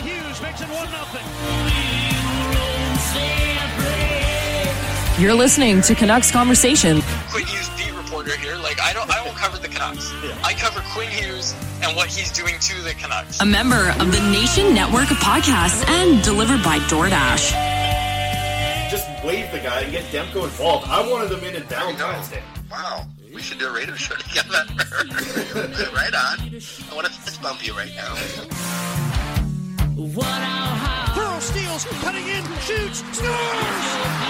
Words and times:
Hughes 0.00 0.40
makes 0.40 0.60
it 0.60 0.68
1 0.68 0.86
0. 0.86 0.98
You're 5.18 5.34
listening 5.34 5.82
to 5.82 5.96
Canucks 5.96 6.30
Conversation. 6.30 7.02
Quinn 7.30 7.44
Hughes 7.46 7.68
beat 7.70 7.92
reporter 7.96 8.36
here. 8.36 8.54
Like 8.56 8.80
I 8.80 8.92
don't, 8.92 9.10
I 9.10 9.24
won't 9.24 9.36
cover 9.36 9.58
the 9.58 9.66
Canucks. 9.66 10.12
I 10.44 10.52
cover 10.52 10.80
Quinn 10.92 11.10
Hughes 11.10 11.52
and 11.82 11.96
what 11.96 12.08
he's 12.08 12.30
doing 12.32 12.54
to 12.58 12.82
the 12.82 12.94
Canucks. 12.94 13.40
A 13.40 13.46
member 13.46 13.90
of 13.98 14.12
the 14.12 14.20
Nation 14.30 14.74
Network 14.74 15.10
of 15.10 15.16
Podcasts 15.18 15.86
and 15.88 16.22
delivered 16.22 16.62
by 16.62 16.78
DoorDash. 16.90 17.50
just 18.90 19.06
wave 19.24 19.50
the 19.52 19.58
guy 19.58 19.80
and 19.82 19.92
get 19.92 20.04
Demko 20.04 20.44
involved. 20.44 20.86
I 20.88 21.08
wanted 21.10 21.30
them 21.30 21.44
in 21.44 21.54
in 21.54 21.62
Valentine's 21.64 22.28
Day. 22.28 22.42
Wow, 22.70 23.06
we 23.34 23.40
should 23.42 23.58
do 23.58 23.68
a 23.68 23.72
radio 23.72 23.94
show 23.94 24.14
together. 24.26 24.64
right 25.94 26.14
on. 26.14 26.38
I 26.40 26.94
want 26.94 27.06
to 27.06 27.12
fist 27.12 27.42
bump 27.42 27.66
you 27.66 27.74
right 27.74 27.92
now. 27.94 28.14
Pearl 31.14 31.40
steals, 31.40 31.84
cutting 32.02 32.26
in, 32.26 32.44
shoots, 32.60 33.04
scores! 33.16 34.20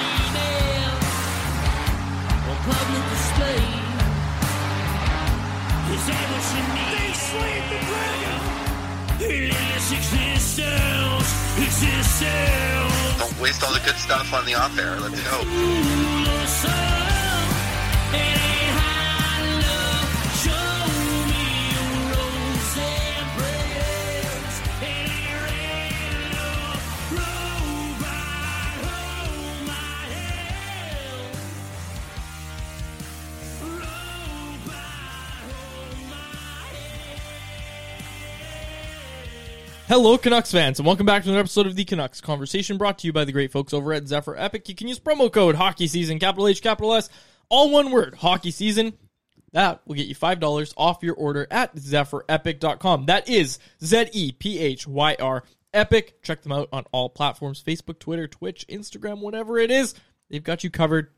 Slayed 7.30 7.62
the 7.70 7.78
dragon! 7.86 8.38
Don't 13.18 13.40
waste 13.40 13.62
all 13.62 13.72
the 13.72 13.78
good 13.84 13.94
stuff 13.94 14.34
on 14.34 14.44
the 14.46 14.54
off 14.54 14.76
air. 14.76 14.98
Let's 14.98 15.22
go. 15.22 15.44
Hello, 39.90 40.16
Canucks 40.16 40.52
fans, 40.52 40.78
and 40.78 40.86
welcome 40.86 41.04
back 41.04 41.24
to 41.24 41.28
another 41.30 41.40
episode 41.40 41.66
of 41.66 41.74
the 41.74 41.84
Canucks 41.84 42.20
Conversation 42.20 42.78
brought 42.78 43.00
to 43.00 43.08
you 43.08 43.12
by 43.12 43.24
the 43.24 43.32
great 43.32 43.50
folks 43.50 43.74
over 43.74 43.92
at 43.92 44.06
Zephyr 44.06 44.36
Epic. 44.36 44.68
You 44.68 44.76
can 44.76 44.86
use 44.86 45.00
promo 45.00 45.32
code 45.32 45.56
Hockey 45.56 45.88
Season, 45.88 46.20
capital 46.20 46.46
H, 46.46 46.62
capital 46.62 46.94
S, 46.94 47.10
all 47.48 47.72
one 47.72 47.90
word, 47.90 48.14
Hockey 48.14 48.52
Season. 48.52 48.92
That 49.50 49.80
will 49.84 49.96
get 49.96 50.06
you 50.06 50.14
$5 50.14 50.74
off 50.76 51.02
your 51.02 51.16
order 51.16 51.48
at 51.50 51.74
zephyrepic.com. 51.74 53.06
That 53.06 53.28
is 53.28 53.58
Z 53.82 54.10
E 54.12 54.30
P 54.30 54.60
H 54.60 54.86
Y 54.86 55.16
R 55.18 55.42
Epic. 55.74 56.22
Check 56.22 56.42
them 56.42 56.52
out 56.52 56.68
on 56.72 56.84
all 56.92 57.08
platforms 57.08 57.60
Facebook, 57.60 57.98
Twitter, 57.98 58.28
Twitch, 58.28 58.64
Instagram, 58.68 59.18
whatever 59.18 59.58
it 59.58 59.72
is. 59.72 59.96
They've 60.30 60.44
got 60.44 60.62
you 60.62 60.70
covered 60.70 61.08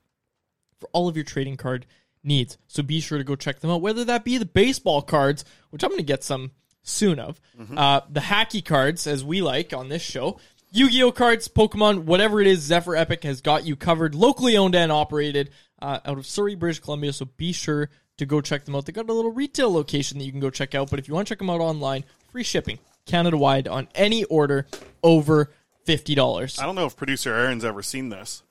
for 0.80 0.88
all 0.94 1.08
of 1.08 1.16
your 1.16 1.26
trading 1.26 1.58
card 1.58 1.84
needs. 2.24 2.56
So 2.68 2.82
be 2.82 3.00
sure 3.00 3.18
to 3.18 3.24
go 3.24 3.36
check 3.36 3.60
them 3.60 3.70
out, 3.70 3.82
whether 3.82 4.06
that 4.06 4.24
be 4.24 4.38
the 4.38 4.46
baseball 4.46 5.02
cards, 5.02 5.44
which 5.68 5.84
I'm 5.84 5.90
going 5.90 5.98
to 5.98 6.04
get 6.04 6.24
some 6.24 6.52
soon 6.82 7.18
of, 7.18 7.40
uh, 7.76 8.00
the 8.10 8.20
hacky 8.20 8.64
cards, 8.64 9.06
as 9.06 9.24
we 9.24 9.40
like 9.42 9.72
on 9.72 9.88
this 9.88 10.02
show, 10.02 10.38
Yu 10.72 10.88
Gi 10.88 11.02
Oh 11.02 11.12
cards, 11.12 11.48
Pokemon, 11.48 12.04
whatever 12.04 12.40
it 12.40 12.46
is, 12.46 12.60
Zephyr 12.60 12.96
Epic 12.96 13.24
has 13.24 13.40
got 13.40 13.64
you 13.66 13.76
covered, 13.76 14.14
locally 14.14 14.56
owned 14.56 14.74
and 14.74 14.90
operated 14.90 15.50
uh, 15.80 16.00
out 16.04 16.18
of 16.18 16.26
Surrey, 16.26 16.54
British 16.54 16.80
Columbia. 16.80 17.12
So 17.12 17.26
be 17.36 17.52
sure 17.52 17.90
to 18.16 18.26
go 18.26 18.40
check 18.40 18.64
them 18.64 18.74
out. 18.74 18.86
They 18.86 18.92
got 18.92 19.08
a 19.08 19.12
little 19.12 19.32
retail 19.32 19.72
location 19.72 20.18
that 20.18 20.24
you 20.24 20.30
can 20.30 20.40
go 20.40 20.50
check 20.50 20.74
out, 20.74 20.90
but 20.90 20.98
if 20.98 21.08
you 21.08 21.14
want 21.14 21.28
to 21.28 21.32
check 21.32 21.38
them 21.38 21.50
out 21.50 21.60
online, 21.60 22.04
free 22.30 22.42
shipping 22.42 22.78
Canada 23.04 23.36
wide 23.36 23.68
on 23.68 23.88
any 23.94 24.24
order 24.24 24.66
over 25.02 25.50
fifty 25.84 26.14
dollars. 26.14 26.58
I 26.58 26.64
don't 26.66 26.74
know 26.74 26.86
if 26.86 26.96
producer 26.96 27.34
Aaron's 27.34 27.64
ever 27.64 27.82
seen 27.82 28.08
this. 28.08 28.42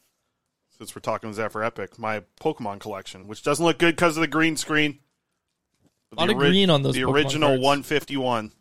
Since 0.77 0.95
we're 0.95 1.01
talking 1.01 1.31
Zephyr 1.33 1.63
Epic, 1.63 1.97
my 1.97 2.23
Pokemon 2.39 2.79
collection, 2.79 3.27
which 3.27 3.43
doesn't 3.43 3.63
look 3.65 3.77
good 3.77 3.95
because 3.95 4.17
of 4.17 4.21
the 4.21 4.27
green 4.27 4.57
screen. 4.57 4.99
A 6.11 6.15
lot 6.15 6.29
of 6.29 6.37
green 6.37 6.69
on 6.69 6.83
those 6.83 6.95
The 6.95 7.01
Pokemon 7.01 7.13
original 7.13 7.49
cards. 7.49 7.61
151. 7.63 8.47
Do 8.47 8.53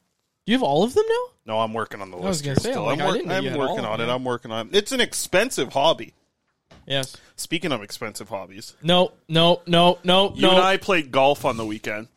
you 0.47 0.55
have 0.55 0.63
all 0.63 0.85
of 0.85 0.95
them 0.95 1.05
now? 1.09 1.25
No, 1.55 1.61
I'm 1.61 1.73
working 1.75 2.01
on 2.01 2.11
the 2.11 2.17
I 2.17 2.21
was 2.21 2.45
list. 2.45 2.45
gonna 2.45 2.55
here 2.55 2.61
say, 2.61 2.71
still. 2.73 2.85
like, 2.85 3.01
I'm, 3.01 3.09
I 3.09 3.13
didn't 3.13 3.29
know 3.29 3.35
I'm 3.37 3.45
you 3.45 3.51
had 3.51 3.59
all 3.61 3.69
working 3.69 3.85
of 3.85 3.91
on 3.93 4.01
it. 4.01 4.07
them. 4.07 4.15
I'm 4.17 4.25
working 4.25 4.51
on 4.53 4.69
it. 4.69 4.75
It's 4.77 4.93
an 4.93 5.01
expensive 5.01 5.73
hobby. 5.73 6.15
Yes. 6.87 7.17
Speaking 7.37 7.73
of 7.73 7.83
expensive 7.83 8.29
hobbies, 8.29 8.75
No, 8.83 9.13
no, 9.29 9.63
no, 9.67 9.99
no, 10.05 10.33
you 10.35 10.43
no. 10.43 10.51
and 10.51 10.59
I 10.61 10.77
played 10.77 11.11
golf 11.11 11.45
on 11.45 11.57
the 11.57 11.65
weekend. 11.67 12.09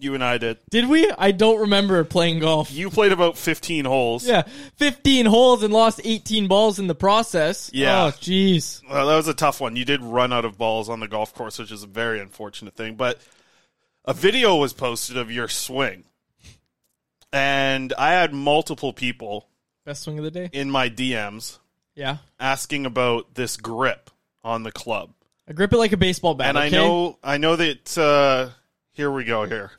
You 0.00 0.14
and 0.14 0.22
I 0.22 0.38
did. 0.38 0.58
Did 0.70 0.88
we? 0.88 1.10
I 1.18 1.32
don't 1.32 1.60
remember 1.62 2.04
playing 2.04 2.38
golf. 2.38 2.70
You 2.70 2.88
played 2.88 3.10
about 3.10 3.36
15 3.36 3.84
holes. 3.84 4.24
Yeah, 4.24 4.42
15 4.76 5.26
holes 5.26 5.64
and 5.64 5.72
lost 5.74 6.00
18 6.04 6.46
balls 6.46 6.78
in 6.78 6.86
the 6.86 6.94
process. 6.94 7.68
Yeah. 7.74 8.04
Oh, 8.04 8.10
jeez. 8.10 8.80
Well, 8.88 9.08
that 9.08 9.16
was 9.16 9.26
a 9.26 9.34
tough 9.34 9.60
one. 9.60 9.74
You 9.74 9.84
did 9.84 10.00
run 10.02 10.32
out 10.32 10.44
of 10.44 10.56
balls 10.56 10.88
on 10.88 11.00
the 11.00 11.08
golf 11.08 11.34
course, 11.34 11.58
which 11.58 11.72
is 11.72 11.82
a 11.82 11.88
very 11.88 12.20
unfortunate 12.20 12.74
thing. 12.76 12.94
But 12.94 13.18
a 14.04 14.14
video 14.14 14.56
was 14.56 14.72
posted 14.72 15.16
of 15.16 15.30
your 15.30 15.48
swing, 15.48 16.04
and 17.32 17.92
I 17.98 18.12
had 18.12 18.32
multiple 18.32 18.92
people 18.92 19.48
Best 19.84 20.02
swing 20.02 20.18
of 20.18 20.24
the 20.24 20.30
day? 20.30 20.50
in 20.52 20.70
my 20.70 20.88
DMs 20.88 21.58
Yeah. 21.94 22.18
asking 22.38 22.86
about 22.86 23.34
this 23.34 23.56
grip 23.56 24.10
on 24.44 24.62
the 24.62 24.72
club. 24.72 25.12
I 25.48 25.52
grip 25.52 25.72
it 25.72 25.78
like 25.78 25.92
a 25.92 25.96
baseball 25.96 26.34
bat. 26.34 26.48
and 26.50 26.58
I 26.58 26.68
know, 26.68 27.18
I 27.22 27.38
know 27.38 27.56
that. 27.56 27.96
Uh, 27.96 28.50
here 28.92 29.10
we 29.10 29.24
go. 29.24 29.44
Here, 29.46 29.70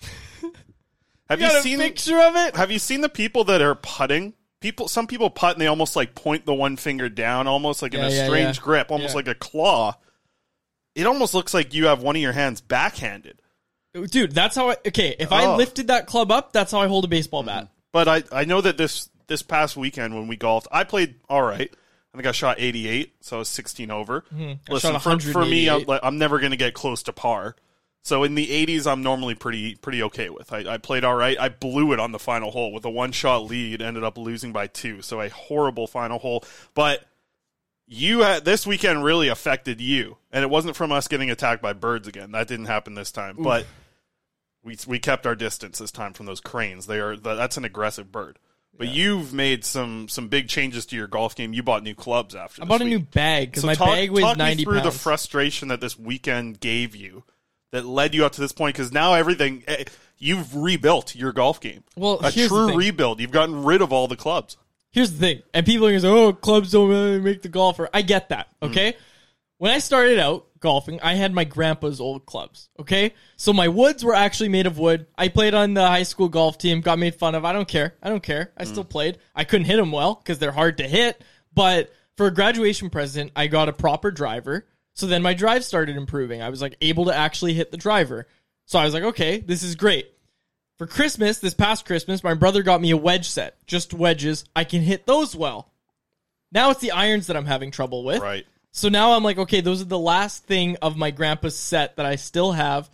have 1.30 1.39
You 1.42 1.48
you, 1.48 1.62
seen? 1.62 1.80
picture 1.80 2.19
of 2.19 2.36
it? 2.36 2.56
Have 2.56 2.72
you 2.72 2.80
seen 2.80 3.01
the 3.01 3.10
people 3.10 3.44
that 3.45 3.62
are 3.62 3.75
putting? 3.75 4.33
People, 4.62 4.88
some 4.88 5.07
people 5.07 5.30
putt 5.30 5.54
and 5.54 5.62
they 5.62 5.68
almost 5.68 5.95
like 5.95 6.15
point 6.15 6.45
the 6.45 6.54
one 6.54 6.75
finger 6.75 7.07
down, 7.07 7.48
almost 7.48 7.81
like 7.81 7.94
in 7.94 8.04
a 8.04 8.10
yeah, 8.10 8.25
strange 8.25 8.57
yeah. 8.57 8.63
grip, 8.63 8.92
almost 8.92 9.12
Yeah. 9.12 9.15
like 9.18 9.27
a 9.27 9.36
claw. 9.36 9.95
It 10.95 11.06
almost 11.06 11.33
looks 11.33 11.54
like 11.54 11.74
you 11.74 11.86
have 11.86 12.01
one 12.01 12.15
of 12.15 12.22
your 12.22 12.33
hands 12.33 12.60
backhanded. 12.62 13.42
Dude, 13.94 14.33
that's 14.33 14.56
how 14.56 14.69
I. 14.69 14.77
Okay, 14.88 15.15
if 15.19 15.31
I 15.31 15.45
Oh. 15.45 15.56
lifted 15.56 15.88
that 15.88 16.06
club 16.06 16.31
up, 16.31 16.53
that's 16.53 16.71
how 16.71 16.80
I 16.80 16.88
hold 16.88 17.06
a 17.06 17.07
baseball 17.07 17.44
bat. 17.44 17.69
But 17.91 18.07
I, 18.07 18.24
I 18.31 18.45
know 18.45 18.62
that 18.62 18.77
this 18.77 19.09
this 19.27 19.41
past 19.41 19.75
weekend 19.75 20.13
when 20.13 20.27
we 20.27 20.36
golfed, 20.38 20.68
I 20.71 20.83
played 20.83 21.15
all 21.27 21.41
right. 21.41 21.71
I 22.13 22.18
think 22.18 22.27
I 22.27 22.31
shot 22.31 22.57
88, 22.59 23.13
so 23.21 23.36
I 23.36 23.39
was 23.39 23.50
16 23.50 23.91
over. 23.91 24.21
Mm-hmm. 24.33 24.41
I 24.69 24.74
Listen, 24.74 24.94
shot 24.94 25.03
for, 25.03 25.19
for 25.19 25.45
me, 25.45 25.68
I'm, 25.69 25.86
188. 25.86 25.88
like, 25.88 26.00
I'm 26.03 26.18
never 26.18 26.39
going 26.39 26.50
to 26.51 26.57
get 26.57 26.74
close 26.74 27.03
to 27.03 27.13
par. 27.13 27.56
So 28.01 28.24
in 28.24 28.33
the 28.33 28.47
80s, 28.47 28.91
I'm 28.91 29.03
normally 29.03 29.36
pretty 29.36 29.75
pretty 29.75 30.01
okay 30.03 30.30
with. 30.30 30.51
I, 30.53 30.74
I 30.74 30.77
played 30.77 31.03
all 31.03 31.13
right. 31.15 31.38
I 31.39 31.50
blew 31.50 31.91
it 31.94 32.00
on 32.00 32.12
the 32.12 32.18
final 32.19 32.50
hole 32.51 32.71
with 32.71 32.86
a 32.86 32.89
one 32.89 33.12
shot 33.12 33.44
lead. 33.45 33.81
Ended 33.81 34.03
up 34.03 34.18
losing 34.18 34.51
by 34.51 34.68
two. 34.68 35.01
So 35.01 35.19
a 35.21 35.30
horrible 35.30 35.86
final 35.88 36.18
hole. 36.18 36.44
But 36.74 37.06
you 37.91 38.19
had 38.19 38.45
this 38.45 38.68
weekend 38.68 39.03
really 39.03 39.27
affected 39.27 39.81
you, 39.81 40.18
and 40.31 40.44
it 40.44 40.50
wasn't 40.50 40.75
from 40.75 40.91
us 40.91 41.07
getting 41.07 41.31
attacked 41.31 41.62
by 41.62 41.74
birds 41.74 42.07
again. 42.07 42.31
That 42.31 42.47
didn't 42.47 42.68
happen 42.68 42.94
this 42.94 43.12
time. 43.12 43.36
But 43.39 43.65
we 44.63 44.77
we 44.88 45.00
kept 45.00 45.25
our 45.25 45.36
distance 45.36 45.80
this 45.80 45.91
time 45.91 46.13
from 46.13 46.27
those 46.27 46.39
cranes. 46.39 46.86
They 46.86 47.00
are 47.00 47.18
that's 47.18 47.57
an 47.57 47.65
aggressive 47.65 48.12
bird. 48.12 48.38
But 48.77 48.89
you've 48.89 49.33
made 49.33 49.65
some 49.65 50.07
some 50.07 50.30
big 50.30 50.47
changes 50.47 50.86
to 50.88 50.95
your 50.95 51.07
golf 51.07 51.36
game. 51.36 51.51
You 51.51 51.63
bought 51.63 51.83
new 51.83 51.95
clubs 51.95 52.36
after. 52.36 52.62
I 52.62 52.65
bought 52.65 52.81
a 52.81 52.86
new 52.86 53.00
bag 53.00 53.50
because 53.51 53.62
So 53.62 53.68
my 53.68 53.75
talk, 53.75 53.88
bag 53.88 54.15
talk 54.15 54.38
90 54.38 54.62
me 54.62 54.63
through 54.63 54.81
the 54.81 54.91
frustration 54.91 55.68
that 55.68 55.81
this 55.81 56.00
weekend 56.00 56.62
gave 56.62 56.95
you 56.95 57.25
that 57.71 57.86
led 57.86 58.15
you 58.15 58.25
up 58.25 58.31
to 58.33 58.41
this 58.41 58.53
point 58.53 58.75
because 58.75 58.91
now 58.94 59.15
everything 59.15 59.63
eh, 59.68 59.83
you've 60.18 60.56
rebuilt 60.56 61.13
your 61.13 61.33
golf 61.33 61.59
game. 61.59 61.83
Well, 61.97 62.19
a 62.24 62.31
true 62.31 62.75
rebuild. 62.75 63.19
You've 63.19 63.31
gotten 63.31 63.63
rid 63.63 63.81
of 63.81 63.91
all 63.91 64.07
the 64.07 64.15
clubs. 64.15 64.56
Here's 64.91 65.12
the 65.12 65.18
thing, 65.19 65.41
and 65.53 65.65
people 65.65 65.86
are 65.88 65.91
gonna 65.91 66.01
say, 66.01 66.07
"Oh, 66.07 66.33
clubs 66.33 66.71
don't 66.71 66.89
really 66.89 67.19
make 67.19 67.41
the 67.41 67.50
golfer." 67.50 67.89
I 67.94 68.01
get 68.01 68.30
that. 68.30 68.47
Mm. 68.62 68.69
Okay, 68.69 68.97
when 69.57 69.71
I 69.71 69.80
started 69.80 70.18
out 70.19 70.47
golfing, 70.59 71.00
I 71.01 71.13
had 71.13 71.31
my 71.33 71.44
grandpa's 71.44 72.01
old 72.01 72.25
clubs. 72.25 72.69
Okay, 72.80 73.13
so 73.38 73.53
my 73.53 73.68
woods 73.68 74.03
were 74.03 74.15
actually 74.15 74.50
made 74.50 74.65
of 74.65 74.77
wood. 74.80 75.06
I 75.18 75.27
played 75.27 75.53
on 75.53 75.74
the 75.75 75.86
high 75.88 76.03
school 76.03 76.27
golf 76.27 76.57
team, 76.57 76.81
got 76.81 76.97
made 77.00 77.15
fun 77.15 77.36
of. 77.36 77.45
I 77.45 77.53
don't 77.53 77.68
care. 77.68 77.95
I 78.01 78.09
don't 78.09 78.24
care. 78.24 78.51
I 78.57 78.63
Mm. 78.63 78.68
still 78.68 78.83
played. 78.83 79.19
I 79.36 79.44
couldn't 79.44 79.68
hit 79.68 79.77
them 79.77 79.91
well 79.91 80.15
because 80.15 80.39
they're 80.39 80.51
hard 80.51 80.77
to 80.77 80.88
hit. 80.88 81.24
But 81.53 81.94
for 82.18 82.25
a 82.27 82.33
graduation 82.33 82.89
present, 82.89 83.31
I 83.36 83.47
got 83.47 83.69
a 83.69 83.74
proper 83.74 84.12
driver. 84.12 84.65
So 84.95 85.06
then 85.06 85.21
my 85.21 85.33
drive 85.33 85.63
started 85.63 85.95
improving. 85.95 86.41
I 86.41 86.50
was 86.50 86.62
like 86.62 86.75
able 86.81 87.06
to 87.06 87.15
actually 87.15 87.53
hit 87.53 87.71
the 87.71 87.77
driver. 87.77 88.27
So 88.65 88.77
I 88.80 88.86
was 88.86 88.94
like, 88.94 89.03
okay, 89.03 89.38
this 89.39 89.63
is 89.63 89.75
great. 89.75 90.12
For 90.80 90.88
Christmas, 90.88 91.40
this 91.40 91.54
past 91.54 91.86
Christmas, 91.86 92.24
my 92.24 92.34
brother 92.34 92.64
got 92.64 92.80
me 92.80 92.92
a 92.92 92.98
wedge 92.98 93.30
set, 93.30 93.58
just 93.68 93.94
wedges. 93.94 94.46
I 94.56 94.64
can 94.64 94.81
hit 94.81 95.06
those 95.06 95.36
well. 95.36 95.70
Now 96.54 96.72
it's 96.72 96.80
the 96.80 96.92
irons 96.92 97.28
that 97.28 97.36
I'm 97.36 97.46
having 97.46 97.70
trouble 97.70 98.06
with. 98.06 98.22
Right. 98.22 98.48
So 98.72 98.88
now 98.88 99.12
I'm 99.12 99.24
like, 99.24 99.38
okay, 99.38 99.60
those 99.60 99.81
are 99.81 99.86
the 99.86 100.00
last 100.00 100.46
thing 100.46 100.78
of 100.81 100.96
my 100.96 101.12
grandpa's 101.12 101.58
set 101.60 101.98
that 101.98 102.06
I 102.06 102.16
still 102.16 102.54
have. 102.54 102.90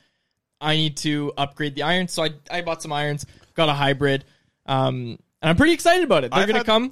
I 0.59 0.77
need 0.77 0.97
to 0.97 1.31
upgrade 1.37 1.75
the 1.75 1.83
irons. 1.83 2.11
So 2.11 2.23
I, 2.23 2.31
I 2.49 2.61
bought 2.61 2.81
some 2.81 2.91
irons, 2.91 3.25
got 3.53 3.69
a 3.69 3.73
hybrid, 3.73 4.25
um, 4.65 5.19
and 5.41 5.49
I'm 5.49 5.55
pretty 5.55 5.73
excited 5.73 6.03
about 6.03 6.23
it. 6.23 6.31
They're 6.31 6.39
I've 6.39 6.47
gonna 6.47 6.59
had- 6.59 6.65
come. 6.65 6.91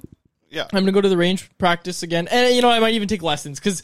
Yeah. 0.54 0.66
I'm 0.72 0.82
gonna 0.82 0.92
go 0.92 1.00
to 1.00 1.08
the 1.08 1.16
range 1.16 1.50
practice 1.58 2.02
again, 2.02 2.28
and 2.28 2.54
you 2.54 2.62
know 2.62 2.70
I 2.70 2.80
might 2.80 2.94
even 2.94 3.08
take 3.08 3.22
lessons 3.22 3.58
because 3.58 3.82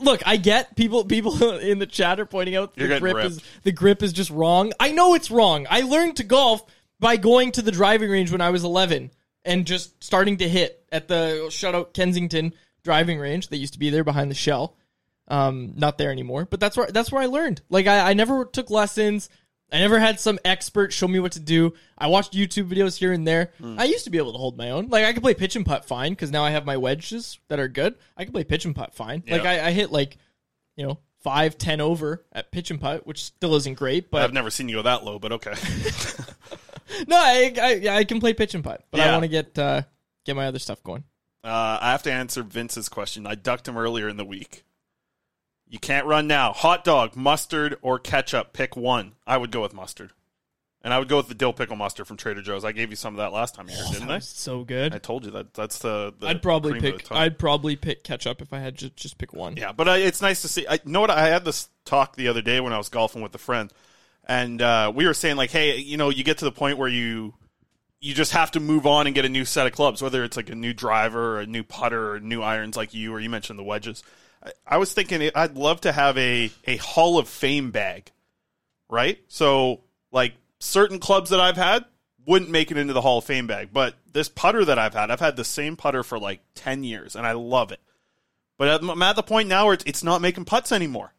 look, 0.00 0.22
I 0.26 0.36
get 0.36 0.76
people 0.76 1.04
people 1.04 1.58
in 1.58 1.78
the 1.78 1.86
chat 1.86 2.20
are 2.20 2.26
pointing 2.26 2.56
out 2.56 2.74
the 2.74 2.98
grip 2.98 3.24
is 3.24 3.42
the 3.62 3.72
grip 3.72 4.02
is 4.02 4.12
just 4.12 4.30
wrong. 4.30 4.72
I 4.78 4.92
know 4.92 5.14
it's 5.14 5.30
wrong. 5.30 5.66
I 5.70 5.82
learned 5.82 6.16
to 6.16 6.24
golf 6.24 6.62
by 6.98 7.16
going 7.16 7.52
to 7.52 7.62
the 7.62 7.72
driving 7.72 8.10
range 8.10 8.30
when 8.30 8.42
I 8.42 8.50
was 8.50 8.62
11 8.62 9.10
and 9.44 9.66
just 9.66 10.02
starting 10.04 10.36
to 10.38 10.48
hit 10.48 10.84
at 10.92 11.08
the 11.08 11.46
shutout 11.48 11.94
Kensington 11.94 12.52
driving 12.84 13.18
range 13.18 13.48
that 13.48 13.56
used 13.56 13.72
to 13.72 13.78
be 13.78 13.90
there 13.90 14.04
behind 14.04 14.30
the 14.30 14.34
shell. 14.34 14.76
Um, 15.28 15.74
not 15.76 15.96
there 15.96 16.10
anymore, 16.10 16.44
but 16.44 16.58
that's 16.58 16.76
where 16.76 16.88
that's 16.88 17.12
where 17.12 17.22
I 17.22 17.26
learned. 17.26 17.62
Like 17.70 17.86
I, 17.86 18.10
I 18.10 18.14
never 18.14 18.44
took 18.44 18.68
lessons. 18.68 19.28
I 19.72 19.78
never 19.78 19.98
had 19.98 20.18
some 20.18 20.38
expert 20.44 20.92
show 20.92 21.06
me 21.06 21.20
what 21.20 21.32
to 21.32 21.40
do. 21.40 21.74
I 21.96 22.08
watched 22.08 22.32
YouTube 22.32 22.68
videos 22.68 22.96
here 22.96 23.12
and 23.12 23.26
there. 23.26 23.52
Hmm. 23.58 23.78
I 23.78 23.84
used 23.84 24.04
to 24.04 24.10
be 24.10 24.18
able 24.18 24.32
to 24.32 24.38
hold 24.38 24.56
my 24.56 24.70
own. 24.70 24.88
Like 24.88 25.04
I 25.04 25.12
could 25.12 25.22
play 25.22 25.34
pitch 25.34 25.56
and 25.56 25.64
putt 25.64 25.84
fine 25.84 26.12
because 26.12 26.30
now 26.30 26.44
I 26.44 26.50
have 26.50 26.66
my 26.66 26.76
wedges 26.76 27.38
that 27.48 27.60
are 27.60 27.68
good. 27.68 27.94
I 28.16 28.24
can 28.24 28.32
play 28.32 28.44
pitch 28.44 28.64
and 28.64 28.74
putt 28.74 28.94
fine. 28.94 29.22
Like 29.28 29.44
I, 29.44 29.68
I 29.68 29.70
hit 29.72 29.92
like, 29.92 30.18
you 30.76 30.86
know, 30.86 30.98
five 31.20 31.56
ten 31.58 31.80
over 31.80 32.24
at 32.32 32.50
pitch 32.50 32.70
and 32.70 32.80
putt, 32.80 33.06
which 33.06 33.24
still 33.24 33.54
isn't 33.54 33.74
great. 33.74 34.10
But 34.10 34.22
I've 34.22 34.32
never 34.32 34.50
seen 34.50 34.68
you 34.68 34.76
go 34.76 34.82
that 34.82 35.04
low, 35.04 35.18
but 35.18 35.32
okay. 35.32 35.52
no, 37.06 37.16
I, 37.16 37.54
I 37.60 37.72
yeah, 37.74 37.96
I 37.96 38.04
can 38.04 38.20
play 38.20 38.34
pitch 38.34 38.54
and 38.54 38.64
putt. 38.64 38.84
But 38.90 39.00
I 39.00 39.12
want 39.12 39.22
to 39.22 39.28
get 39.28 39.58
uh, 39.58 39.82
get 40.24 40.36
my 40.36 40.46
other 40.46 40.58
stuff 40.58 40.82
going. 40.82 41.04
Uh, 41.42 41.78
I 41.80 41.92
have 41.92 42.02
to 42.02 42.12
answer 42.12 42.42
Vince's 42.42 42.88
question. 42.88 43.26
I 43.26 43.34
ducked 43.34 43.66
him 43.66 43.78
earlier 43.78 44.08
in 44.08 44.16
the 44.16 44.24
week. 44.24 44.64
You 45.70 45.78
can't 45.78 46.04
run 46.04 46.26
now. 46.26 46.52
Hot 46.52 46.82
dog, 46.82 47.14
mustard, 47.14 47.76
or 47.80 48.00
ketchup. 48.00 48.52
Pick 48.52 48.76
one. 48.76 49.12
I 49.24 49.36
would 49.36 49.52
go 49.52 49.62
with 49.62 49.72
mustard. 49.72 50.10
And 50.82 50.92
I 50.92 50.98
would 50.98 51.08
go 51.08 51.18
with 51.18 51.28
the 51.28 51.34
dill 51.34 51.52
pickle 51.52 51.76
mustard 51.76 52.08
from 52.08 52.16
Trader 52.16 52.42
Joe's. 52.42 52.64
I 52.64 52.72
gave 52.72 52.90
you 52.90 52.96
some 52.96 53.14
of 53.14 53.18
that 53.18 53.32
last 53.32 53.54
time 53.54 53.68
here, 53.68 53.84
didn't 53.92 54.10
I? 54.10 54.18
So 54.18 54.64
good. 54.64 54.92
I 54.94 54.98
told 54.98 55.24
you 55.26 55.30
that. 55.32 55.54
That's 55.54 55.78
the. 55.78 56.12
the 56.18 56.26
I'd 56.26 56.42
probably 56.42 56.72
cream 56.72 56.84
of 56.86 56.92
the 56.92 56.98
pick. 56.98 57.12
I'd 57.12 57.38
probably 57.38 57.76
pick 57.76 58.02
ketchup 58.02 58.42
if 58.42 58.52
I 58.52 58.58
had 58.58 58.78
to 58.78 58.90
just 58.90 59.16
pick 59.18 59.32
one. 59.32 59.56
Yeah, 59.56 59.70
but 59.70 59.88
I, 59.88 59.98
it's 59.98 60.20
nice 60.20 60.42
to 60.42 60.48
see. 60.48 60.66
I 60.66 60.74
you 60.74 60.90
know 60.90 61.00
what 61.02 61.10
I 61.10 61.28
had 61.28 61.44
this 61.44 61.68
talk 61.84 62.16
the 62.16 62.28
other 62.28 62.42
day 62.42 62.58
when 62.60 62.72
I 62.72 62.78
was 62.78 62.88
golfing 62.88 63.22
with 63.22 63.34
a 63.34 63.38
friend, 63.38 63.70
and 64.26 64.60
uh, 64.60 64.90
we 64.92 65.06
were 65.06 65.14
saying 65.14 65.36
like, 65.36 65.50
hey, 65.50 65.76
you 65.76 65.98
know, 65.98 66.08
you 66.08 66.24
get 66.24 66.38
to 66.38 66.46
the 66.46 66.52
point 66.52 66.78
where 66.78 66.88
you 66.88 67.34
you 68.00 68.14
just 68.14 68.32
have 68.32 68.50
to 68.52 68.60
move 68.60 68.86
on 68.86 69.06
and 69.06 69.14
get 69.14 69.26
a 69.26 69.28
new 69.28 69.44
set 69.44 69.66
of 69.66 69.72
clubs, 69.74 70.02
whether 70.02 70.24
it's 70.24 70.36
like 70.36 70.48
a 70.48 70.54
new 70.54 70.72
driver 70.72 71.36
or 71.36 71.40
a 71.40 71.46
new 71.46 71.62
putter 71.62 72.14
or 72.14 72.20
new 72.20 72.40
irons, 72.40 72.76
like 72.76 72.94
you 72.94 73.12
or 73.12 73.20
you 73.20 73.28
mentioned 73.30 73.58
the 73.58 73.64
wedges. 73.64 74.02
I, 74.66 74.78
was 74.78 74.92
thinking 74.92 75.30
I'd 75.34 75.56
love 75.56 75.82
to 75.82 75.92
have 75.92 76.16
a 76.16 76.50
a 76.64 76.76
Hall 76.76 77.18
of 77.18 77.28
Fame 77.28 77.70
bag, 77.70 78.10
right? 78.88 79.18
So 79.28 79.80
like 80.12 80.34
certain 80.58 80.98
clubs 80.98 81.30
that 81.30 81.40
I've 81.40 81.56
had 81.56 81.84
wouldn't 82.26 82.50
make 82.50 82.70
it 82.70 82.76
into 82.78 82.92
the 82.92 83.00
Hall 83.00 83.18
of 83.18 83.24
Fame 83.24 83.46
bag, 83.46 83.70
but 83.72 83.94
this 84.12 84.28
putter 84.28 84.64
that 84.64 84.78
I've 84.78 84.94
had, 84.94 85.10
I've 85.10 85.20
had 85.20 85.36
the 85.36 85.44
same 85.44 85.76
putter 85.76 86.02
for 86.02 86.18
like 86.18 86.40
ten 86.54 86.84
years, 86.84 87.16
and 87.16 87.26
I 87.26 87.32
love 87.32 87.72
it. 87.72 87.80
But 88.58 88.68
I'm- 88.68 89.02
at 89.02 89.16
the 89.16 89.22
point 89.22 89.48
now 89.48 89.66
where 89.66 89.74
it's, 89.74 89.84
it's 89.86 90.04
not 90.04 90.20
making 90.20 90.44
putts 90.44 90.72
anymore. 90.72 91.12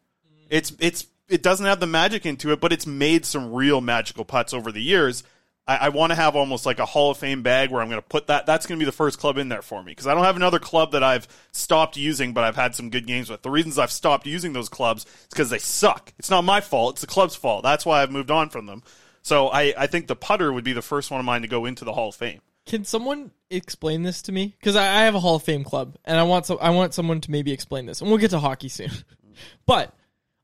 It's 0.49 0.73
it's 0.79 1.07
it 1.27 1.41
doesn't 1.41 1.65
have 1.65 1.79
the 1.79 1.87
magic 1.87 2.25
into 2.25 2.51
it, 2.51 2.59
but 2.59 2.73
it's 2.73 2.85
made 2.85 3.25
some 3.25 3.53
real 3.53 3.81
magical 3.81 4.25
putts 4.25 4.53
over 4.53 4.71
the 4.71 4.81
years. 4.81 5.23
I, 5.67 5.77
I 5.77 5.89
want 5.89 6.11
to 6.11 6.15
have 6.15 6.35
almost 6.35 6.65
like 6.65 6.79
a 6.79 6.85
Hall 6.85 7.11
of 7.11 7.17
Fame 7.17 7.43
bag 7.43 7.71
where 7.71 7.81
I'm 7.81 7.89
going 7.89 8.01
to 8.01 8.07
put 8.07 8.27
that. 8.27 8.45
That's 8.45 8.65
going 8.65 8.79
to 8.79 8.83
be 8.83 8.85
the 8.85 8.91
first 8.91 9.19
club 9.19 9.37
in 9.37 9.49
there 9.49 9.61
for 9.61 9.81
me 9.83 9.91
because 9.91 10.07
I 10.07 10.13
don't 10.13 10.23
have 10.23 10.35
another 10.35 10.59
club 10.59 10.91
that 10.93 11.03
I've 11.03 11.27
stopped 11.51 11.97
using, 11.97 12.33
but 12.33 12.43
I've 12.43 12.55
had 12.55 12.75
some 12.75 12.89
good 12.89 13.07
games 13.07 13.29
with. 13.29 13.41
The 13.41 13.49
reasons 13.49 13.77
I've 13.77 13.91
stopped 13.91 14.25
using 14.25 14.53
those 14.53 14.69
clubs 14.69 15.05
is 15.05 15.27
because 15.29 15.49
they 15.49 15.59
suck. 15.59 16.13
It's 16.17 16.29
not 16.29 16.43
my 16.43 16.61
fault. 16.61 16.95
It's 16.95 17.01
the 17.01 17.07
club's 17.07 17.35
fault. 17.35 17.63
That's 17.63 17.85
why 17.85 18.01
I've 18.01 18.11
moved 18.11 18.31
on 18.31 18.49
from 18.49 18.65
them. 18.65 18.83
So 19.21 19.49
I, 19.49 19.73
I 19.77 19.87
think 19.87 20.07
the 20.07 20.15
putter 20.15 20.51
would 20.51 20.63
be 20.63 20.73
the 20.73 20.81
first 20.81 21.11
one 21.11 21.19
of 21.19 21.25
mine 21.25 21.43
to 21.43 21.47
go 21.47 21.65
into 21.65 21.85
the 21.85 21.93
Hall 21.93 22.09
of 22.09 22.15
Fame. 22.15 22.41
Can 22.65 22.83
someone 22.83 23.31
explain 23.49 24.03
this 24.03 24.21
to 24.23 24.31
me? 24.31 24.55
Because 24.59 24.75
I, 24.75 24.85
I 24.85 25.03
have 25.03 25.15
a 25.15 25.19
Hall 25.19 25.35
of 25.35 25.43
Fame 25.43 25.63
club, 25.63 25.95
and 26.05 26.19
I 26.19 26.23
want 26.23 26.45
some. 26.45 26.57
I 26.61 26.69
want 26.69 26.93
someone 26.93 27.19
to 27.21 27.31
maybe 27.31 27.51
explain 27.51 27.85
this, 27.85 28.01
and 28.01 28.09
we'll 28.09 28.19
get 28.19 28.31
to 28.31 28.39
hockey 28.39 28.69
soon. 28.69 28.91
but 29.65 29.93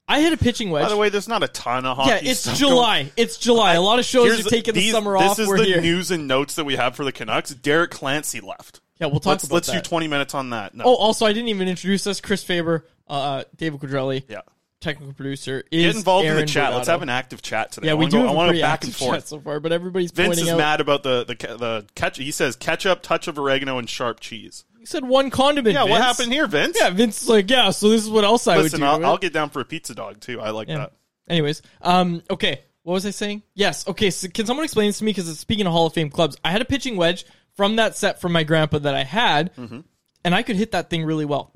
I 0.08 0.22
hit 0.22 0.32
a 0.34 0.38
pitching 0.38 0.70
wedge. 0.70 0.84
By 0.84 0.90
the 0.90 0.98
way, 0.98 1.10
there's 1.10 1.28
not 1.28 1.44
a 1.44 1.48
ton 1.50 1.86
of 1.86 1.98
hockey. 1.98 2.26
yeah, 2.26 2.32
it's 2.32 2.58
July. 2.58 3.04
going- 3.04 3.12
It's 3.18 3.38
July. 3.38 3.74
A 3.74 3.82
lot 3.82 4.00
of 4.00 4.06
shows 4.06 4.40
are 4.46 4.50
taking 4.50 4.74
the 4.74 4.80
these- 4.80 4.92
summer 4.94 5.18
this 5.20 5.32
off. 5.32 5.40
is 5.40 5.48
We're 5.48 5.58
the 5.58 5.66
here. 5.66 5.82
news 5.82 6.12
and 6.12 6.28
notes 6.28 6.56
that 6.56 6.64
we 6.66 6.76
have 6.78 6.96
for 6.96 7.04
the 7.04 7.12
Canucks. 7.12 7.50
Derek 7.52 7.92
Clancey 7.92 8.42
left. 8.42 8.80
Yeah, 9.00 9.08
we'll 9.08 9.20
talk 9.20 9.32
let's 9.32 9.44
about 9.44 9.54
let's 9.56 9.72
do 9.72 9.82
20 9.82 10.08
minutes 10.08 10.34
on 10.34 10.52
that. 10.52 10.74
No. 10.74 10.86
Oh, 10.86 10.96
also, 10.96 11.26
I 11.26 11.34
didn't 11.34 11.50
even 11.50 11.68
introduce 11.68 12.08
us. 12.08 12.20
Chris 12.22 12.44
Faber, 12.44 12.86
uh, 13.08 13.44
David 13.56 13.80
Quadrelli. 13.82 14.24
yeah. 14.30 14.40
technical 14.80 15.12
producer, 15.14 15.64
is 15.72 15.86
Get 15.88 15.96
involved 15.98 16.28
in 16.28 16.36
the 16.36 16.46
chat. 16.46 16.72
Let's 16.74 16.88
have 16.88 17.02
an 17.02 17.10
active 17.10 17.42
chat 17.42 17.72
today. 17.72 17.88
Yeah, 17.88 17.94
I 17.94 17.96
we 17.96 18.06
wanna 18.06 18.12
do 18.12 18.22
go- 18.24 18.28
I 18.30 18.32
want 18.32 18.56
to 18.56 18.62
back 18.62 18.84
and 18.84 18.96
forth. 18.96 19.28
so 19.28 19.40
far, 19.40 19.60
but 19.60 19.72
everybody's 19.72 20.12
Vince 20.12 20.38
is 20.38 20.48
out. 20.50 20.58
mad 20.60 20.82
about 20.82 21.02
the 21.04 21.26
the 21.26 21.34
the 21.58 21.86
ketchup. 21.96 22.24
He 22.24 22.32
says 22.32 22.56
ketchup, 22.56 23.02
touch 23.02 23.28
of 23.28 23.38
oregano, 23.40 23.80
and 23.80 23.90
sharp 23.90 24.20
cheese. 24.20 24.66
Said 24.88 25.04
one 25.06 25.30
condiment. 25.30 25.74
Yeah, 25.76 25.84
what 25.84 25.90
Vince. 26.00 26.04
happened 26.04 26.32
here, 26.34 26.48
Vince? 26.48 26.78
Yeah, 26.80 26.90
Vince 26.92 27.22
is 27.24 27.30
like, 27.30 27.50
yeah. 27.50 27.72
So 27.72 27.90
this 27.90 28.04
is 28.04 28.10
what 28.10 28.24
else 28.24 28.48
I 28.48 28.58
Listen, 28.58 28.80
would 28.82 28.86
do. 28.86 29.04
I'll, 29.06 29.06
I'll 29.06 29.18
get 29.18 29.34
down 29.34 29.50
for 29.50 29.60
a 29.60 29.66
pizza 29.66 29.94
dog 29.94 30.20
too. 30.22 30.40
I 30.40 30.52
like 30.52 30.68
Yeah. 30.70 30.78
that. 30.78 30.94
Anyways, 31.30 31.62
um, 31.82 32.24
okay. 32.30 32.62
What 32.84 32.94
was 32.94 33.06
I 33.06 33.10
saying? 33.12 33.44
Yes. 33.54 33.86
Okay. 33.86 34.10
So 34.12 34.30
can 34.30 34.46
someone 34.46 34.64
explain 34.64 34.88
this 34.88 35.00
to 35.00 35.04
me? 35.04 35.12
Because 35.12 35.38
speaking 35.38 35.68
of 35.68 35.74
Hall 35.74 35.88
of 35.88 35.94
Fame 35.94 36.10
clubs, 36.10 36.38
I 36.46 36.52
had 36.52 36.62
a 36.62 36.66
pitching 36.66 36.96
wedge 36.96 37.26
from 37.58 37.76
that 37.76 37.98
set 37.98 38.22
from 38.22 38.32
my 38.32 38.44
grandpa 38.44 38.80
that 38.80 38.96
I 38.96 39.04
had, 39.04 39.54
Mm-hmm. 39.56 39.82
and 40.24 40.34
I 40.36 40.42
could 40.42 40.56
hit 40.56 40.72
that 40.72 40.90
thing 40.90 41.04
really 41.04 41.26
well. 41.26 41.52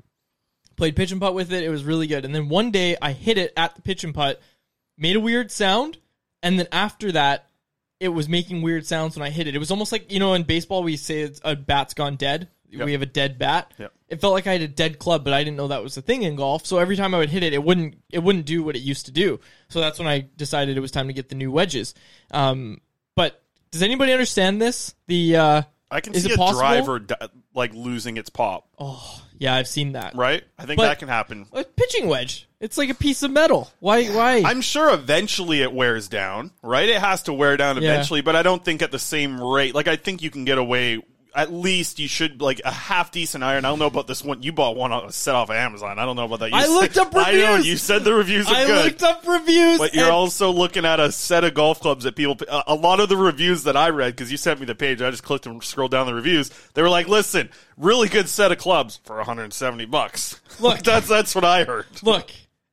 Played 0.76 0.94
pitch 0.96 1.10
and 1.12 1.20
putt 1.20 1.34
with 1.34 1.52
it. 1.52 1.62
It 1.62 1.70
was 1.70 1.84
really 1.84 2.06
good. 2.06 2.24
And 2.26 2.34
then 2.34 2.48
one 2.50 2.70
day 2.70 2.96
I 3.00 3.12
hit 3.12 3.38
it 3.38 3.52
at 3.56 3.74
the 3.76 3.82
pitch 3.82 4.04
and 4.04 4.12
putt, 4.14 4.42
made 4.98 5.16
a 5.16 5.20
weird 5.20 5.50
sound, 5.50 5.96
and 6.42 6.58
then 6.58 6.66
after 6.70 7.12
that, 7.12 7.46
it 8.00 8.08
was 8.08 8.28
making 8.28 8.60
weird 8.62 8.84
sounds 8.84 9.16
when 9.16 9.26
I 9.26 9.30
hit 9.30 9.46
it. 9.46 9.54
It 9.54 9.58
was 9.58 9.70
almost 9.70 9.90
like 9.92 10.12
you 10.12 10.18
know 10.18 10.34
in 10.34 10.42
baseball 10.42 10.82
we 10.82 10.96
say 10.98 11.20
it's 11.22 11.40
a 11.44 11.56
bat's 11.56 11.94
gone 11.94 12.16
dead. 12.16 12.48
Yep. 12.72 12.86
We 12.86 12.92
have 12.92 13.02
a 13.02 13.06
dead 13.06 13.38
bat. 13.38 13.72
Yep. 13.78 13.92
It 14.08 14.20
felt 14.20 14.32
like 14.32 14.46
I 14.46 14.52
had 14.52 14.62
a 14.62 14.68
dead 14.68 14.98
club, 14.98 15.24
but 15.24 15.32
I 15.32 15.44
didn't 15.44 15.56
know 15.56 15.68
that 15.68 15.82
was 15.82 15.96
a 15.96 16.02
thing 16.02 16.22
in 16.22 16.36
golf. 16.36 16.66
So 16.66 16.78
every 16.78 16.96
time 16.96 17.14
I 17.14 17.18
would 17.18 17.28
hit 17.30 17.42
it, 17.42 17.52
it 17.52 17.62
wouldn't 17.62 17.96
it 18.10 18.20
wouldn't 18.20 18.46
do 18.46 18.62
what 18.62 18.76
it 18.76 18.80
used 18.80 19.06
to 19.06 19.12
do. 19.12 19.40
So 19.68 19.80
that's 19.80 19.98
when 19.98 20.08
I 20.08 20.26
decided 20.36 20.76
it 20.76 20.80
was 20.80 20.90
time 20.90 21.06
to 21.08 21.12
get 21.12 21.28
the 21.28 21.34
new 21.34 21.50
wedges. 21.52 21.94
Um, 22.30 22.80
but 23.14 23.42
does 23.70 23.82
anybody 23.82 24.12
understand 24.12 24.60
this? 24.60 24.94
The 25.06 25.36
uh, 25.36 25.62
I 25.90 26.00
can 26.00 26.14
Is 26.14 26.22
see 26.24 26.30
it 26.30 26.34
a 26.34 26.38
possible? 26.38 26.60
driver 26.60 26.98
di- 26.98 27.28
like 27.54 27.74
losing 27.74 28.16
its 28.16 28.30
pop. 28.30 28.68
Oh 28.78 29.22
yeah, 29.38 29.54
I've 29.54 29.68
seen 29.68 29.92
that. 29.92 30.14
Right? 30.14 30.42
I 30.58 30.64
think 30.66 30.78
But- 30.78 30.84
that 30.88 30.98
can 30.98 31.08
happen. 31.08 31.46
A 31.52 31.64
pitching 31.64 32.08
wedge. 32.08 32.48
It's 32.60 32.78
like 32.78 32.90
a 32.90 32.94
piece 32.94 33.24
of 33.24 33.32
metal. 33.32 33.72
Why? 33.80 34.06
Why? 34.06 34.42
I'm 34.46 34.60
sure 34.60 34.94
eventually 34.94 35.62
it 35.62 35.72
wears 35.72 36.08
down, 36.08 36.52
right? 36.62 36.88
It 36.88 37.00
has 37.00 37.24
to 37.24 37.32
wear 37.32 37.56
down 37.56 37.74
Yeah. 37.82 37.90
eventually, 37.92 38.20
but 38.20 38.36
I 38.36 38.42
don't 38.44 38.64
think 38.64 38.82
at 38.82 38.92
the 38.92 39.00
same 39.00 39.42
rate. 39.42 39.74
Like 39.74 39.88
I 39.88 39.96
think 39.96 40.22
you 40.22 40.30
can 40.30 40.44
get 40.44 40.58
away. 40.58 41.02
At 41.34 41.52
least 41.52 41.98
you 41.98 42.08
should 42.08 42.42
like 42.42 42.60
a 42.64 42.70
half 42.70 43.10
decent 43.10 43.42
iron. 43.42 43.64
I 43.64 43.68
don't 43.68 43.78
know 43.78 43.86
about 43.86 44.06
this 44.06 44.22
one. 44.22 44.42
You 44.42 44.52
bought 44.52 44.76
one 44.76 44.92
on 44.92 45.06
a 45.06 45.12
set 45.12 45.34
off 45.34 45.48
of 45.50 45.56
Amazon. 45.56 45.98
I 45.98 46.04
don't 46.04 46.16
know 46.16 46.24
about 46.26 46.40
that. 46.40 46.50
You 46.50 46.56
I 46.56 46.62
said- 46.64 46.68
looked 46.74 46.98
up 46.98 47.12
I 47.16 47.32
know 47.32 47.52
reviews. 47.52 47.66
you 47.68 47.76
said 47.78 48.04
the 48.04 48.12
reviews 48.14 48.46
are 48.48 48.54
I 48.54 48.66
good. 48.66 48.84
looked 48.84 49.02
up 49.02 49.26
reviews. 49.26 49.78
But 49.78 49.94
you're 49.94 50.10
also 50.10 50.50
looking 50.50 50.84
at 50.84 51.00
a 51.00 51.10
set 51.10 51.44
of 51.44 51.54
golf 51.54 51.80
clubs 51.80 52.04
that 52.04 52.16
people. 52.16 52.36
A, 52.48 52.64
a 52.68 52.74
lot 52.74 53.00
of 53.00 53.08
the 53.08 53.16
reviews 53.16 53.64
that 53.64 53.76
I 53.76 53.88
read 53.90 54.14
because 54.14 54.30
you 54.30 54.36
sent 54.36 54.60
me 54.60 54.66
the 54.66 54.74
page, 54.74 55.00
I 55.00 55.10
just 55.10 55.22
clicked 55.22 55.46
and 55.46 55.62
scrolled 55.64 55.90
down 55.90 56.06
the 56.06 56.14
reviews. 56.14 56.50
They 56.74 56.82
were 56.82 56.90
like, 56.90 57.08
"Listen, 57.08 57.48
really 57.76 58.08
good 58.08 58.28
set 58.28 58.52
of 58.52 58.58
clubs 58.58 59.00
for 59.04 59.16
170 59.16 59.86
bucks." 59.86 60.40
Look. 60.60 60.82
that's 60.82 61.08
that's 61.08 61.34
what 61.34 61.44
I 61.44 61.64
heard. 61.64 61.86
look 62.02 62.30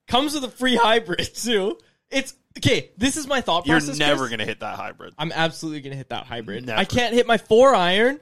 comes 0.08 0.34
with 0.34 0.44
a 0.44 0.50
free 0.50 0.76
hybrid 0.76 1.20
too. 1.36 1.78
It's 2.12 2.34
okay. 2.58 2.90
This 2.98 3.16
is 3.16 3.28
my 3.28 3.42
thought 3.42 3.66
process. 3.66 3.98
You're 4.00 4.08
never 4.08 4.22
Chris. 4.24 4.32
gonna 4.32 4.46
hit 4.46 4.60
that 4.62 4.76
hybrid. 4.76 5.14
I'm 5.18 5.32
absolutely 5.32 5.82
gonna 5.82 5.96
hit 5.96 6.10
that 6.10 6.26
hybrid. 6.26 6.66
Never. 6.66 6.80
I 6.80 6.84
can't 6.86 7.14
hit 7.14 7.26
my 7.28 7.38
four 7.38 7.74
iron. 7.76 8.20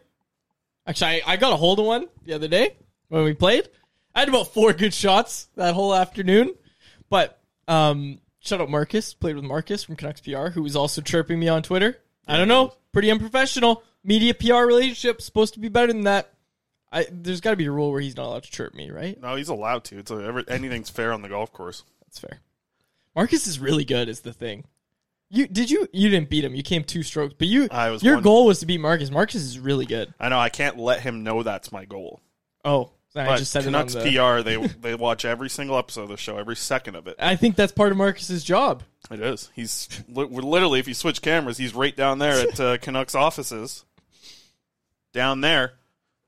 Actually, 0.88 1.22
I, 1.24 1.34
I 1.34 1.38
got 1.38 1.54
a 1.54 1.58
hold 1.58 1.80
of 1.80 1.86
one 1.86 2.08
the 2.26 2.34
other 2.34 2.48
day 2.48 2.76
when 3.10 3.24
we 3.24 3.34
played. 3.34 3.70
I 4.16 4.22
had 4.22 4.30
about 4.30 4.54
four 4.54 4.74
good 4.74 4.94
shots 4.94 5.50
that 5.56 5.76
whole 5.76 5.94
afternoon. 5.94 6.56
But 7.10 7.40
um, 7.68 8.20
shout 8.40 8.62
out 8.62 8.70
Marcus. 8.70 9.14
Played 9.14 9.36
with 9.36 9.46
Marcus 9.46 9.84
from 9.84 9.96
Canucks 9.96 10.22
PR, 10.22 10.48
who 10.48 10.64
was 10.64 10.76
also 10.76 11.02
chirping 11.02 11.40
me 11.40 11.50
on 11.50 11.62
Twitter. 11.62 12.00
I 12.28 12.38
don't 12.38 12.48
know. 12.48 12.74
Pretty 12.94 13.12
unprofessional. 13.12 13.84
Media 14.04 14.34
PR 14.34 14.66
relationship 14.66 15.22
supposed 15.22 15.54
to 15.54 15.60
be 15.60 15.70
better 15.70 15.92
than 15.92 16.04
that. 16.04 16.34
I, 16.92 17.06
there's 17.12 17.42
got 17.42 17.52
to 17.52 17.58
be 17.58 17.66
a 17.66 17.72
rule 17.72 17.92
where 17.92 18.02
he's 18.02 18.16
not 18.16 18.28
allowed 18.28 18.44
to 18.44 18.52
chirp 18.52 18.74
me, 18.74 18.90
right? 18.90 19.22
No, 19.22 19.36
he's 19.36 19.50
allowed 19.50 19.84
to. 19.86 20.00
It's 20.00 20.10
a, 20.10 20.16
every, 20.16 20.46
anything's 20.48 20.90
fair 20.90 21.12
on 21.12 21.22
the 21.22 21.30
golf 21.30 21.52
course. 21.52 21.84
That's 22.06 22.20
fair. 22.20 22.40
Marcus 23.14 23.46
is 23.46 23.60
really 23.60 23.84
good. 23.84 24.08
Is 24.08 24.22
the 24.22 24.34
thing. 24.34 24.64
You 25.30 25.48
did 25.48 25.70
you 25.70 25.88
you 25.92 26.10
didn't 26.10 26.30
beat 26.30 26.44
him. 26.46 26.56
You 26.56 26.64
came 26.64 26.84
two 26.84 27.04
strokes, 27.04 27.34
but 27.38 27.48
you 27.48 27.68
I 27.72 27.90
was 27.90 28.02
your 28.04 28.16
one- 28.16 28.24
goal 28.24 28.46
was 28.46 28.60
to 28.62 28.66
beat 28.66 28.80
Marcus. 28.80 29.12
Marcus 29.12 29.42
is 29.42 29.60
really 29.60 29.86
good. 29.86 30.14
I 30.20 30.30
know 30.30 30.40
I 30.40 30.50
can't 30.50 30.78
let 30.78 31.02
him 31.02 31.24
know 31.24 31.44
that's 31.44 31.72
my 31.72 31.84
goal. 31.86 32.22
Oh, 32.64 32.92
I 33.16 33.26
But 33.26 33.38
just 33.40 33.52
said 33.52 33.64
Canucks 33.64 33.96
it 33.96 34.00
on 34.00 34.14
the, 34.14 34.42
PR, 34.42 34.44
they 34.44 34.68
they 34.92 34.96
watch 34.96 35.26
every 35.26 35.50
single 35.50 35.78
episode 35.78 36.04
of 36.04 36.10
the 36.10 36.18
show, 36.18 36.38
every 36.38 36.56
second 36.56 36.96
of 36.96 37.08
it. 37.08 37.16
I 37.20 37.36
think 37.36 37.56
that's 37.56 37.72
part 37.72 37.92
of 37.92 37.98
Marcus's 37.98 38.44
job. 38.44 38.84
It 39.12 39.20
is. 39.20 39.50
He's 39.54 39.90
li- 40.08 40.26
literally, 40.30 40.80
if 40.80 40.88
you 40.88 40.94
switch 40.94 41.22
cameras, 41.22 41.58
he's 41.58 41.74
right 41.74 41.96
down 41.96 42.20
there 42.20 42.48
at 42.48 42.60
uh, 42.60 42.78
Canucks 42.78 43.16
offices, 43.16 43.84
down 45.14 45.42
there, 45.42 45.74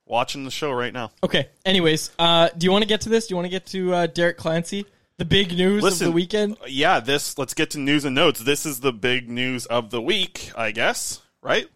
watching 0.05 0.45
the 0.45 0.51
show 0.51 0.71
right 0.71 0.93
now. 0.93 1.11
Okay. 1.23 1.49
Anyways, 1.65 2.11
uh, 2.19 2.49
do 2.57 2.65
you 2.65 2.71
want 2.71 2.81
to 2.83 2.87
get 2.87 3.01
to 3.01 3.09
this? 3.09 3.27
Do 3.27 3.33
you 3.33 3.35
want 3.35 3.45
to 3.45 3.49
get 3.51 3.65
to 3.67 3.93
uh, 3.93 4.07
Derek 4.07 4.37
Clancey, 4.37 4.85
the 5.19 5.25
big 5.25 5.55
news 5.55 5.83
Listen, 5.83 6.07
of 6.07 6.13
the 6.13 6.15
weekend? 6.15 6.57
Yeah, 6.67 6.99
this. 6.99 7.37
Let's 7.37 7.53
get 7.53 7.71
to 7.71 7.77
news 7.77 8.05
and 8.05 8.15
notes. 8.15 8.39
This 8.39 8.65
is 8.65 8.79
the 8.79 8.93
big 8.93 9.29
news 9.29 9.65
of 9.67 9.91
the 9.91 10.01
week, 10.01 10.51
I 10.55 10.71
guess. 10.71 11.21
Right? 11.41 11.67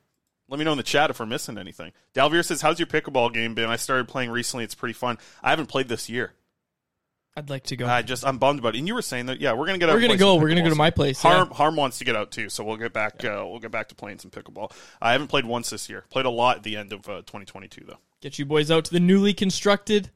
Let 0.50 0.58
me 0.58 0.66
know 0.66 0.72
in 0.72 0.78
the 0.78 0.84
chat 0.84 1.10
if 1.10 1.20
we're 1.20 1.26
missing 1.26 1.58
anything. 1.58 1.92
Dalvier 2.16 2.44
says, 2.44 2.62
"How's 2.62 2.80
your 2.80 2.88
pickleball 2.88 3.34
game 3.34 3.54
been? 3.54 3.70
I 3.70 3.76
started 3.76 4.08
playing 4.08 4.32
recently. 4.32 4.64
It's 4.64 4.76
pretty 4.76 4.94
fun. 4.94 5.18
I 5.44 5.52
haven't 5.52 5.68
played 5.68 5.88
this 5.88 6.10
year. 6.10 6.34
I'd 7.36 7.50
like 7.50 7.64
to 7.66 7.76
go. 7.76 7.88
I 7.88 8.02
just 8.04 8.26
I'm 8.26 8.38
bummed 8.38 8.60
about 8.60 8.76
it. 8.76 8.80
And 8.80 8.88
you 8.88 8.94
were 8.94 9.02
saying 9.02 9.26
that, 9.26 9.42
yeah, 9.42 9.54
we're 9.54 9.66
gonna 9.66 9.80
get 9.80 9.90
out. 9.90 9.96
We're 9.96 10.02
gonna 10.02 10.18
go. 10.18 10.36
We're 10.36 10.50
gonna 10.50 10.62
go 10.62 10.70
to 10.70 10.76
my 10.76 10.92
place, 10.92 11.22
Harm 11.22 11.50
yeah. 11.50 11.56
Harm 11.56 11.76
wants 11.76 11.98
to 11.98 12.06
get 12.06 12.16
out 12.16 12.32
too, 12.32 12.48
so 12.48 12.64
we'll 12.64 12.78
get 12.78 12.94
back. 12.94 13.26
Uh, 13.26 13.44
we'll 13.48 13.60
get 13.60 13.72
back 13.72 13.90
to 13.90 13.96
playing 13.96 14.20
some 14.20 14.30
pickleball. 14.30 14.72
I 15.02 15.14
haven't 15.14 15.28
played 15.28 15.46
once 15.46 15.72
this 15.72 15.90
year. 15.90 16.06
Played 16.10 16.28
a 16.28 16.30
lot 16.30 16.58
at 16.58 16.64
the 16.64 16.78
end 16.78 16.94
of 16.94 17.10
uh, 17.10 17.22
2022 17.22 17.86
though. 17.88 17.98
Get 18.22 18.38
you 18.38 18.46
boys 18.46 18.70
out 18.70 18.86
to 18.86 18.92
the 18.94 19.00
newly 19.00 19.34
constructed 19.34 20.12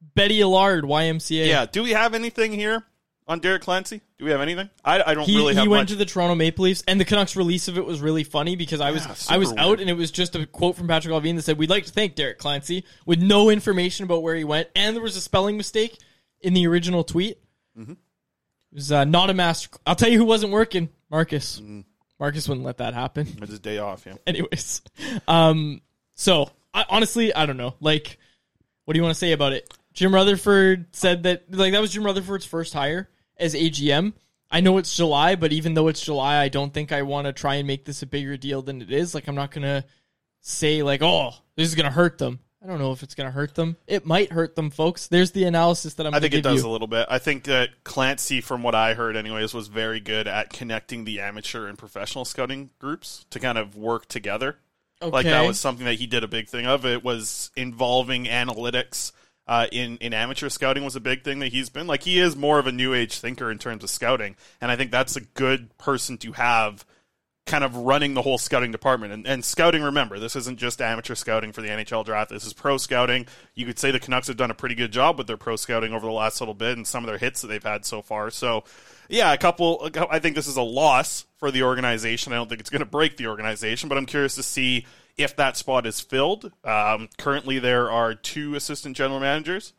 Bettie 0.00 0.40
Allard 0.40 0.84
YMCA. 0.84 1.46
Yeah. 1.46 1.66
Do 1.66 1.82
we 1.82 1.90
have 1.90 2.14
anything 2.14 2.52
here 2.52 2.84
on 3.28 3.38
Derek 3.40 3.62
Clancey? 3.62 4.00
Do 4.18 4.24
we 4.24 4.30
have 4.32 4.40
anything? 4.40 4.68
I, 4.84 5.02
I 5.02 5.14
don't 5.14 5.24
He, 5.24 5.36
really 5.36 5.54
he 5.54 5.68
went 5.68 5.82
much. 5.82 5.88
to 5.90 5.96
the 5.96 6.04
Toronto 6.04 6.34
Maple 6.34 6.64
Leafs, 6.64 6.82
and 6.88 7.00
the 7.00 7.04
Canucks 7.04 7.36
release 7.36 7.68
of 7.68 7.78
it 7.78 7.84
was 7.84 8.00
really 8.00 8.24
funny 8.24 8.56
because 8.56 8.80
I 8.80 8.90
was 8.90 9.06
Yeah, 9.06 9.34
I 9.34 9.38
was 9.38 9.50
super 9.50 9.60
out, 9.60 9.80
and 9.80 9.88
it 9.88 9.94
was 9.94 10.10
just 10.10 10.34
a 10.36 10.46
quote 10.46 10.76
from 10.76 10.88
Patrik 10.88 11.10
Allvin 11.12 11.36
that 11.36 11.42
said, 11.42 11.56
"We'd 11.58 11.70
like 11.70 11.86
to 11.86 11.92
thank 11.92 12.14
Derek 12.16 12.38
Clancey," 12.38 12.84
with 13.06 13.20
no 13.20 13.50
information 13.50 14.04
about 14.04 14.22
where 14.22 14.34
he 14.34 14.44
went, 14.44 14.68
and 14.74 14.96
there 14.96 15.02
was 15.02 15.16
a 15.16 15.20
spelling 15.20 15.56
mistake 15.56 15.98
in 16.40 16.54
the 16.54 16.66
original 16.66 17.04
tweet. 17.04 17.38
Mm-hmm. 17.78 17.92
It 17.92 18.74
was 18.74 18.92
uh, 18.92 19.04
not 19.04 19.30
a 19.30 19.34
master. 19.34 19.78
I'll 19.86 19.96
tell 19.96 20.08
you 20.08 20.18
who 20.18 20.24
wasn't 20.24 20.52
working, 20.52 20.88
Marcus. 21.10 21.60
Mm. 21.60 21.84
Marcus 22.18 22.48
wouldn't 22.48 22.66
let 22.66 22.78
that 22.78 22.94
happen. 22.94 23.26
It's 23.40 23.50
his 23.50 23.60
day 23.60 23.78
off. 23.78 24.04
Yeah. 24.06 24.14
Anyways, 24.26 24.82
um, 25.28 25.80
so 26.14 26.50
I, 26.74 26.84
honestly, 26.88 27.34
I 27.34 27.46
don't 27.46 27.56
know. 27.56 27.74
Like, 27.80 28.18
what 28.84 28.94
do 28.94 28.98
you 28.98 29.02
want 29.02 29.14
to 29.14 29.18
say 29.18 29.32
about 29.32 29.52
it? 29.54 29.72
Jim 30.00 30.14
Rutherford 30.14 30.86
said 30.96 31.24
that 31.24 31.44
like 31.50 31.72
that 31.72 31.80
was 31.82 31.92
Jim 31.92 32.04
Rutherford's 32.04 32.46
first 32.46 32.72
hire 32.72 33.10
as 33.36 33.54
AGM. 33.54 34.14
I 34.50 34.60
know 34.60 34.78
it's 34.78 34.96
July, 34.96 35.34
but 35.34 35.52
even 35.52 35.74
though 35.74 35.88
it's 35.88 36.00
July, 36.00 36.38
I 36.38 36.48
don't 36.48 36.72
think 36.72 36.90
I 36.90 37.02
want 37.02 37.26
to 37.26 37.34
try 37.34 37.56
and 37.56 37.66
make 37.66 37.84
this 37.84 38.00
a 38.00 38.06
bigger 38.06 38.38
deal 38.38 38.62
than 38.62 38.80
it 38.80 38.90
is. 38.90 39.14
Like, 39.14 39.28
I'm 39.28 39.34
not 39.34 39.50
gonna 39.50 39.84
say 40.40 40.82
like, 40.82 41.02
oh, 41.02 41.34
this 41.54 41.68
is 41.68 41.74
gonna 41.74 41.90
hurt 41.90 42.16
them. 42.16 42.38
I 42.64 42.66
don't 42.66 42.78
know 42.78 42.92
if 42.92 43.02
it's 43.02 43.14
gonna 43.14 43.30
hurt 43.30 43.54
them. 43.54 43.76
It 43.86 44.06
might 44.06 44.32
hurt 44.32 44.56
them, 44.56 44.70
folks. 44.70 45.06
There's 45.06 45.32
the 45.32 45.44
analysis 45.44 45.92
that 45.94 46.06
I'm. 46.06 46.14
I 46.14 46.20
think 46.20 46.32
it 46.32 46.40
does 46.40 46.62
you. 46.62 46.68
a 46.70 46.72
little 46.72 46.88
bit. 46.88 47.06
I 47.10 47.18
think 47.18 47.44
that 47.44 47.84
Clancey, 47.84 48.42
from 48.42 48.62
what 48.62 48.74
I 48.74 48.94
heard, 48.94 49.16
anyways, 49.16 49.52
was 49.52 49.68
very 49.68 50.00
good 50.00 50.26
at 50.26 50.48
connecting 50.50 51.04
the 51.04 51.20
amateur 51.20 51.66
and 51.66 51.76
professional 51.76 52.24
scouting 52.24 52.70
groups 52.78 53.26
to 53.28 53.38
kind 53.38 53.58
of 53.58 53.76
work 53.76 54.06
together. 54.06 54.56
Like 55.02 55.26
that 55.26 55.46
was 55.46 55.60
something 55.60 55.84
that 55.84 55.96
he 55.96 56.06
did 56.06 56.24
a 56.24 56.28
big 56.28 56.48
thing 56.48 56.64
of. 56.64 56.86
It 56.86 57.04
was 57.04 57.50
involving 57.54 58.24
analytics 58.24 59.12
uh, 59.50 59.66
in 59.72 59.96
in 59.96 60.14
amateur 60.14 60.48
scouting 60.48 60.84
was 60.84 60.94
a 60.94 61.00
big 61.00 61.24
thing 61.24 61.40
that 61.40 61.48
he's 61.48 61.68
been 61.68 61.88
like. 61.88 62.04
He 62.04 62.20
is 62.20 62.36
more 62.36 62.60
of 62.60 62.68
a 62.68 62.72
new 62.72 62.94
age 62.94 63.18
thinker 63.18 63.50
in 63.50 63.58
terms 63.58 63.82
of 63.82 63.90
scouting, 63.90 64.36
and 64.60 64.70
I 64.70 64.76
think 64.76 64.92
that's 64.92 65.16
a 65.16 65.20
good 65.20 65.76
person 65.76 66.18
to 66.18 66.32
have 66.32 66.86
kind 67.46 67.64
of 67.64 67.74
running 67.74 68.14
the 68.14 68.22
whole 68.22 68.38
scouting 68.38 68.70
department. 68.70 69.12
And, 69.12 69.26
and 69.26 69.44
scouting, 69.44 69.82
remember, 69.82 70.20
this 70.20 70.36
isn't 70.36 70.60
just 70.60 70.80
amateur 70.80 71.16
scouting 71.16 71.50
for 71.50 71.62
the 71.62 71.68
NHL 71.68 72.04
draft. 72.04 72.30
This 72.30 72.44
is 72.44 72.52
pro 72.52 72.76
scouting. 72.76 73.26
You 73.56 73.66
could 73.66 73.76
say 73.76 73.90
the 73.90 73.98
Canucks 73.98 74.28
have 74.28 74.36
done 74.36 74.52
a 74.52 74.54
pretty 74.54 74.76
good 74.76 74.92
job 74.92 75.18
with 75.18 75.26
their 75.26 75.36
pro 75.36 75.56
scouting 75.56 75.92
over 75.92 76.06
the 76.06 76.12
last 76.12 76.40
little 76.40 76.54
bit 76.54 76.76
and 76.76 76.86
some 76.86 77.02
of 77.02 77.08
their 77.08 77.18
hits 77.18 77.40
that 77.40 77.48
they've 77.48 77.60
had 77.60 77.84
so 77.84 78.02
far. 78.02 78.30
So, 78.30 78.62
yeah, 79.08 79.32
a 79.32 79.38
couple. 79.38 79.90
I 80.08 80.20
think 80.20 80.36
this 80.36 80.46
is 80.46 80.58
a 80.58 80.62
loss 80.62 81.26
for 81.38 81.50
the 81.50 81.64
organization. 81.64 82.32
I 82.32 82.36
don't 82.36 82.48
think 82.48 82.60
it's 82.60 82.70
going 82.70 82.80
to 82.80 82.86
break 82.86 83.16
the 83.16 83.26
organization, 83.26 83.88
but 83.88 83.98
I'm 83.98 84.06
curious 84.06 84.36
to 84.36 84.44
see 84.44 84.86
if 85.20 85.36
that 85.36 85.56
spot 85.56 85.86
is 85.86 86.00
filled. 86.00 86.52
Um, 86.64 87.08
currently, 87.18 87.58
there 87.58 87.90
are 87.90 88.14
two 88.14 88.54
assistant 88.54 88.96
general 88.96 89.20
managers. 89.20 89.72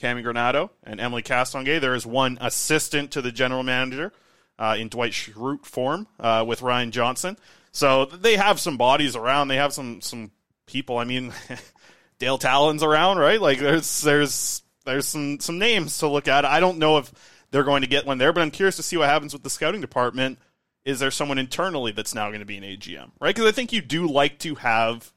Cammi 0.00 0.24
Granato 0.24 0.70
and 0.82 1.00
Émilie 1.00 1.24
Castonguay. 1.24 1.80
There 1.80 1.94
is 1.94 2.04
one 2.04 2.38
assistant 2.40 3.12
to 3.12 3.22
the 3.22 3.32
general 3.32 3.62
manager 3.62 4.12
uh, 4.58 4.76
in 4.78 4.88
Dwight 4.88 5.12
Schrute 5.12 5.64
form 5.64 6.08
uh, 6.18 6.44
with 6.46 6.62
Ryan 6.62 6.90
Johnson. 6.90 7.36
So 7.72 8.06
they 8.06 8.36
have 8.36 8.60
some 8.60 8.76
bodies 8.76 9.16
around. 9.16 9.48
They 9.48 9.56
have 9.56 9.72
some 9.72 10.00
some 10.00 10.30
people. 10.66 10.98
I 10.98 11.04
mean, 11.04 11.32
Dale 12.18 12.38
Tallon's 12.38 12.82
around, 12.82 13.18
right? 13.18 13.40
Like 13.40 13.58
there's 13.58 14.00
there's 14.02 14.62
there's 14.84 15.08
some 15.08 15.40
some 15.40 15.58
names 15.58 15.98
to 15.98 16.08
look 16.08 16.28
at. 16.28 16.44
I 16.44 16.60
don't 16.60 16.78
know 16.78 16.98
if 16.98 17.12
they're 17.50 17.64
going 17.64 17.82
to 17.82 17.88
get 17.88 18.06
one 18.06 18.18
there, 18.18 18.32
but 18.32 18.42
I'm 18.42 18.50
curious 18.50 18.76
to 18.76 18.82
see 18.82 18.96
what 18.96 19.08
happens 19.08 19.32
with 19.32 19.42
the 19.42 19.50
scouting 19.50 19.80
department. 19.80 20.38
Is 20.84 21.00
there 21.00 21.10
someone 21.10 21.38
internally 21.38 21.92
that's 21.92 22.14
now 22.14 22.28
going 22.28 22.40
to 22.40 22.46
be 22.46 22.58
an 22.58 22.64
AGM, 22.64 23.10
right? 23.20 23.34
Because 23.34 23.48
I 23.48 23.52
think 23.52 23.72
you 23.72 23.80
do 23.80 24.06
like 24.06 24.38
to 24.40 24.54
have 24.56 25.12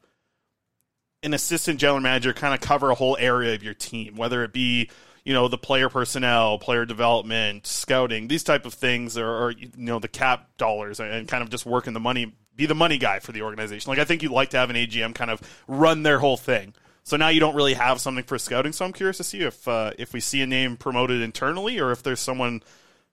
an 1.22 1.34
assistant 1.34 1.80
general 1.80 2.00
manager 2.00 2.32
kind 2.32 2.54
of 2.54 2.60
cover 2.60 2.90
a 2.90 2.94
whole 2.94 3.16
area 3.18 3.54
of 3.54 3.62
your 3.62 3.74
team, 3.74 4.16
whether 4.16 4.44
it 4.44 4.52
be 4.52 4.90
you 5.24 5.34
know 5.34 5.46
the 5.48 5.58
player 5.58 5.90
personnel, 5.90 6.58
player 6.58 6.86
development, 6.86 7.66
scouting, 7.66 8.28
these 8.28 8.42
type 8.42 8.64
of 8.64 8.72
things, 8.72 9.18
or, 9.18 9.28
or 9.28 9.50
you 9.50 9.68
know 9.76 9.98
the 9.98 10.08
cap 10.08 10.48
dollars, 10.56 11.00
and 11.00 11.28
kind 11.28 11.42
of 11.42 11.50
just 11.50 11.66
working 11.66 11.92
the 11.92 12.00
money, 12.00 12.32
be 12.56 12.64
the 12.64 12.74
money 12.74 12.96
guy 12.96 13.18
for 13.18 13.32
the 13.32 13.42
organization. 13.42 13.90
Like 13.90 13.98
I 13.98 14.04
think 14.04 14.22
you'd 14.22 14.32
like 14.32 14.50
to 14.50 14.56
have 14.56 14.70
an 14.70 14.76
AGM 14.76 15.14
kind 15.14 15.30
of 15.30 15.42
run 15.66 16.02
their 16.02 16.18
whole 16.18 16.38
thing. 16.38 16.74
So 17.04 17.16
now 17.16 17.28
you 17.28 17.40
don't 17.40 17.54
really 17.54 17.74
have 17.74 18.00
something 18.00 18.24
for 18.24 18.38
scouting. 18.38 18.72
So 18.72 18.84
I'm 18.84 18.92
curious 18.92 19.18
to 19.18 19.24
see 19.24 19.40
if 19.40 19.68
uh, 19.68 19.92
if 19.98 20.14
we 20.14 20.20
see 20.20 20.40
a 20.40 20.46
name 20.46 20.78
promoted 20.78 21.20
internally, 21.20 21.78
or 21.78 21.90
if 21.90 22.02
there's 22.02 22.20
someone 22.20 22.62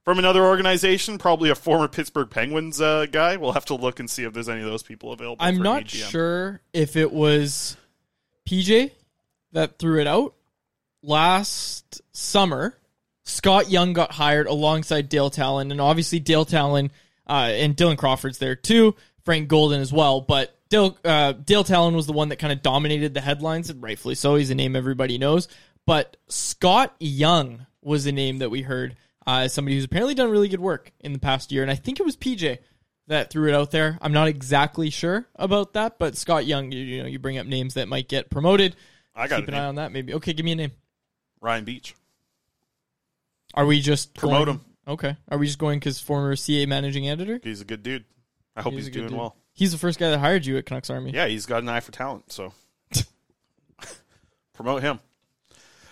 from 0.05 0.19
another 0.19 0.45
organization, 0.45 1.17
probably 1.17 1.49
a 1.49 1.55
former 1.55 1.87
Pittsburgh 1.87 2.29
Penguins 2.29 2.79
uh, 2.79 3.07
guy. 3.11 3.37
We'll 3.37 3.53
have 3.53 3.65
to 3.65 3.75
look 3.75 3.99
and 3.99 4.09
see 4.09 4.23
if 4.23 4.33
there's 4.33 4.47
any 4.47 4.61
of 4.61 4.67
those 4.67 4.83
people 4.83 5.11
available. 5.11 5.43
I'm 5.43 5.57
not 5.57 5.89
sure 5.89 6.61
if 6.73 6.95
it 6.95 7.11
was 7.11 7.75
PJ 8.47 8.91
that 9.51 9.79
threw 9.79 9.99
it 9.99 10.07
out 10.07 10.35
last 11.01 12.01
summer. 12.13 12.77
Scott 13.23 13.71
Young 13.71 13.93
got 13.93 14.11
hired 14.11 14.45
alongside 14.45 15.09
Dale 15.09 15.31
Tallon, 15.31 15.71
and 15.71 15.81
obviously 15.81 16.19
Dale 16.19 16.45
Tallon 16.45 16.91
uh, 17.27 17.49
and 17.51 17.75
Dylan 17.75 17.97
Crawford's 17.97 18.37
there 18.37 18.55
too. 18.55 18.95
Frank 19.23 19.47
Golden 19.47 19.81
as 19.81 19.91
well, 19.91 20.21
but 20.21 20.55
Dale 20.69 20.95
uh, 21.03 21.31
Dale 21.31 21.63
Tallon 21.63 21.95
was 21.95 22.05
the 22.05 22.13
one 22.13 22.29
that 22.29 22.35
kind 22.37 22.53
of 22.53 22.61
dominated 22.61 23.15
the 23.15 23.21
headlines, 23.21 23.71
and 23.71 23.81
rightfully 23.81 24.13
so. 24.13 24.35
He's 24.35 24.51
a 24.51 24.55
name 24.55 24.75
everybody 24.75 25.17
knows. 25.17 25.47
But 25.87 26.17
Scott 26.27 26.95
Young 26.99 27.65
was 27.81 28.05
a 28.05 28.11
name 28.11 28.39
that 28.39 28.51
we 28.51 28.61
heard 28.61 28.95
uh, 29.27 29.41
as 29.43 29.53
somebody 29.53 29.75
who's 29.75 29.85
apparently 29.85 30.13
done 30.15 30.29
really 30.29 30.47
good 30.49 30.59
work 30.59 30.91
in 30.99 31.13
the 31.13 31.19
past 31.19 31.51
year, 31.51 31.61
and 31.61 31.71
I 31.71 31.75
think 31.75 31.99
it 31.99 32.05
was 32.05 32.15
PJ 32.17 32.59
that 33.07 33.29
threw 33.29 33.47
it 33.49 33.53
out 33.55 33.71
there. 33.71 33.97
I'm 34.01 34.11
not 34.13 34.27
exactly 34.27 34.89
sure 34.89 35.27
about 35.35 35.73
that, 35.73 35.99
but 35.99 36.17
Scott 36.17 36.45
Young, 36.45 36.71
you, 36.71 36.79
you 36.79 37.01
know, 37.03 37.07
you 37.09 37.19
bring 37.19 37.37
up 37.37 37.45
names 37.47 37.75
that 37.75 37.87
might 37.87 38.07
get 38.07 38.29
promoted. 38.29 38.75
I 39.15 39.27
got 39.27 39.37
Keep 39.41 39.49
an 39.49 39.53
name. 39.53 39.63
eye 39.63 39.65
on 39.67 39.75
that, 39.75 39.91
maybe. 39.91 40.13
Okay, 40.15 40.33
give 40.33 40.43
me 40.45 40.51
a 40.53 40.55
name. 40.55 40.71
Ryan 41.41 41.65
Biech. 41.65 41.93
Are 43.53 43.65
we 43.65 43.79
just 43.79 44.13
Promote 44.15 44.47
going- 44.47 44.57
him. 44.57 44.65
Okay. 44.87 45.15
Are 45.29 45.37
we 45.37 45.45
just 45.47 45.57
going 45.59 45.79
because 45.79 45.99
former 45.99 46.35
CA 46.35 46.65
managing 46.65 47.07
editor? 47.09 47.39
He's 47.43 47.61
a 47.61 47.65
good 47.65 47.81
dude. 47.83 48.05
I 48.55 48.61
hope 48.61 48.73
he's, 48.73 48.85
good 48.89 48.93
doing 48.93 49.07
dude. 49.09 49.17
well. 49.17 49.35
He's 49.53 49.71
the 49.71 49.77
first 49.77 49.97
guy 49.99 50.09
that 50.11 50.19
hired 50.19 50.45
you 50.45 50.57
at 50.57 50.65
Canucks 50.65 50.89
Army. 50.89 51.11
Yeah, 51.11 51.27
he's 51.27 51.45
got 51.45 51.63
an 51.63 51.69
eye 51.69 51.79
for 51.79 51.91
talent. 51.91 52.31
So 52.31 52.53
promote 54.53 54.83
him. 54.83 54.99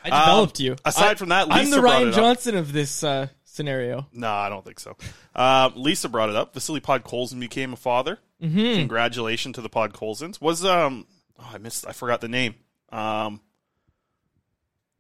I 0.04 0.10
developed 0.10 0.60
Um, 0.60 0.66
you. 0.66 0.76
aside 0.86 1.12
I- 1.12 1.16
from 1.16 1.30
that, 1.30 1.48
I'm 1.50 1.70
the 1.70 1.82
Ryan. 1.82 2.12
Johnson 2.12 2.56
of 2.56 2.74
this 2.74 3.04
uh, 3.04 3.28
scenario. 3.46 4.08
No, 4.12 4.30
I 4.32 4.50
don't 4.50 4.66
think 4.66 4.80
so. 4.80 4.98
Uh, 5.36 5.70
Lisa 5.76 6.10
brought 6.10 6.30
it 6.30 6.36
up. 6.36 6.54
Vasily 6.54 6.82
Podkolzin 6.82 7.40
became 7.40 7.74
a 7.74 7.78
father. 7.78 8.20
Mm-hmm. 8.42 8.80
Congratulations 8.80 9.56
to 9.56 9.62
the 9.62 9.70
Podkolzins. 9.70 10.42
Was 10.42 10.66
um 10.66 11.08
oh, 11.40 11.50
I 11.54 11.58
missed 11.60 11.88
I 11.88 11.94
forgot 11.94 12.20
the 12.20 12.28
name. 12.28 12.56
Um 12.92 13.40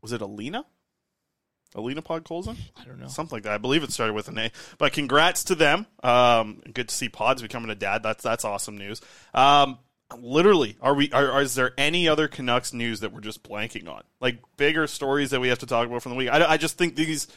was 0.01 0.13
it 0.13 0.21
Alina? 0.21 0.65
Alina 1.75 2.01
Podkolzin? 2.01 2.55
I 2.79 2.85
don't 2.85 2.99
know. 2.99 3.07
Something 3.07 3.35
like 3.37 3.43
that. 3.43 3.53
I 3.53 3.57
believe 3.57 3.83
it 3.83 3.91
started 3.91 4.13
with 4.13 4.27
an 4.27 4.37
A. 4.37 4.51
But 4.77 4.93
congrats 4.93 5.45
to 5.45 5.55
them. 5.55 5.87
Um, 6.03 6.61
good 6.73 6.87
to 6.89 6.95
see 6.95 7.09
Pods 7.09 7.41
becoming 7.41 7.69
a 7.71 7.75
dad. 7.75 8.03
That's 8.03 8.23
that's 8.23 8.45
awesome 8.45 8.77
news. 8.77 9.01
Um, 9.33 9.79
literally, 10.17 10.77
are 10.81 10.93
we? 10.93 11.11
Are, 11.11 11.31
are- 11.31 11.41
is 11.41 11.55
there 11.55 11.73
any 11.77 12.07
other 12.07 12.27
Canucks 12.27 12.73
news 12.73 12.99
that 13.01 13.11
we're 13.13 13.21
just 13.21 13.43
blanking 13.43 13.87
on? 13.89 14.03
Like 14.19 14.39
bigger 14.57 14.87
stories 14.87 15.31
that 15.31 15.39
we 15.39 15.49
have 15.49 15.59
to 15.59 15.65
talk 15.65 15.87
about 15.87 16.01
from 16.03 16.11
the 16.11 16.15
week? 16.17 16.29
I, 16.29 16.43
I 16.51 16.57
just 16.57 16.77
think 16.77 16.95
these 16.95 17.27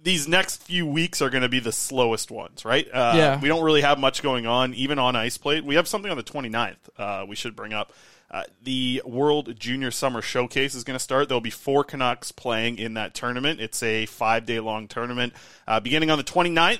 these 0.00 0.28
next 0.28 0.62
few 0.62 0.86
weeks 0.86 1.20
are 1.20 1.28
going 1.28 1.42
to 1.42 1.48
be 1.48 1.58
the 1.58 1.72
slowest 1.72 2.30
ones, 2.30 2.64
right? 2.64 2.86
Uh, 2.92 3.14
Yeah. 3.16 3.40
We 3.40 3.48
don't 3.48 3.64
really 3.64 3.80
have 3.80 3.98
much 3.98 4.22
going 4.22 4.46
on, 4.46 4.72
even 4.74 4.98
on 4.98 5.16
ice 5.16 5.36
plate. 5.38 5.64
We 5.64 5.74
have 5.74 5.88
something 5.88 6.08
on 6.10 6.16
the 6.16 6.22
29th 6.22 6.76
uh, 6.96 7.26
we 7.28 7.34
should 7.34 7.56
bring 7.56 7.72
up. 7.72 7.92
Uh, 8.30 8.44
the 8.62 9.02
World 9.04 9.58
Junior 9.58 9.90
Summer 9.90 10.22
Showcase 10.22 10.74
is 10.76 10.84
going 10.84 10.94
to 10.96 11.02
start. 11.02 11.28
There'll 11.28 11.40
be 11.40 11.50
four 11.50 11.82
Canucks 11.82 12.30
playing 12.30 12.78
in 12.78 12.94
that 12.94 13.12
tournament. 13.14 13.58
It's 13.60 13.82
a 13.82 14.06
five 14.06 14.46
day 14.46 14.60
long 14.60 14.86
tournament 14.86 15.32
uh, 15.66 15.80
beginning 15.80 16.10
on 16.10 16.18
the 16.18 16.24
29th. 16.24 16.78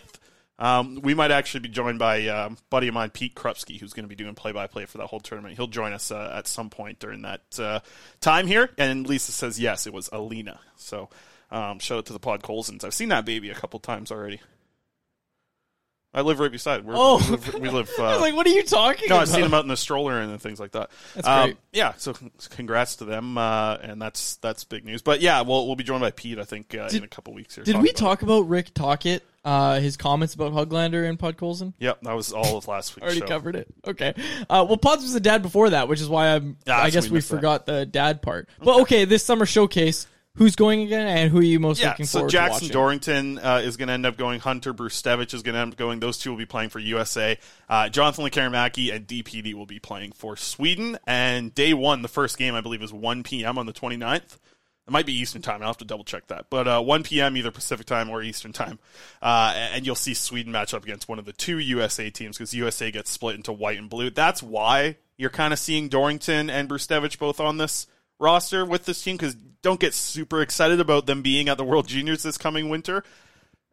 Um, 0.61 1.01
we 1.03 1.15
might 1.15 1.31
actually 1.31 1.61
be 1.61 1.69
joined 1.69 2.01
by 2.01 2.27
um, 2.27 2.59
buddy 2.69 2.89
of 2.89 2.95
mine, 2.95 3.11
Pete 3.11 3.35
Krupski, 3.37 3.79
who's 3.79 3.93
going 3.93 4.05
to 4.05 4.09
be 4.09 4.17
doing 4.17 4.35
play 4.35 4.51
by 4.51 4.67
play 4.67 4.87
for 4.87 4.99
that 4.99 5.07
whole 5.07 5.21
tournament. 5.21 5.57
He'll 5.57 5.69
join 5.69 5.93
us 5.93 6.11
uh, 6.11 6.33
at 6.37 6.49
some 6.49 6.69
point 6.69 6.99
during 6.99 7.23
that 7.23 7.43
uh, 7.61 7.81
time 8.21 8.47
here. 8.49 8.69
And 8.77 9.07
Lisa 9.09 9.31
says, 9.31 9.61
yes, 9.61 9.87
it 9.87 9.93
was 9.93 10.09
Alina. 10.13 10.59
So 10.77 11.11
um, 11.53 11.79
shout 11.79 11.99
out 11.99 12.07
to 12.07 12.13
the 12.13 12.21
Podkolzins. 12.21 12.83
I've 12.83 12.95
seen 12.95 13.11
that 13.11 13.25
baby 13.25 13.51
a 13.51 13.55
couple 13.55 13.79
times 13.79 14.11
already. 14.11 14.41
I 16.15 16.23
live 16.23 16.41
right 16.41 16.51
beside. 16.51 16.85
We're, 16.87 16.95
Oh. 16.97 17.19
we 17.19 17.31
live. 17.37 17.55
We 17.55 17.69
live 17.69 17.91
I 17.99 18.03
uh, 18.03 18.13
was 18.13 18.21
like, 18.23 18.35
what 18.35 18.47
are 18.47 18.51
you 18.51 18.63
talking 18.65 19.09
no, 19.11 19.17
about? 19.17 19.23
I've 19.23 19.29
seen 19.29 19.43
them 19.43 19.53
out 19.55 19.63
in 19.65 19.69
the 19.69 19.77
stroller 19.77 20.19
and 20.19 20.41
things 20.41 20.59
like 20.59 20.73
that. 20.73 20.91
That's 21.15 21.29
Um, 21.29 21.45
great. 21.51 21.57
Yeah, 21.73 21.93
so 21.99 22.15
congrats 22.51 22.97
to 22.97 23.05
them, 23.05 23.37
uh, 23.37 23.77
and 23.83 24.01
that's 24.01 24.37
that's 24.37 24.65
big 24.65 24.87
news. 24.87 25.03
But 25.03 25.21
yeah, 25.21 25.43
we'll 25.43 25.67
we'll 25.67 25.77
be 25.77 25.85
joined 25.85 26.01
by 26.01 26.11
Pete, 26.11 26.39
I 26.39 26.45
think, 26.45 26.75
uh, 26.75 26.89
in 26.91 27.05
a 27.05 27.09
couple 27.09 27.35
weeks 27.35 27.55
here. 27.57 27.65
Did 27.65 27.77
we 27.77 27.91
about 27.91 27.97
talk 27.97 28.23
about 28.23 28.49
Rick 28.49 28.73
Tocchet, 28.73 29.23
uh, 29.49 29.81
his 29.81 29.97
comments 29.97 30.35
about 30.35 30.53
Höglander 30.53 31.09
and 31.09 31.19
Podkolzin? 31.19 31.73
Yep, 31.79 32.03
that 32.03 32.15
was 32.15 32.33
all 32.33 32.59
of 32.59 32.69
last 32.69 32.95
week's 32.95 33.05
Already 33.05 33.21
show. 33.21 33.27
covered 33.27 33.57
it. 33.57 33.67
Okay. 33.87 34.13
Uh, 34.49 34.67
well, 34.69 34.77
Pods 34.77 35.03
was 35.03 35.15
a 35.15 35.21
dad 35.21 35.41
before 35.41 35.71
that, 35.71 35.89
which 35.89 36.01
is 36.03 36.09
why 36.09 36.35
I'm. 36.35 36.59
Yeah, 36.67 36.79
I 36.79 36.91
guess 36.91 37.05
we 37.05 37.13
we, 37.13 37.15
missed 37.17 37.31
that. 37.31 37.37
forgot 37.37 37.65
the 37.67 37.87
dad 37.87 38.21
part. 38.21 38.49
But 38.63 38.83
okay, 38.83 39.05
this 39.07 39.25
summer 39.25 39.47
showcase. 39.47 40.07
Who's 40.35 40.55
going 40.55 40.83
again, 40.83 41.09
and 41.09 41.33
who 41.33 41.39
are 41.39 41.43
you 41.43 41.59
most 41.59 41.81
Yeah, 41.81 41.89
looking 41.89 42.07
so 42.07 42.19
forward 42.21 42.31
Jackson 42.31 42.69
to 42.69 42.79
watching? 42.79 43.09
Dorrington 43.09 43.39
uh, 43.41 43.61
is 43.65 43.77
going 43.77 43.89
to 43.89 43.95
end 43.95 44.07
up 44.07 44.17
going. 44.17 44.39
Hunter 44.39 44.73
Brzustewicz 44.73 45.35
is 45.35 45.43
going 45.43 45.55
to 45.57 45.61
end 45.61 45.73
up 45.73 45.77
going. 45.79 45.99
Those 45.99 46.17
two 46.17 46.31
will 46.31 46.37
be 46.39 46.47
playing 46.47 46.69
for 46.69 46.79
USA. 46.79 47.37
Uh, 47.69 47.89
Jonathan 47.89 48.25
Lekkerimäki 48.25 48.95
and 48.95 49.05
DPD 49.05 49.55
will 49.55 49.67
be 49.67 49.81
playing 49.81 50.13
for 50.13 50.37
Sweden. 50.37 50.97
And 51.09 51.53
day 51.57 51.75
one, 51.75 52.03
the 52.03 52.09
first 52.09 52.39
game, 52.39 52.55
I 52.55 52.61
believe, 52.61 52.83
is 52.83 52.93
1 52.93 53.25
p.m. 53.25 53.59
on 53.59 53.67
the 53.67 53.73
29th. 53.73 54.37
It 54.89 54.91
might 54.91 55.05
be 55.05 55.13
Eastern 55.13 55.43
time. 55.43 55.61
I'll 55.61 55.69
have 55.69 55.77
to 55.79 55.85
double 55.85 56.05
check 56.05 56.29
that. 56.29 56.47
But 56.49 56.67
uh, 56.67 56.81
1 56.81 57.03
p.m. 57.03 57.37
either 57.37 57.51
Pacific 57.51 57.87
time 57.87 58.09
or 58.09 58.23
Eastern 58.23 58.55
time. 58.55 58.79
Uh, 59.21 59.53
and 59.55 59.85
you'll 59.85 59.95
see 59.95 60.15
Sweden 60.15 60.51
match 60.51 60.73
up 60.73 60.83
against 60.83 61.11
one 61.11 61.19
of 61.19 61.27
the 61.27 61.35
two 61.35 61.59
USA 61.59 62.09
teams 62.09 62.39
because 62.39 62.55
USA 62.55 62.91
gets 62.91 63.11
split 63.11 63.37
into 63.37 63.53
white 63.53 63.77
and 63.77 63.91
blue. 63.91 64.09
That's 64.09 64.43
why 64.43 64.97
you're 65.19 65.29
kind 65.29 65.53
of 65.53 65.59
seeing 65.59 65.91
Dorrington 65.91 66.49
and 66.49 66.71
Brzustewicz 66.71 67.19
both 67.19 67.39
on 67.39 67.59
this 67.59 67.87
roster 68.19 68.65
with 68.65 68.87
this 68.87 69.03
team 69.03 69.17
because 69.17 69.35
don't 69.35 69.79
get 69.79 69.93
super 69.93 70.41
excited 70.41 70.81
about 70.81 71.05
them 71.05 71.21
being 71.21 71.51
at 71.51 71.59
the 71.59 71.65
World 71.65 71.87
Juniors 71.87 72.23
this 72.23 72.39
coming 72.39 72.71
winter. 72.71 73.05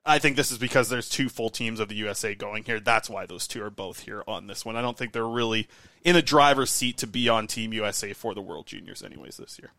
I 0.06 0.20
think 0.20 0.36
this 0.36 0.52
is 0.52 0.58
because 0.58 0.90
there's 0.90 1.08
two 1.08 1.30
full 1.30 1.50
teams 1.50 1.80
of 1.80 1.88
the 1.88 1.96
USA 1.96 2.36
going 2.36 2.66
here. 2.66 2.82
That's 2.82 3.10
why 3.10 3.26
those 3.26 3.48
two 3.48 3.64
are 3.64 3.72
both 3.72 4.02
here 4.02 4.22
on 4.28 4.48
this 4.48 4.66
one. 4.66 4.76
I 4.76 4.82
don't 4.82 4.98
think 4.98 5.14
they're 5.14 5.26
really 5.26 5.70
in 6.04 6.18
a 6.18 6.22
driver's 6.22 6.72
seat 6.72 6.98
to 7.00 7.08
be 7.08 7.30
on 7.30 7.48
Team 7.48 7.74
USA 7.74 8.12
for 8.12 8.36
the 8.36 8.42
World 8.42 8.68
Juniors, 8.68 9.02
anyways, 9.02 9.38
this 9.38 9.58
year. 9.58 9.72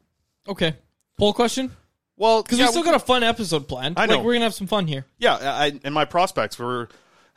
Okay. 0.49 0.75
Poll 1.19 1.33
question? 1.33 1.71
Well, 2.17 2.43
Because 2.43 2.59
yeah, 2.59 2.67
we 2.67 2.71
still 2.73 2.83
got 2.85 2.95
a 2.95 2.99
fun 2.99 3.23
episode 3.23 3.69
planned. 3.69 3.99
I 3.99 4.07
know. 4.07 4.17
Like, 4.17 4.25
we're 4.25 4.33
going 4.33 4.41
to 4.41 4.45
have 4.47 4.55
some 4.55 4.67
fun 4.67 4.87
here. 4.87 5.05
yeah, 5.19 5.35
I, 5.37 5.79
and 5.85 5.93
my 5.95 6.05
prospects 6.07 6.59
were 6.59 6.89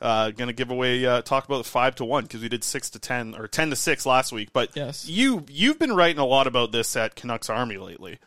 uh, 0.02 0.32
going 0.32 0.48
to 0.48 0.54
give 0.54 0.72
away 0.72 1.06
uh, 1.06 1.22
talk 1.22 1.46
about 1.46 1.58
the 1.58 1.70
five 1.70 1.96
to 1.96 2.06
one 2.06 2.24
because 2.24 2.42
we 2.42 2.48
did 2.50 2.64
six 2.64 2.90
to 2.92 3.00
ten 3.00 3.36
or 3.36 3.48
ten 3.48 3.70
to 3.72 3.76
six 3.76 4.06
last 4.06 4.32
week. 4.32 4.50
But 4.54 4.72
Yes. 4.76 5.08
you 5.08 5.46
you've 5.50 5.80
been 5.80 5.94
writing 5.94 6.20
a 6.20 6.26
lot 6.26 6.48
about 6.48 6.72
this 6.72 6.96
at 6.96 7.16
Canucks 7.16 7.50
Army 7.50 7.78
lately. 7.78 8.20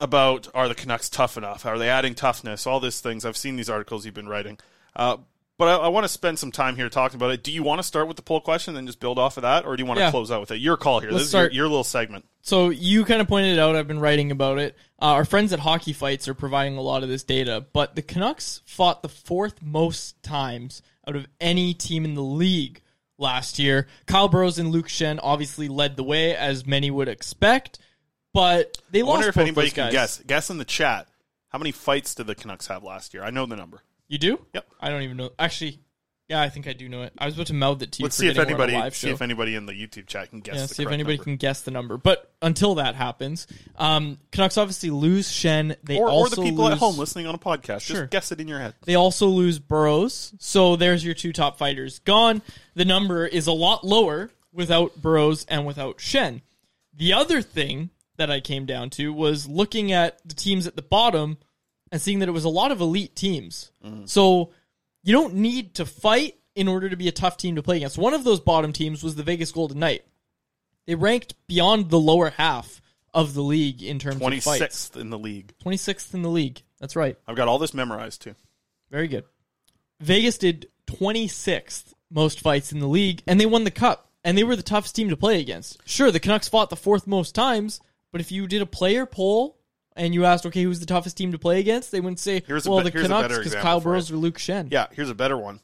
About 0.00 0.48
are 0.54 0.66
the 0.68 0.74
Canucks 0.74 1.08
tough 1.08 1.36
enough? 1.36 1.64
Are 1.64 1.78
they 1.78 1.88
adding 1.88 2.14
toughness? 2.16 2.66
All 2.66 2.80
these 2.80 3.00
things. 3.00 3.24
I've 3.24 3.36
seen 3.36 3.54
these 3.56 3.70
articles 3.70 4.04
you've 4.04 4.14
been 4.14 4.28
writing. 4.28 4.58
Uh, 4.96 5.18
but 5.58 5.68
I, 5.68 5.84
I 5.84 5.88
want 5.88 6.04
to 6.04 6.08
spend 6.08 6.38
some 6.38 6.50
time 6.52 6.76
here 6.76 6.88
talking 6.88 7.16
about 7.16 7.30
it. 7.30 7.42
Do 7.42 7.52
you 7.52 7.62
want 7.62 7.78
to 7.78 7.82
start 7.82 8.08
with 8.08 8.16
the 8.16 8.22
poll 8.22 8.40
question 8.40 8.70
and 8.72 8.76
then 8.78 8.86
just 8.86 9.00
build 9.00 9.18
off 9.18 9.36
of 9.36 9.42
that, 9.42 9.64
or 9.64 9.76
do 9.76 9.82
you 9.82 9.86
want 9.86 10.00
Yeah. 10.00 10.06
to 10.06 10.10
close 10.10 10.30
out 10.30 10.40
with 10.40 10.50
it? 10.50 10.56
Your 10.56 10.76
call 10.76 11.00
here. 11.00 11.10
Let's 11.10 11.22
this 11.24 11.28
is 11.28 11.34
your, 11.34 11.40
start. 11.42 11.52
your 11.54 11.68
little 11.68 11.84
segment. 11.84 12.24
So 12.42 12.70
you 12.70 13.04
kind 13.04 13.20
of 13.20 13.28
pointed 13.28 13.54
it 13.54 13.58
out. 13.58 13.74
I've 13.76 13.88
been 13.88 14.00
writing 14.00 14.30
about 14.30 14.58
it. 14.58 14.76
Uh, 15.00 15.06
our 15.12 15.24
friends 15.24 15.52
at 15.52 15.60
Hockey 15.60 15.92
Fights 15.92 16.28
are 16.28 16.34
providing 16.34 16.76
a 16.76 16.82
lot 16.82 17.02
of 17.02 17.08
this 17.08 17.22
data, 17.24 17.64
but 17.72 17.94
the 17.94 18.02
Canucks 18.02 18.60
fought 18.66 19.02
the 19.02 19.08
fourth 19.08 19.62
most 19.62 20.22
times 20.22 20.82
out 21.08 21.16
of 21.16 21.26
any 21.40 21.72
team 21.74 22.04
in 22.04 22.14
the 22.14 22.22
league 22.22 22.80
last 23.18 23.58
year. 23.58 23.86
Kyle 24.06 24.28
Burroughs 24.28 24.58
and 24.58 24.70
Luke 24.72 24.88
Schenn 24.88 25.18
obviously 25.22 25.68
led 25.68 25.96
the 25.96 26.04
way, 26.04 26.34
as 26.36 26.66
many 26.66 26.90
would 26.90 27.08
expect, 27.08 27.78
but 28.32 28.76
they 28.90 29.00
I 29.00 29.04
lost 29.04 29.14
wonder 29.14 29.28
if 29.28 29.34
both 29.36 29.42
anybody 29.42 29.66
those 29.68 29.74
can 29.74 29.84
guys. 29.86 29.92
guess. 29.92 30.22
Guess 30.26 30.50
in 30.50 30.58
the 30.58 30.64
chat. 30.64 31.08
How 31.50 31.58
many 31.58 31.70
fights 31.70 32.14
did 32.16 32.26
the 32.26 32.34
Canucks 32.34 32.66
have 32.66 32.82
last 32.82 33.14
year? 33.14 33.22
I 33.22 33.30
know 33.30 33.46
the 33.46 33.54
number. 33.56 33.82
You 34.08 34.18
do? 34.18 34.38
Yep. 34.52 34.66
I 34.80 34.90
don't 34.90 35.02
even 35.02 35.16
know. 35.16 35.30
Actually, 35.38 35.80
yeah, 36.28 36.40
I 36.40 36.48
think 36.48 36.66
I 36.66 36.72
do 36.72 36.88
know 36.88 37.02
it. 37.02 37.12
I 37.18 37.26
was 37.26 37.34
about 37.34 37.48
to 37.48 37.54
mouth 37.54 37.82
it 37.82 37.92
to 37.92 37.98
you. 37.98 38.04
Let's 38.04 38.16
see 38.16 38.28
if 38.28 38.34
forgetting 38.34 38.56
we're 38.56 38.64
on 38.64 38.70
a 38.70 38.72
anybody 38.72 38.94
see 38.94 39.10
if 39.10 39.20
anybody 39.20 39.54
in 39.54 39.66
the 39.66 39.74
YouTube 39.74 40.06
chat 40.06 40.30
can 40.30 40.40
guess. 40.40 40.56
Yeah, 40.56 40.66
see 40.66 40.82
if 40.82 40.88
anybody 40.88 41.16
number. 41.16 41.24
can 41.24 41.36
guess 41.36 41.60
the 41.62 41.70
number. 41.70 41.98
But 41.98 42.32
until 42.40 42.76
that 42.76 42.94
happens, 42.94 43.46
um, 43.76 44.18
Canucks 44.32 44.56
obviously 44.56 44.88
lose 44.88 45.28
Schenn. 45.28 45.76
They 45.82 45.98
or, 45.98 46.10
or 46.10 46.28
the 46.30 46.36
people 46.36 46.64
lose, 46.64 46.72
at 46.72 46.78
home 46.78 46.96
listening 46.96 47.26
on 47.26 47.34
a 47.34 47.38
podcast. 47.38 47.82
Sure. 47.82 48.02
Just 48.02 48.10
guess 48.10 48.32
it 48.32 48.40
in 48.40 48.48
your 48.48 48.58
head. 48.58 48.74
They 48.84 48.94
also 48.94 49.26
lose 49.26 49.58
Burroughs. 49.58 50.34
So 50.38 50.76
there's 50.76 51.04
your 51.04 51.14
two 51.14 51.32
top 51.32 51.58
fighters 51.58 51.98
gone. 51.98 52.40
The 52.74 52.86
number 52.86 53.26
is 53.26 53.46
a 53.46 53.52
lot 53.52 53.84
lower 53.84 54.30
without 54.50 54.96
Burroughs 55.00 55.44
and 55.48 55.66
without 55.66 55.98
Schenn. 55.98 56.40
The 56.94 57.12
other 57.12 57.42
thing 57.42 57.90
that 58.16 58.30
I 58.30 58.40
came 58.40 58.64
down 58.64 58.88
to 58.90 59.12
was 59.12 59.46
looking 59.46 59.92
at 59.92 60.26
the 60.26 60.34
teams 60.34 60.66
at 60.66 60.76
the 60.76 60.82
bottom 60.82 61.36
and 61.92 62.00
seeing 62.00 62.18
that 62.20 62.28
it 62.28 62.32
was 62.32 62.44
a 62.44 62.48
lot 62.50 62.72
of 62.72 62.80
elite 62.80 63.14
teams. 63.14 63.70
Mm-hmm. 63.84 64.06
So 64.06 64.50
you 65.02 65.12
don't 65.12 65.34
need 65.34 65.74
to 65.74 65.86
fight 65.86 66.36
in 66.54 66.68
order 66.68 66.88
to 66.88 66.96
be 66.96 67.08
a 67.08 67.12
tough 67.12 67.36
team 67.36 67.56
to 67.56 67.62
play 67.62 67.76
against. 67.78 67.98
One 67.98 68.14
of 68.14 68.24
those 68.24 68.40
bottom 68.40 68.72
teams 68.72 69.02
was 69.02 69.14
the 69.16 69.22
Vegas 69.22 69.52
Golden 69.52 69.78
Knight. 69.78 70.04
They 70.86 70.94
ranked 70.94 71.34
beyond 71.46 71.90
the 71.90 71.98
lower 71.98 72.30
half 72.30 72.80
of 73.12 73.34
the 73.34 73.42
league 73.42 73.82
in 73.82 73.98
terms 73.98 74.18
Twenty 74.18 74.38
of 74.38 74.44
fights. 74.44 74.58
sixth 74.58 74.96
in 74.96 75.10
the 75.10 75.18
league. 75.18 75.52
26th 75.64 76.14
in 76.14 76.22
the 76.22 76.28
league. 76.28 76.62
That's 76.80 76.96
right. 76.96 77.16
I've 77.26 77.36
got 77.36 77.48
all 77.48 77.58
this 77.58 77.74
memorized 77.74 78.22
too. 78.22 78.34
Very 78.90 79.08
good. 79.08 79.24
Vegas 80.00 80.36
did 80.38 80.68
26th 80.86 81.94
most 82.10 82.40
fights 82.40 82.72
in 82.72 82.80
the 82.80 82.86
league, 82.86 83.22
and 83.26 83.40
they 83.40 83.46
won 83.46 83.64
the 83.64 83.70
cup. 83.70 84.10
And 84.26 84.38
they 84.38 84.44
were 84.44 84.56
the 84.56 84.62
toughest 84.62 84.96
team 84.96 85.10
to 85.10 85.16
play 85.18 85.38
against. 85.40 85.86
Sure, 85.86 86.10
the 86.10 86.18
Canucks 86.20 86.48
fought 86.48 86.70
the 86.70 86.76
fourth 86.76 87.06
most 87.06 87.34
times, 87.34 87.80
but 88.10 88.22
if 88.22 88.32
you 88.32 88.46
did 88.46 88.62
a 88.62 88.66
player 88.66 89.04
poll 89.04 89.58
and 89.96 90.14
you 90.14 90.24
asked, 90.24 90.46
okay, 90.46 90.62
who's 90.62 90.80
the 90.80 90.86
toughest 90.86 91.16
team 91.16 91.32
to 91.32 91.38
play 91.38 91.60
against, 91.60 91.92
they 91.92 92.00
wouldn't 92.00 92.20
say, 92.20 92.42
Here's 92.46 92.68
well, 92.68 92.78
be- 92.78 92.90
the 92.90 93.02
Canucks 93.02 93.38
because 93.38 93.54
Kyle 93.54 93.80
Burroughs 93.80 94.10
or 94.10 94.16
Luke 94.16 94.38
Schenn. 94.38 94.68
Yeah, 94.70 94.86
here's 94.92 95.10
a 95.10 95.14
better 95.14 95.36
one. 95.36 95.60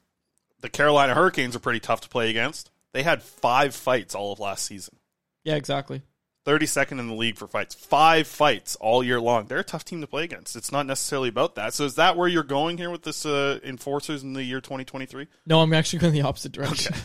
The 0.60 0.68
Carolina 0.68 1.14
Hurricanes 1.14 1.56
are 1.56 1.60
pretty 1.60 1.80
tough 1.80 2.02
to 2.02 2.08
play 2.08 2.30
against. 2.30 2.70
They 2.92 3.02
had 3.02 3.22
five 3.22 3.74
fights 3.74 4.14
all 4.14 4.32
of 4.32 4.40
last 4.40 4.64
season. 4.64 4.96
Yeah, 5.44 5.54
exactly. 5.54 6.02
32nd 6.46 6.98
in 6.98 7.06
the 7.06 7.14
league 7.14 7.36
for 7.36 7.46
fights. 7.46 7.74
Five 7.74 8.26
fights 8.26 8.76
all 8.76 9.04
year 9.04 9.20
long. 9.20 9.46
They're 9.46 9.58
a 9.58 9.64
tough 9.64 9.84
team 9.84 10.00
to 10.00 10.06
play 10.06 10.24
against. 10.24 10.56
It's 10.56 10.72
not 10.72 10.86
necessarily 10.86 11.28
about 11.28 11.54
that. 11.56 11.74
So 11.74 11.84
is 11.84 11.96
that 11.96 12.16
where 12.16 12.28
you're 12.28 12.42
going 12.42 12.78
here 12.78 12.90
with 12.90 13.02
this 13.02 13.26
uh, 13.26 13.60
enforcers 13.62 14.22
in 14.22 14.32
the 14.32 14.42
year 14.42 14.60
2023? 14.60 15.26
No, 15.46 15.60
I'm 15.60 15.72
actually 15.72 15.98
going 16.00 16.12
the 16.12 16.22
opposite 16.22 16.52
direction. 16.52 16.94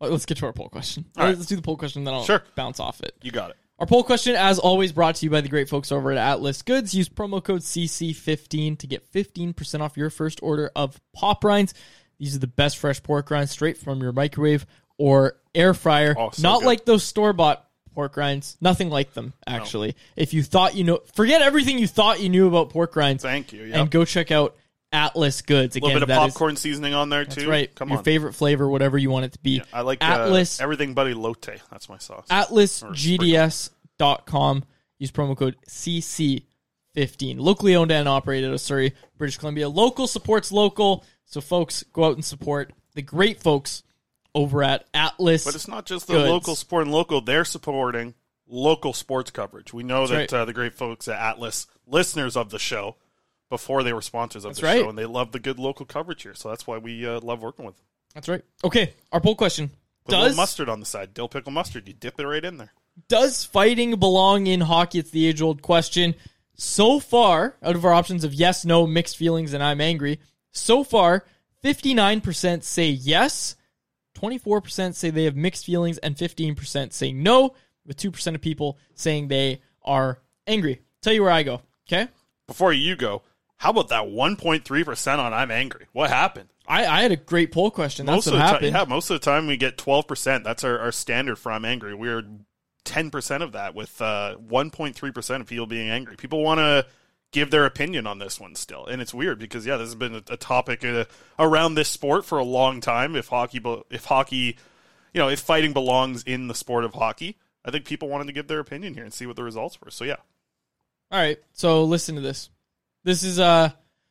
Well, 0.00 0.10
let's 0.10 0.26
get 0.26 0.38
to 0.38 0.46
our 0.46 0.52
poll 0.52 0.68
question. 0.68 1.04
All 1.16 1.24
right. 1.26 1.36
Let's 1.36 1.46
do 1.48 1.56
the 1.56 1.62
poll 1.62 1.76
question, 1.76 2.04
then 2.04 2.14
I'll 2.14 2.24
Sure. 2.24 2.42
bounce 2.56 2.80
off 2.80 3.00
it. 3.02 3.14
You 3.22 3.30
got 3.30 3.50
it. 3.50 3.56
Our 3.78 3.86
poll 3.86 4.02
question, 4.02 4.34
as 4.36 4.58
always, 4.58 4.92
brought 4.92 5.14
to 5.16 5.26
you 5.26 5.30
by 5.30 5.40
the 5.40 5.48
great 5.48 5.68
folks 5.68 5.90
over 5.90 6.10
at 6.12 6.18
Atlas 6.18 6.60
Goods. 6.62 6.94
Use 6.94 7.08
promo 7.08 7.42
code 7.42 7.62
CC15 7.62 8.76
to 8.78 8.86
get 8.86 9.10
15% 9.10 9.80
off 9.80 9.96
your 9.96 10.10
first 10.10 10.42
order 10.42 10.70
of 10.76 11.00
pop 11.14 11.42
rinds. 11.44 11.72
These 12.18 12.36
are 12.36 12.38
the 12.40 12.46
best 12.46 12.76
fresh 12.78 13.02
pork 13.02 13.30
rinds 13.30 13.50
straight 13.52 13.78
from 13.78 14.02
your 14.02 14.12
microwave 14.12 14.66
or 14.98 15.36
air 15.54 15.72
fryer. 15.72 16.14
Oh, 16.18 16.30
so 16.30 16.42
Not 16.42 16.60
good. 16.60 16.66
like 16.66 16.84
those 16.84 17.04
store 17.04 17.32
bought 17.32 17.66
pork 17.94 18.16
rinds. 18.18 18.58
Nothing 18.60 18.90
like 18.90 19.14
them, 19.14 19.32
actually. 19.46 19.96
If 20.14 20.34
you 20.34 20.42
thought 20.42 20.74
you 20.76 20.84
know, 20.84 21.00
forget 21.14 21.40
everything 21.40 21.78
you 21.78 21.86
thought 21.86 22.20
you 22.20 22.28
knew 22.28 22.46
about 22.48 22.68
pork 22.70 22.94
rinds. 22.96 23.22
Thank 23.22 23.52
you. 23.54 23.64
Yep. 23.64 23.76
And 23.76 23.90
go 23.90 24.04
check 24.04 24.30
out 24.30 24.56
Atlas 24.92 25.42
Goods. 25.42 25.76
A 25.76 25.78
Again, 25.78 25.86
little 25.88 26.00
bit 26.00 26.02
of 26.02 26.08
that 26.08 26.26
is- 26.28 26.32
popcorn 26.32 26.56
seasoning 26.56 26.94
on 26.94 27.08
there 27.10 27.24
too. 27.24 27.48
right. 27.48 27.72
Come 27.74 27.88
on. 27.88 27.92
your 27.92 27.98
on. 27.98 28.04
favorite 28.04 28.32
flavor, 28.34 28.68
whatever 28.68 28.98
you 28.98 29.10
want 29.10 29.24
it 29.26 29.32
to 29.32 29.38
be. 29.38 29.62
I 29.72 29.82
like 29.82 30.02
Atlas 30.02 30.60
uh, 30.60 30.64
everything 30.64 30.94
buddy 30.94 31.14
lotte. 31.14 31.60
That's 31.70 31.88
my 31.88 31.98
sauce. 31.98 32.26
atlasgds.com. 32.30 34.64
Use 34.98 35.10
promo 35.12 35.36
code 35.36 35.56
CC15. 35.68 37.38
Locally 37.38 37.76
owned 37.76 37.92
and 37.92 38.08
operated 38.08 38.58
Surrey, 38.60 38.94
British 39.16 39.38
Columbia. 39.38 39.68
Local 39.68 40.06
supports 40.06 40.52
local. 40.52 41.04
So, 41.24 41.40
folks, 41.40 41.84
go 41.92 42.04
out 42.04 42.14
and 42.16 42.24
support 42.24 42.72
the 42.94 43.02
great 43.02 43.40
folks 43.40 43.82
over 44.34 44.62
at 44.62 44.86
Atlas. 44.92 45.44
But 45.44 45.54
it's 45.54 45.68
not 45.68 45.86
just 45.86 46.06
the 46.08 46.14
Goods. 46.14 46.28
local 46.30 46.56
supporting 46.56 46.92
local; 46.92 47.20
they're 47.20 47.44
supporting 47.44 48.14
local 48.48 48.92
sports 48.92 49.30
coverage. 49.30 49.72
We 49.72 49.84
know 49.84 50.06
That's 50.06 50.30
that 50.32 50.36
right. 50.36 50.42
uh, 50.42 50.44
the 50.44 50.52
great 50.52 50.74
folks 50.74 51.06
at 51.08 51.18
Atlas, 51.18 51.66
listeners 51.86 52.36
of 52.36 52.50
the 52.50 52.58
show, 52.58 52.96
before 53.50 53.82
they 53.82 53.92
were 53.92 54.00
sponsors 54.00 54.44
of 54.44 54.50
That's 54.50 54.60
the 54.60 54.66
right. 54.66 54.80
show, 54.80 54.88
and 54.88 54.96
they 54.96 55.04
love 55.04 55.32
the 55.32 55.40
good 55.40 55.58
local 55.58 55.84
coverage 55.84 56.22
here. 56.22 56.34
So 56.34 56.48
that's 56.48 56.66
why 56.66 56.78
we 56.78 57.06
uh, 57.06 57.20
love 57.20 57.42
working 57.42 57.66
with 57.66 57.76
them. 57.76 57.84
That's 58.14 58.28
right. 58.28 58.42
Okay, 58.64 58.94
our 59.12 59.20
poll 59.20 59.34
question. 59.36 59.70
Put 60.06 60.14
a 60.14 60.16
little 60.16 60.28
Does, 60.30 60.36
mustard 60.36 60.68
on 60.70 60.80
the 60.80 60.86
side, 60.86 61.12
dill 61.12 61.28
pickle 61.28 61.52
mustard. 61.52 61.86
You 61.86 61.92
dip 61.94 62.18
it 62.18 62.26
right 62.26 62.44
in 62.44 62.56
there. 62.56 62.72
does 63.08 63.44
fighting 63.44 63.96
belong 63.96 64.46
in 64.46 64.62
hockey? 64.62 64.98
It's 64.98 65.10
the 65.10 65.26
age 65.26 65.42
old 65.42 65.60
question. 65.62 66.14
So 66.54 67.00
far, 67.00 67.56
out 67.62 67.76
of 67.76 67.84
our 67.84 67.92
options 67.92 68.24
of 68.24 68.32
yes, 68.34 68.64
no, 68.64 68.86
mixed 68.86 69.16
feelings, 69.16 69.52
and 69.52 69.62
I'm 69.62 69.80
angry, 69.80 70.20
so 70.52 70.82
far, 70.84 71.24
59% 71.64 72.62
say 72.62 72.88
yes, 72.88 73.56
24% 74.16 74.94
say 74.94 75.10
they 75.10 75.24
have 75.24 75.36
mixed 75.36 75.64
feelings, 75.64 75.98
and 75.98 76.16
15% 76.16 76.92
say 76.92 77.12
no, 77.12 77.54
with 77.86 77.96
2% 77.96 78.34
of 78.34 78.40
people 78.40 78.78
saying 78.94 79.28
they 79.28 79.62
are 79.82 80.20
angry. 80.46 80.82
Tell 81.02 81.12
you 81.12 81.22
where 81.22 81.30
I 81.32 81.42
go, 81.42 81.62
okay? 81.88 82.08
Before 82.46 82.72
you 82.72 82.96
go, 82.96 83.22
how 83.60 83.68
about 83.68 83.88
that 83.88 84.04
1.3 84.04 84.84
percent 84.86 85.20
on 85.20 85.34
I'm 85.34 85.50
angry? 85.50 85.86
What 85.92 86.08
happened? 86.08 86.48
I, 86.66 86.86
I 86.86 87.02
had 87.02 87.12
a 87.12 87.16
great 87.16 87.52
poll 87.52 87.70
question. 87.70 88.06
That's 88.06 88.16
most 88.16 88.26
what 88.28 88.32
of 88.32 88.38
the 88.38 88.46
happened. 88.46 88.72
time, 88.72 88.88
yeah, 88.88 88.88
most 88.88 89.10
of 89.10 89.20
the 89.20 89.24
time 89.24 89.46
we 89.46 89.58
get 89.58 89.76
12 89.76 90.08
percent. 90.08 90.44
That's 90.44 90.64
our, 90.64 90.78
our 90.78 90.92
standard 90.92 91.36
for 91.36 91.52
I'm 91.52 91.66
angry. 91.66 91.94
We're 91.94 92.22
10 92.84 93.10
percent 93.10 93.42
of 93.42 93.52
that, 93.52 93.74
with 93.74 94.00
uh, 94.00 94.36
1.3 94.48 95.14
percent 95.14 95.42
of 95.42 95.46
people 95.46 95.66
being 95.66 95.90
angry. 95.90 96.16
People 96.16 96.42
want 96.42 96.56
to 96.56 96.86
give 97.32 97.50
their 97.50 97.66
opinion 97.66 98.06
on 98.06 98.18
this 98.18 98.40
one 98.40 98.54
still, 98.54 98.86
and 98.86 99.02
it's 99.02 99.12
weird 99.12 99.38
because 99.38 99.66
yeah, 99.66 99.76
this 99.76 99.88
has 99.88 99.94
been 99.94 100.14
a, 100.14 100.22
a 100.30 100.38
topic 100.38 100.82
uh, 100.82 101.04
around 101.38 101.74
this 101.74 101.90
sport 101.90 102.24
for 102.24 102.38
a 102.38 102.44
long 102.44 102.80
time. 102.80 103.14
If 103.14 103.28
hockey, 103.28 103.60
if 103.90 104.06
hockey, 104.06 104.56
you 105.12 105.18
know, 105.18 105.28
if 105.28 105.40
fighting 105.40 105.74
belongs 105.74 106.22
in 106.22 106.48
the 106.48 106.54
sport 106.54 106.84
of 106.84 106.94
hockey, 106.94 107.36
I 107.62 107.70
think 107.70 107.84
people 107.84 108.08
wanted 108.08 108.28
to 108.28 108.32
give 108.32 108.48
their 108.48 108.58
opinion 108.58 108.94
here 108.94 109.04
and 109.04 109.12
see 109.12 109.26
what 109.26 109.36
the 109.36 109.44
results 109.44 109.78
were. 109.82 109.90
So 109.90 110.04
yeah, 110.04 110.16
All 111.10 111.20
right, 111.20 111.38
so 111.52 111.84
listen 111.84 112.14
to 112.14 112.22
this. 112.22 112.48
This 113.04 113.22
is 113.22 113.38
uh 113.40 113.70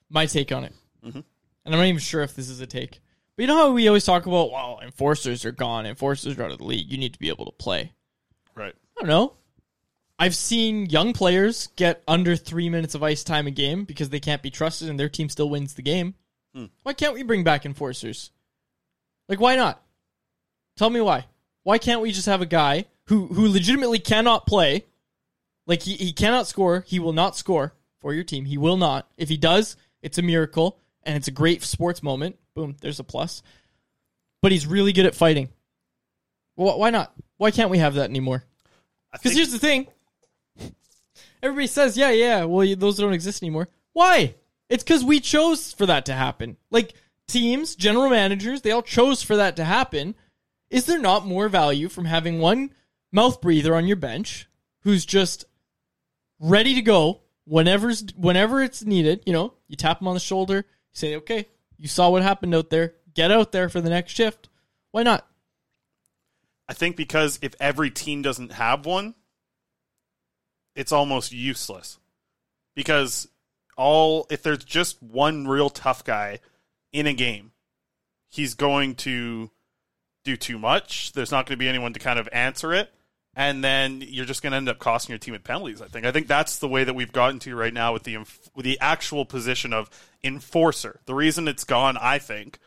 my 0.09 0.25
take 0.25 0.51
on 0.51 0.63
it, 0.63 0.73
Mhm. 1.05 1.15
and 1.15 1.23
I'm 1.65 1.71
not 1.79 1.85
even 1.85 1.99
sure 1.99 2.21
if 2.23 2.35
this 2.35 2.49
is 2.49 2.59
a 2.61 2.67
take. 2.67 2.99
But 3.35 3.43
you 3.43 3.47
know 3.47 3.55
how 3.57 3.71
we 3.71 3.87
always 3.87 4.03
talk 4.05 4.25
about, 4.25 4.51
well, 4.51 4.79
enforcers 4.83 5.45
are 5.45 5.51
gone, 5.51 5.85
enforcers 5.85 6.37
are 6.37 6.43
out 6.43 6.51
of 6.51 6.57
the 6.57 6.65
league. 6.65 6.91
You 6.91 6.97
need 6.97 7.13
to 7.13 7.19
be 7.19 7.29
able 7.29 7.45
to 7.45 7.51
play. 7.51 7.93
right. 8.55 8.75
I 8.97 9.01
don't 9.01 9.07
know. 9.09 9.33
I've 10.17 10.35
seen 10.35 10.87
young 10.89 11.13
players 11.13 11.67
get 11.77 12.03
under 12.05 12.35
three 12.35 12.67
minutes 12.69 12.93
of 12.95 13.01
ice 13.03 13.23
time 13.23 13.47
a 13.47 13.51
game 13.51 13.85
because 13.85 14.09
they 14.09 14.19
can't 14.19 14.41
be 14.41 14.49
trusted, 14.51 14.89
and 14.89 14.99
their 14.99 15.07
team 15.07 15.29
still 15.29 15.49
wins 15.49 15.75
the 15.75 15.81
game. 15.81 16.15
Hmm. 16.53 16.65
Why 16.83 16.91
can't 16.93 17.13
we 17.13 17.23
bring 17.23 17.45
back 17.45 17.65
enforcers? 17.65 18.31
Like, 19.29 19.39
why 19.39 19.55
not? 19.55 19.81
Tell 20.75 20.89
me 20.89 20.99
why. 20.99 21.27
Why 21.63 21.77
can't 21.77 22.01
we 22.01 22.11
just 22.11 22.25
have 22.25 22.41
a 22.41 22.45
guy 22.45 22.85
who 23.05 23.27
who 23.27 23.47
legitimately 23.47 23.99
cannot 23.99 24.45
play? 24.47 24.85
Like 25.65 25.83
he, 25.83 25.93
he 25.95 26.11
cannot 26.11 26.47
score. 26.47 26.83
He 26.87 26.99
will 26.99 27.13
not 27.13 27.37
score 27.37 27.73
for 27.99 28.13
your 28.13 28.23
team. 28.23 28.45
He 28.45 28.57
will 28.57 28.77
not. 28.77 29.09
If 29.17 29.29
he 29.29 29.37
does, 29.37 29.75
it's 30.01 30.17
a 30.17 30.21
miracle 30.21 30.79
and 31.03 31.15
it's 31.15 31.27
a 31.27 31.31
great 31.31 31.63
sports 31.63 32.03
moment. 32.03 32.37
Boom, 32.55 32.75
there's 32.81 32.99
a 32.99 33.03
plus. 33.03 33.41
But 34.41 34.51
he's 34.51 34.67
really 34.67 34.93
good 34.93 35.05
at 35.05 35.15
fighting. 35.15 35.49
Well, 36.55 36.79
why 36.79 36.89
not? 36.89 37.13
Why 37.37 37.51
can't 37.51 37.69
we 37.69 37.77
have 37.77 37.95
that 37.95 38.09
anymore? 38.09 38.43
Because 39.11 39.31
think- 39.31 39.35
here's 39.35 39.51
the 39.51 39.59
thing. 39.59 39.87
everybody 41.43 41.67
says, 41.67 41.97
yeah, 41.97 42.11
yeah, 42.11 42.43
well, 42.45 42.75
those 42.75 42.97
don't 42.97 43.13
exist 43.13 43.43
anymore. 43.43 43.69
Why? 43.93 44.35
It's 44.69 44.83
because 44.83 45.03
we 45.03 45.19
chose 45.19 45.73
for 45.73 45.85
that 45.85 46.05
to 46.05 46.13
happen. 46.13 46.57
Like 46.69 46.93
teams, 47.27 47.75
general 47.75 48.09
managers, 48.09 48.61
they 48.61 48.71
all 48.71 48.81
chose 48.81 49.23
for 49.23 49.35
that 49.37 49.55
to 49.55 49.63
happen. 49.63 50.15
Is 50.69 50.85
there 50.85 50.99
not 50.99 51.25
more 51.25 51.49
value 51.49 51.89
from 51.89 52.05
having 52.05 52.39
one 52.39 52.71
mouth 53.11 53.41
breather 53.41 53.75
on 53.75 53.87
your 53.87 53.95
bench 53.95 54.47
who's 54.81 55.05
just 55.05 55.45
ready 56.39 56.75
to 56.75 56.81
go 56.81 57.21
whenever's 57.49 58.05
whenever 58.15 58.61
it's 58.61 58.85
needed? 58.85 59.23
You 59.25 59.33
know, 59.33 59.53
you 59.67 59.75
tap 59.75 60.01
him 60.01 60.07
on 60.07 60.13
the 60.13 60.19
shoulder, 60.19 60.65
say, 60.93 61.15
"Okay, 61.15 61.47
you 61.77 61.87
saw 61.87 62.09
what 62.09 62.21
happened 62.21 62.53
out 62.55 62.69
there. 62.69 62.95
Get 63.13 63.31
out 63.31 63.51
there 63.51 63.67
for 63.69 63.81
the 63.81 63.89
next 63.89 64.13
shift." 64.13 64.47
Why 64.91 65.03
not? 65.03 65.27
I 66.67 66.73
think 66.73 66.95
because 66.95 67.39
if 67.41 67.55
every 67.59 67.89
team 67.89 68.21
doesn't 68.21 68.53
have 68.53 68.85
one, 68.85 69.15
it's 70.75 70.91
almost 70.91 71.31
useless. 71.31 71.97
Because 72.75 73.27
all 73.75 74.27
if 74.29 74.43
there's 74.43 74.63
just 74.63 75.01
one 75.01 75.47
real 75.47 75.69
tough 75.69 76.03
guy 76.03 76.39
in 76.91 77.07
a 77.07 77.13
game, 77.13 77.51
he's 78.29 78.53
going 78.53 78.95
to 78.95 79.49
do 80.23 80.37
too 80.37 80.59
much. 80.59 81.13
There's 81.13 81.31
not 81.31 81.47
going 81.47 81.57
to 81.57 81.59
be 81.59 81.67
anyone 81.67 81.93
to 81.93 81.99
kind 81.99 82.19
of 82.19 82.29
answer 82.31 82.73
it. 82.73 82.93
And 83.39 83.63
then 83.63 84.03
you're 84.05 84.25
just 84.25 84.43
going 84.43 84.51
to 84.51 84.57
end 84.57 84.67
up 84.67 84.79
costing 84.79 85.13
your 85.13 85.17
team 85.17 85.33
at 85.33 85.45
penalties. 85.45 85.81
I 85.81 85.87
think. 85.87 86.05
I 86.05 86.11
think 86.11 86.27
that's 86.27 86.59
the 86.59 86.67
way 86.67 86.83
that 86.83 86.93
we've 86.93 87.13
gotten 87.13 87.39
to 87.39 87.55
right 87.55 87.73
now 87.73 87.93
with 87.93 88.03
the 88.03 88.17
with 88.53 88.65
the 88.65 88.77
actual 88.81 89.23
position 89.23 89.71
of 89.71 89.89
enforcer. 90.21 90.99
The 91.05 91.15
reason 91.15 91.47
it's 91.47 91.63
gone, 91.63 91.95
I 91.95 92.19
think, 92.19 92.59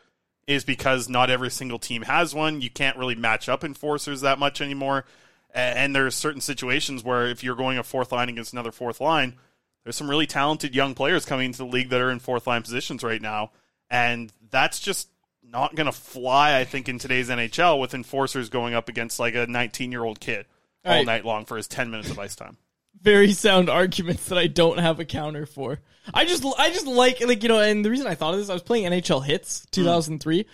is 0.47 0.63
because 0.63 1.07
not 1.07 1.29
every 1.29 1.51
single 1.51 1.77
team 1.77 2.01
has 2.01 2.33
one. 2.33 2.59
You 2.59 2.71
can't 2.71 2.97
really 2.97 3.13
match 3.13 3.47
up 3.47 3.63
enforcers 3.63 4.21
that 4.21 4.39
much 4.39 4.61
anymore. 4.61 5.05
And 5.53 5.95
there's 5.95 6.15
certain 6.15 6.41
situations 6.41 7.03
where 7.03 7.27
if 7.27 7.43
you're 7.43 7.55
going 7.55 7.77
a 7.77 7.83
fourth 7.83 8.11
line 8.11 8.29
against 8.29 8.53
another 8.53 8.71
fourth 8.71 8.99
line, 8.99 9.35
there's 9.83 9.95
some 9.95 10.09
really 10.09 10.25
talented 10.25 10.73
young 10.73 10.95
players 10.95 11.23
coming 11.23 11.45
into 11.45 11.59
the 11.59 11.65
league 11.65 11.89
that 11.89 12.01
are 12.01 12.09
in 12.09 12.17
fourth 12.17 12.47
line 12.47 12.63
positions 12.63 13.03
right 13.03 13.21
now. 13.21 13.51
And 13.91 14.33
that's 14.49 14.79
just 14.79 15.09
not 15.47 15.75
going 15.75 15.85
to 15.85 15.91
fly, 15.91 16.57
I 16.57 16.63
think, 16.63 16.89
in 16.89 16.97
today's 16.97 17.29
NHL 17.29 17.79
with 17.79 17.93
enforcers 17.93 18.49
going 18.49 18.73
up 18.73 18.89
against 18.89 19.19
like 19.19 19.35
a 19.35 19.45
19 19.45 19.91
year 19.91 20.03
old 20.03 20.19
kid 20.19 20.47
all 20.85 20.91
Right. 20.91 21.05
night 21.05 21.25
long 21.25 21.45
for 21.45 21.57
his 21.57 21.67
10 21.67 21.89
minutes 21.91 22.09
of 22.09 22.19
ice 22.19 22.35
time. 22.35 22.57
very 23.01 23.33
sound 23.33 23.69
arguments 23.69 24.27
that 24.27 24.37
I 24.37 24.47
don't 24.47 24.77
have 24.79 24.99
a 24.99 25.05
counter 25.05 25.45
for. 25.45 25.79
I 26.13 26.25
just 26.25 26.45
I 26.57 26.69
just 26.71 26.85
like 26.87 27.19
like 27.21 27.43
you 27.43 27.49
know, 27.49 27.59
and 27.59 27.83
the 27.83 27.89
reason 27.89 28.07
I 28.07 28.15
thought 28.15 28.33
of 28.33 28.39
this, 28.39 28.49
I 28.49 28.53
was 28.53 28.61
playing 28.63 28.85
NHL 28.85 29.23
Hitz 29.23 29.65
mm. 29.65 29.71
2003, 29.71 30.45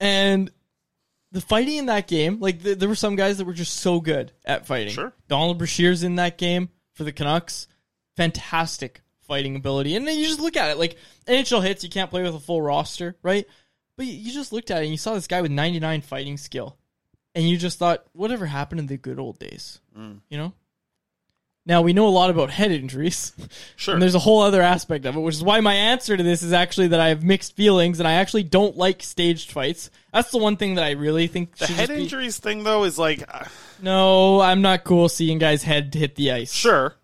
and 0.00 0.50
the 1.32 1.40
fighting 1.40 1.78
in 1.78 1.86
that 1.86 2.06
game, 2.08 2.38
like 2.40 2.62
th- 2.62 2.78
there 2.78 2.88
were 2.88 2.94
some 2.94 3.16
guys 3.16 3.38
that 3.38 3.44
were 3.44 3.52
just 3.52 3.74
so 3.80 4.00
good 4.00 4.32
at 4.44 4.66
fighting. 4.66 4.92
Sure. 4.92 5.12
Donald 5.28 5.58
Brashear's 5.58 6.02
in 6.02 6.16
that 6.16 6.38
game 6.38 6.68
for 6.92 7.04
the 7.04 7.12
Canucks, 7.12 7.66
fantastic 8.16 9.00
fighting 9.26 9.56
ability, 9.56 9.96
and 9.96 10.06
then 10.06 10.18
you 10.18 10.26
just 10.26 10.40
look 10.40 10.56
at 10.56 10.70
it 10.70 10.78
like 10.78 10.96
NHL 11.26 11.62
Hitz, 11.62 11.82
you 11.84 11.90
can't 11.90 12.10
play 12.10 12.22
with 12.22 12.34
a 12.34 12.40
full 12.40 12.60
roster, 12.62 13.16
right? 13.22 13.46
But 13.96 14.06
you- 14.06 14.12
you 14.14 14.32
just 14.32 14.52
looked 14.52 14.70
at 14.70 14.78
it 14.82 14.86
and 14.86 14.90
you 14.92 14.98
saw 14.98 15.14
this 15.14 15.26
guy 15.26 15.40
with 15.40 15.50
99 15.50 16.00
fighting 16.02 16.36
skill, 16.36 16.76
and 17.34 17.48
you 17.48 17.56
just 17.56 17.78
thought, 17.78 18.04
whatever 18.12 18.46
happened 18.46 18.80
in 18.80 18.86
the 18.86 18.96
good 18.96 19.18
old 19.18 19.38
days, 19.38 19.80
you 19.96 20.38
know? 20.38 20.52
Now 21.64 21.80
we 21.82 21.92
know 21.92 22.08
a 22.08 22.10
lot 22.10 22.28
about 22.30 22.50
head 22.50 22.72
injuries. 22.72 23.32
Sure. 23.76 23.94
And 23.94 24.02
there's 24.02 24.14
a 24.14 24.20
whole 24.20 24.42
other 24.42 24.62
aspect 24.62 25.06
of 25.06 25.16
it, 25.16 25.20
which 25.20 25.34
is 25.34 25.42
why 25.42 25.58
my 25.60 25.74
answer 25.74 26.16
to 26.16 26.22
this 26.22 26.42
is 26.44 26.52
actually 26.52 26.88
that 26.88 27.00
I 27.00 27.08
have 27.08 27.24
mixed 27.24 27.56
feelings 27.56 27.98
and 27.98 28.06
I 28.06 28.12
actually 28.14 28.44
don't 28.44 28.76
like 28.76 29.02
staged 29.02 29.50
fights. 29.50 29.90
That's 30.12 30.30
the 30.30 30.38
one 30.38 30.56
thing 30.56 30.76
that 30.76 30.84
I 30.84 30.92
really 30.92 31.26
think 31.26 31.56
The 31.56 31.66
should 31.66 31.76
head 31.76 31.88
be- 31.88 31.96
injuries 32.02 32.38
thing, 32.38 32.62
though, 32.62 32.84
is 32.84 32.96
like, 32.96 33.24
uh, 33.32 33.44
No, 33.80 34.40
I'm 34.40 34.62
not 34.62 34.84
cool 34.84 35.08
seeing 35.08 35.38
guys' 35.38 35.64
head 35.64 35.92
hit 35.94 36.14
the 36.14 36.30
ice. 36.30 36.52
sure. 36.52 36.94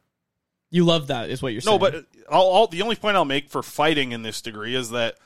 You 0.70 0.84
love 0.84 1.06
that, 1.08 1.30
is 1.30 1.40
what 1.42 1.52
you're 1.52 1.62
saying. 1.62 1.74
No, 1.74 1.78
but 1.78 2.04
I'll, 2.30 2.50
I'll, 2.52 2.66
the 2.68 2.82
only 2.82 2.94
point 2.96 3.16
I'll 3.16 3.24
make 3.24 3.48
for 3.48 3.62
fighting 3.62 4.12
in 4.12 4.22
this 4.22 4.40
degree 4.42 4.74
is 4.76 4.90
that 4.90 5.16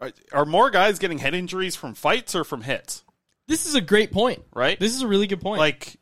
are, 0.00 0.10
are 0.32 0.44
more 0.44 0.68
guys 0.70 0.98
getting 0.98 1.18
head 1.18 1.34
injuries 1.34 1.74
from 1.76 1.94
fights 1.94 2.34
or 2.34 2.44
from 2.44 2.62
hits? 2.62 3.02
This 3.48 3.66
is 3.66 3.74
a 3.74 3.80
great 3.80 4.12
point. 4.12 4.44
Right? 4.54 4.78
This 4.78 4.94
is 4.94 5.02
a 5.02 5.08
really 5.08 5.26
good 5.26 5.40
point. 5.40 5.58
Like, 5.58 5.96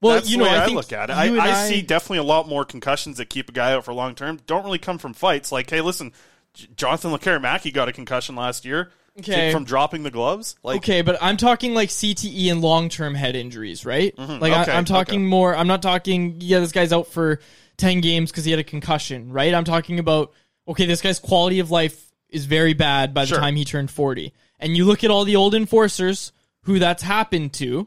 well, 0.00 0.14
that's 0.14 0.30
you 0.30 0.36
the 0.38 0.44
know, 0.44 0.50
way 0.50 0.56
I, 0.56 0.64
I, 0.64 0.68
look 0.68 0.92
at 0.92 1.10
it. 1.10 1.12
I, 1.14 1.24
and 1.26 1.40
I 1.40 1.68
see 1.68 1.82
definitely 1.82 2.18
a 2.18 2.22
lot 2.22 2.46
more 2.48 2.64
concussions 2.64 3.16
that 3.16 3.26
keep 3.26 3.48
a 3.48 3.52
guy 3.52 3.72
out 3.72 3.84
for 3.84 3.92
long 3.92 4.14
term. 4.14 4.38
Don't 4.46 4.64
really 4.64 4.78
come 4.78 4.98
from 4.98 5.12
fights. 5.14 5.50
Like, 5.50 5.68
hey, 5.68 5.80
listen, 5.80 6.12
J- 6.54 6.68
Jonathan 6.76 7.10
Lekkerimäki 7.10 7.72
got 7.74 7.88
a 7.88 7.92
concussion 7.92 8.36
last 8.36 8.64
year 8.64 8.92
Okay. 9.18 9.50
from 9.50 9.64
dropping 9.64 10.04
the 10.04 10.12
gloves. 10.12 10.54
Like, 10.62 10.76
okay, 10.76 11.02
but 11.02 11.18
I'm 11.20 11.36
talking 11.36 11.74
like 11.74 11.88
CTE 11.88 12.52
and 12.52 12.60
long 12.60 12.88
term 12.88 13.16
head 13.16 13.34
injuries, 13.34 13.84
right? 13.84 14.14
Mhm, 14.14 14.40
Like 14.40 14.52
okay, 14.52 14.70
I, 14.72 14.76
I'm 14.78 14.84
talking 14.84 15.20
okay. 15.22 15.28
more. 15.28 15.56
I'm 15.56 15.66
not 15.66 15.82
talking. 15.82 16.36
Yeah, 16.40 16.60
this 16.60 16.70
guy's 16.70 16.92
out 16.92 17.08
for 17.08 17.40
ten 17.76 18.00
games 18.00 18.30
because 18.30 18.44
he 18.44 18.52
had 18.52 18.60
a 18.60 18.64
concussion, 18.64 19.32
right? 19.32 19.52
I'm 19.52 19.64
talking 19.64 19.98
about 19.98 20.32
okay, 20.68 20.86
this 20.86 21.00
guy's 21.00 21.18
quality 21.18 21.58
of 21.58 21.72
life 21.72 22.07
is 22.28 22.44
very 22.44 22.74
bad 22.74 23.14
by 23.14 23.22
the 23.22 23.28
Sure. 23.28 23.38
time 23.38 23.56
he 23.56 23.64
turned 23.64 23.90
40, 23.90 24.32
and 24.58 24.76
you 24.76 24.84
look 24.84 25.04
at 25.04 25.10
all 25.10 25.24
the 25.24 25.36
old 25.36 25.54
enforcers 25.54 26.32
who 26.62 26.78
that's 26.78 27.02
happened 27.02 27.52
to, 27.54 27.86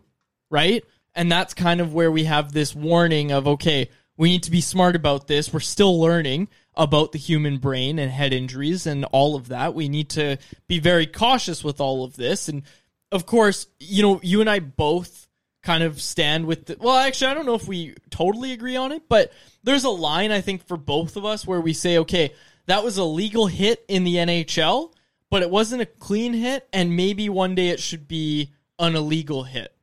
right? 0.49 0.83
And 1.13 1.31
that's 1.31 1.53
kind 1.53 1.81
of 1.81 1.93
where 1.93 2.11
we 2.11 2.23
have 2.23 2.51
this 2.51 2.73
warning 2.73 3.31
of 3.31 3.47
okay, 3.47 3.89
we 4.17 4.29
need 4.29 4.43
to 4.43 4.51
be 4.51 4.61
smart 4.61 4.95
about 4.95 5.27
this. 5.27 5.53
We're 5.53 5.59
still 5.59 5.99
learning 5.99 6.47
about 6.75 7.11
the 7.11 7.17
human 7.17 7.57
brain 7.57 7.99
and 7.99 8.11
head 8.11 8.33
injuries 8.33 8.87
and 8.87 9.03
all 9.05 9.35
of 9.35 9.49
that. 9.49 9.73
We 9.73 9.89
need 9.89 10.09
to 10.11 10.37
be 10.67 10.79
very 10.79 11.05
cautious 11.05 11.63
with 11.63 11.81
all 11.81 12.03
of 12.03 12.15
this. 12.15 12.47
And 12.47 12.63
of 13.11 13.25
course, 13.25 13.67
you 13.79 14.01
know, 14.01 14.19
you 14.23 14.39
and 14.39 14.49
I 14.49 14.59
both 14.59 15.27
kind 15.63 15.83
of 15.83 16.01
stand 16.01 16.45
with 16.45 16.67
the, 16.67 16.77
well, 16.79 16.97
actually, 16.97 17.31
I 17.31 17.33
don't 17.33 17.45
know 17.45 17.55
if 17.55 17.67
we 17.67 17.95
totally 18.09 18.51
agree 18.51 18.75
on 18.75 18.91
it, 18.91 19.03
but 19.09 19.31
there's 19.63 19.83
a 19.83 19.89
line 19.89 20.31
I 20.31 20.41
think 20.41 20.65
for 20.65 20.77
both 20.77 21.17
of 21.17 21.25
us 21.25 21.45
where 21.45 21.61
we 21.61 21.73
say, 21.73 21.97
okay, 21.99 22.33
that 22.65 22.83
was 22.83 22.97
a 22.97 23.03
legal 23.03 23.47
hit 23.47 23.83
in 23.87 24.03
the 24.03 24.15
NHL, 24.15 24.93
but 25.29 25.41
it 25.41 25.49
wasn't 25.49 25.81
a 25.81 25.85
clean 25.85 26.33
hit, 26.33 26.67
and 26.71 26.95
maybe 26.95 27.29
one 27.29 27.55
day 27.55 27.69
it 27.69 27.79
should 27.79 28.07
be 28.07 28.51
an 28.79 28.95
illegal 28.95 29.43
hit 29.43 29.73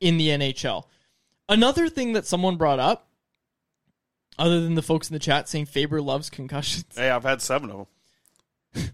in 0.00 0.18
the 0.18 0.28
NHL. 0.28 0.84
Another 1.48 1.88
thing 1.88 2.12
that 2.12 2.26
someone 2.26 2.56
brought 2.56 2.78
up, 2.78 3.08
other 4.38 4.60
than 4.60 4.74
the 4.74 4.82
folks 4.82 5.08
in 5.08 5.14
the 5.14 5.18
chat 5.18 5.48
saying 5.48 5.66
Faber 5.66 6.00
loves 6.00 6.30
concussions, 6.30 6.84
hey, 6.96 7.10
I've 7.10 7.24
had 7.24 7.42
seven 7.42 7.70
of 7.70 7.86
them. 8.74 8.92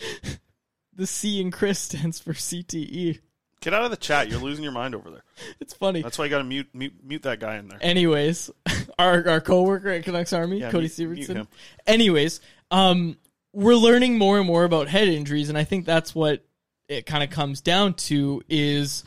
the 0.94 1.06
C 1.06 1.40
in 1.40 1.50
Chris 1.50 1.78
stands 1.78 2.20
for 2.20 2.32
CTE. 2.32 3.20
Get 3.66 3.74
out 3.74 3.82
of 3.84 3.90
the 3.90 3.96
chat. 3.96 4.28
You're 4.30 4.38
losing 4.38 4.62
your 4.62 4.72
mind 4.72 4.94
over 4.94 5.10
there. 5.10 5.24
It's 5.58 5.74
funny. 5.74 6.00
That's 6.00 6.16
why 6.16 6.26
you 6.26 6.30
got 6.30 6.38
to 6.38 6.44
mute, 6.44 6.68
mute 6.72 6.92
mute 7.04 7.22
that 7.24 7.40
guy 7.40 7.56
in 7.56 7.66
there. 7.66 7.78
Anyways, 7.82 8.48
our 8.98 9.28
our 9.28 9.40
coworker 9.40 9.88
at 9.88 10.04
Canucks 10.04 10.32
Army, 10.32 10.60
Yeah, 10.60 10.70
Cody 10.70 10.88
mute- 10.98 11.10
mute 11.10 11.28
Severson. 11.28 11.34
him. 11.34 11.48
Anyways, 11.84 12.40
um, 12.70 13.16
we're 13.52 13.74
learning 13.74 14.18
more 14.18 14.38
and 14.38 14.46
more 14.46 14.62
about 14.62 14.86
head 14.86 15.08
injuries, 15.08 15.48
and 15.48 15.58
I 15.58 15.64
think 15.64 15.84
that's 15.84 16.14
what 16.14 16.44
it 16.88 17.06
kind 17.06 17.24
of 17.24 17.30
comes 17.30 17.60
down 17.60 17.94
to 17.94 18.40
is 18.48 19.02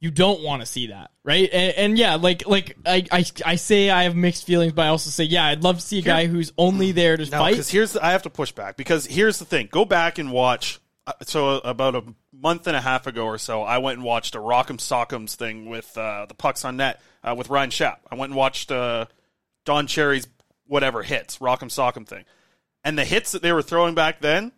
you 0.00 0.10
don't 0.10 0.42
want 0.42 0.60
to 0.60 0.66
see 0.66 0.88
that, 0.88 1.10
right? 1.24 1.48
And, 1.50 1.74
and 1.78 1.98
yeah, 1.98 2.16
like 2.16 2.46
like 2.46 2.76
I, 2.84 3.06
I 3.10 3.24
I 3.46 3.54
say 3.54 3.88
I 3.88 4.02
have 4.02 4.14
mixed 4.14 4.44
feelings, 4.44 4.74
but 4.74 4.84
I 4.84 4.88
also 4.88 5.08
say 5.08 5.24
yeah, 5.24 5.46
I'd 5.46 5.62
love 5.64 5.76
to 5.76 5.80
see 5.82 5.98
a 5.98 6.02
guy 6.02 6.26
who's 6.26 6.52
only 6.58 6.92
there 6.92 7.16
to 7.16 7.24
No, 7.24 7.38
fight. 7.38 7.52
because 7.52 7.70
here's 7.70 7.92
the, 7.94 8.04
I 8.04 8.12
have 8.12 8.24
to 8.24 8.30
push 8.30 8.52
back 8.52 8.76
because 8.76 9.06
here's 9.06 9.38
the 9.38 9.46
thing. 9.46 9.70
Go 9.72 9.86
back 9.86 10.18
and 10.18 10.30
watch. 10.30 10.78
uh, 11.06 11.12
So 11.22 11.54
about 11.60 11.94
a 11.94 12.04
month 12.42 12.66
and 12.66 12.76
a 12.76 12.80
half 12.80 13.06
ago 13.06 13.24
or 13.24 13.38
so, 13.38 13.62
I 13.62 13.78
went 13.78 13.98
and 13.98 14.04
watched 14.04 14.34
a 14.34 14.38
Rock'em 14.38 14.78
Sock'em's 14.78 15.36
thing 15.36 15.66
with 15.66 15.96
uh, 15.96 16.26
the 16.26 16.34
pucks 16.34 16.64
on 16.64 16.76
net 16.76 17.00
uh, 17.22 17.34
with 17.36 17.48
Ryan 17.48 17.70
Schapp. 17.70 17.98
I 18.10 18.16
went 18.16 18.30
and 18.30 18.36
watched 18.36 18.72
uh, 18.72 19.06
Don 19.64 19.86
Cherry's 19.86 20.26
whatever 20.66 21.02
hits 21.02 21.38
Rock'em 21.38 21.70
Sock'em 21.70 22.06
thing, 22.06 22.24
and 22.82 22.98
the 22.98 23.04
hits 23.04 23.32
that 23.32 23.42
they 23.42 23.52
were 23.52 23.62
throwing 23.62 23.94
back 23.94 24.20
then 24.20 24.52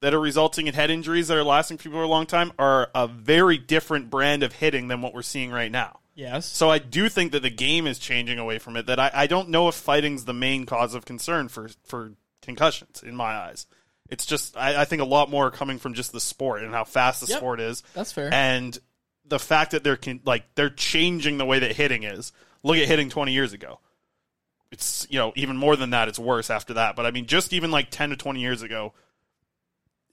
that 0.00 0.14
are 0.14 0.20
resulting 0.20 0.66
in 0.66 0.74
head 0.74 0.90
injuries 0.90 1.28
that 1.28 1.36
are 1.36 1.44
lasting 1.44 1.76
people 1.76 1.98
for 1.98 2.04
a 2.04 2.08
long 2.08 2.24
time 2.24 2.52
are 2.58 2.90
a 2.94 3.06
very 3.06 3.58
different 3.58 4.08
brand 4.10 4.42
of 4.42 4.54
hitting 4.54 4.88
than 4.88 5.02
what 5.02 5.12
we're 5.12 5.22
seeing 5.22 5.50
right 5.50 5.72
now. 5.72 5.98
yes, 6.14 6.46
So 6.46 6.70
I 6.70 6.78
do 6.78 7.08
think 7.08 7.32
that 7.32 7.42
the 7.42 7.50
game 7.50 7.86
is 7.86 7.98
changing 7.98 8.38
away 8.38 8.58
from 8.58 8.76
it. 8.76 8.86
That 8.86 9.00
I, 9.00 9.10
I 9.12 9.26
don't 9.26 9.48
know 9.48 9.68
if 9.68 9.74
fighting's 9.74 10.24
the 10.24 10.34
main 10.34 10.66
cause 10.66 10.94
of 10.94 11.04
concern 11.04 11.48
for 11.48 11.68
for 11.84 12.12
concussions 12.40 13.02
in 13.02 13.14
my 13.16 13.34
eyes. 13.34 13.66
It's 14.08 14.24
just 14.26 14.56
I, 14.56 14.82
I 14.82 14.84
think 14.84 15.02
a 15.02 15.06
lot 15.06 15.30
more 15.30 15.50
coming 15.50 15.78
from 15.78 15.94
just 15.94 16.12
the 16.12 16.20
sport 16.20 16.62
and 16.62 16.72
how 16.72 16.84
fast 16.84 17.20
the 17.20 17.26
Yep, 17.28 17.38
sport 17.38 17.60
is. 17.60 17.82
that's 17.94 18.12
fair. 18.12 18.32
And 18.32 18.78
the 19.26 19.38
fact 19.38 19.72
that 19.72 19.84
they're 19.84 19.96
con- 19.96 20.20
like 20.24 20.44
they're 20.54 20.70
changing 20.70 21.36
the 21.38 21.44
way 21.44 21.58
that 21.58 21.72
hitting 21.76 22.02
is. 22.04 22.32
Look 22.62 22.76
at 22.78 22.88
hitting 22.88 23.10
twenty 23.10 23.32
years 23.32 23.52
ago. 23.52 23.80
It's 24.70 25.06
you 25.10 25.18
know 25.18 25.32
even 25.36 25.56
more 25.56 25.76
than 25.76 25.90
that. 25.90 26.08
It's 26.08 26.18
worse 26.18 26.50
after 26.50 26.74
that. 26.74 26.96
But 26.96 27.06
I 27.06 27.10
mean, 27.10 27.26
just 27.26 27.52
even 27.52 27.70
like 27.70 27.90
ten 27.90 28.10
to 28.10 28.16
twenty 28.16 28.40
years 28.40 28.62
ago, 28.62 28.94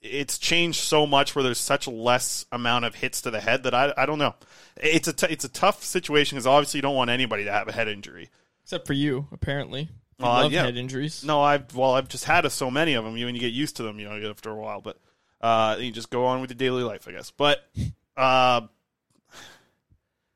it's 0.02 0.38
changed 0.38 0.80
so 0.80 1.06
much 1.06 1.34
where 1.34 1.42
there's 1.42 1.58
such 1.58 1.88
less 1.88 2.46
amount 2.52 2.84
of 2.84 2.94
hits 2.94 3.22
to 3.22 3.30
the 3.30 3.40
head 3.40 3.62
that 3.64 3.74
I, 3.74 3.92
I 3.96 4.06
don't 4.06 4.18
know. 4.18 4.34
It's 4.76 5.08
a 5.08 5.12
t- 5.12 5.26
it's 5.30 5.44
a 5.44 5.48
tough 5.48 5.82
situation 5.82 6.36
because 6.36 6.46
obviously 6.46 6.78
you 6.78 6.82
don't 6.82 6.94
want 6.94 7.10
anybody 7.10 7.44
to 7.44 7.52
have 7.52 7.68
a 7.68 7.72
head 7.72 7.88
injury. 7.88 8.30
except 8.62 8.86
for 8.86 8.92
you 8.92 9.26
apparently. 9.32 9.88
You 10.18 10.24
Uh, 10.26 10.28
love 10.44 10.52
yeah. 10.52 10.64
head 10.64 10.76
injuries. 10.76 11.24
No, 11.24 11.42
I've 11.42 11.74
well 11.74 11.92
I've 11.92 12.08
just 12.08 12.24
had 12.24 12.50
so 12.50 12.70
many 12.70 12.94
of 12.94 13.04
them. 13.04 13.16
You 13.16 13.26
and 13.28 13.36
you 13.36 13.40
get 13.40 13.52
used 13.52 13.76
to 13.76 13.82
them, 13.82 13.98
you 13.98 14.08
know, 14.08 14.30
after 14.30 14.50
a 14.50 14.54
while. 14.56 14.80
But 14.80 14.98
uh, 15.40 15.76
you 15.78 15.92
just 15.92 16.10
go 16.10 16.26
on 16.26 16.40
with 16.40 16.50
your 16.50 16.56
daily 16.56 16.82
life, 16.82 17.06
I 17.08 17.12
guess. 17.12 17.30
But 17.30 17.58
uh, 18.16 18.62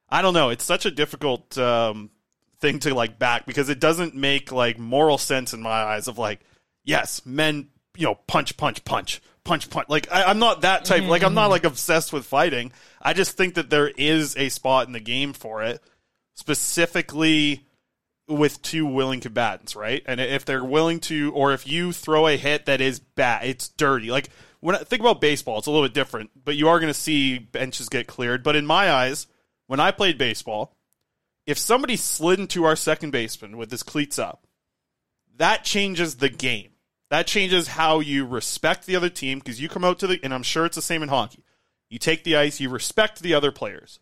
I 0.09 0.23
don't 0.23 0.35
know. 0.35 0.51
It's 0.51 0.65
such 0.65 0.87
a 0.87 0.91
difficult 0.91 1.57
um, 1.57 2.11
thing 2.59 2.79
to 2.81 2.95
like 2.95 3.19
back 3.19 3.47
because 3.47 3.69
it 3.69 3.81
doesn't 3.81 4.15
make 4.15 4.53
like 4.53 4.79
moral 4.79 5.19
sense 5.19 5.55
in 5.55 5.63
my 5.63 5.71
eyes 5.71 6.09
of 6.09 6.19
like 6.19 6.41
yes 6.85 7.23
men 7.25 7.69
you 7.97 8.07
know 8.07 8.15
punch 8.27 8.57
punch 8.57 8.85
punch 8.85 9.21
punch 9.45 9.69
punch 9.71 9.89
like 9.89 10.11
I, 10.13 10.25
i'm 10.25 10.39
not 10.39 10.61
that 10.63 10.85
type 10.85 11.05
like 11.05 11.23
i'm 11.23 11.35
not 11.35 11.49
like 11.51 11.65
obsessed 11.65 12.13
with 12.13 12.25
fighting 12.27 12.73
i 13.03 13.13
just 13.15 13.37
think 13.37 13.55
that 13.55 13.69
there 13.71 13.89
is 13.89 14.37
a 14.37 14.49
spot 14.51 14.87
in 14.87 14.93
the 14.93 15.01
game 15.01 15.33
for 15.33 15.63
it 15.63 15.83
specifically 16.35 17.65
with 18.31 18.63
two 18.63 18.87
willing 18.87 19.21
combatants 19.21 19.77
right 19.77 20.03
and 20.07 20.21
if 20.21 20.45
they're 20.45 20.65
willing 20.65 21.01
to 21.01 21.33
or 21.35 21.53
if 21.53 21.67
you 21.67 21.93
throw 21.93 22.27
a 22.27 22.37
hit 22.37 22.67
that 22.67 22.81
is 22.81 23.01
bad 23.01 23.45
it's 23.45 23.69
dirty 23.69 24.11
like 24.11 24.31
when 24.61 24.77
I 24.77 24.79
think 24.79 25.01
about 25.01 25.21
baseball 25.21 25.59
it's 25.59 25.67
a 25.67 25.71
little 25.71 25.87
bit 25.87 25.95
different 25.95 26.31
but 26.45 26.57
you 26.57 26.69
are 26.69 26.79
going 26.79 26.93
to 26.93 26.99
see 26.99 27.39
benches 27.39 27.89
get 27.89 28.07
cleared 28.07 28.43
but 28.43 28.57
in 28.57 28.65
my 28.65 28.91
eyes 28.91 29.27
when 29.67 29.81
i 29.81 29.91
played 29.91 30.17
baseball 30.17 30.75
if 31.51 31.59
somebody 31.59 31.97
slid 31.97 32.39
into 32.39 32.65
our 32.65 32.77
second 32.77 33.11
baseman 33.11 33.57
with 33.57 33.71
his 33.71 33.83
cleats 33.83 34.19
up, 34.19 34.47
that 35.37 35.65
changes 35.65 36.17
the 36.17 36.29
game. 36.29 36.71
That 37.11 37.27
changes 37.27 37.67
how 37.67 37.99
you 37.99 38.25
respect 38.25 38.87
the 38.87 38.95
other 38.95 39.09
team 39.09 39.41
because 39.41 39.61
you 39.61 39.69
come 39.69 39.85
out 39.85 39.99
to 39.99 40.07
the, 40.07 40.21
and 40.23 40.33
I'm 40.33 40.45
sure 40.45 40.65
it's 40.65 40.77
the 40.77 40.83
same 40.83 41.03
in 41.03 41.09
hockey. 41.09 41.45
You 41.89 41.99
take 41.99 42.23
the 42.23 42.37
ice, 42.37 42.61
you 42.61 42.69
respect 42.69 43.21
the 43.21 43.35
other 43.35 43.51
players. 43.51 43.99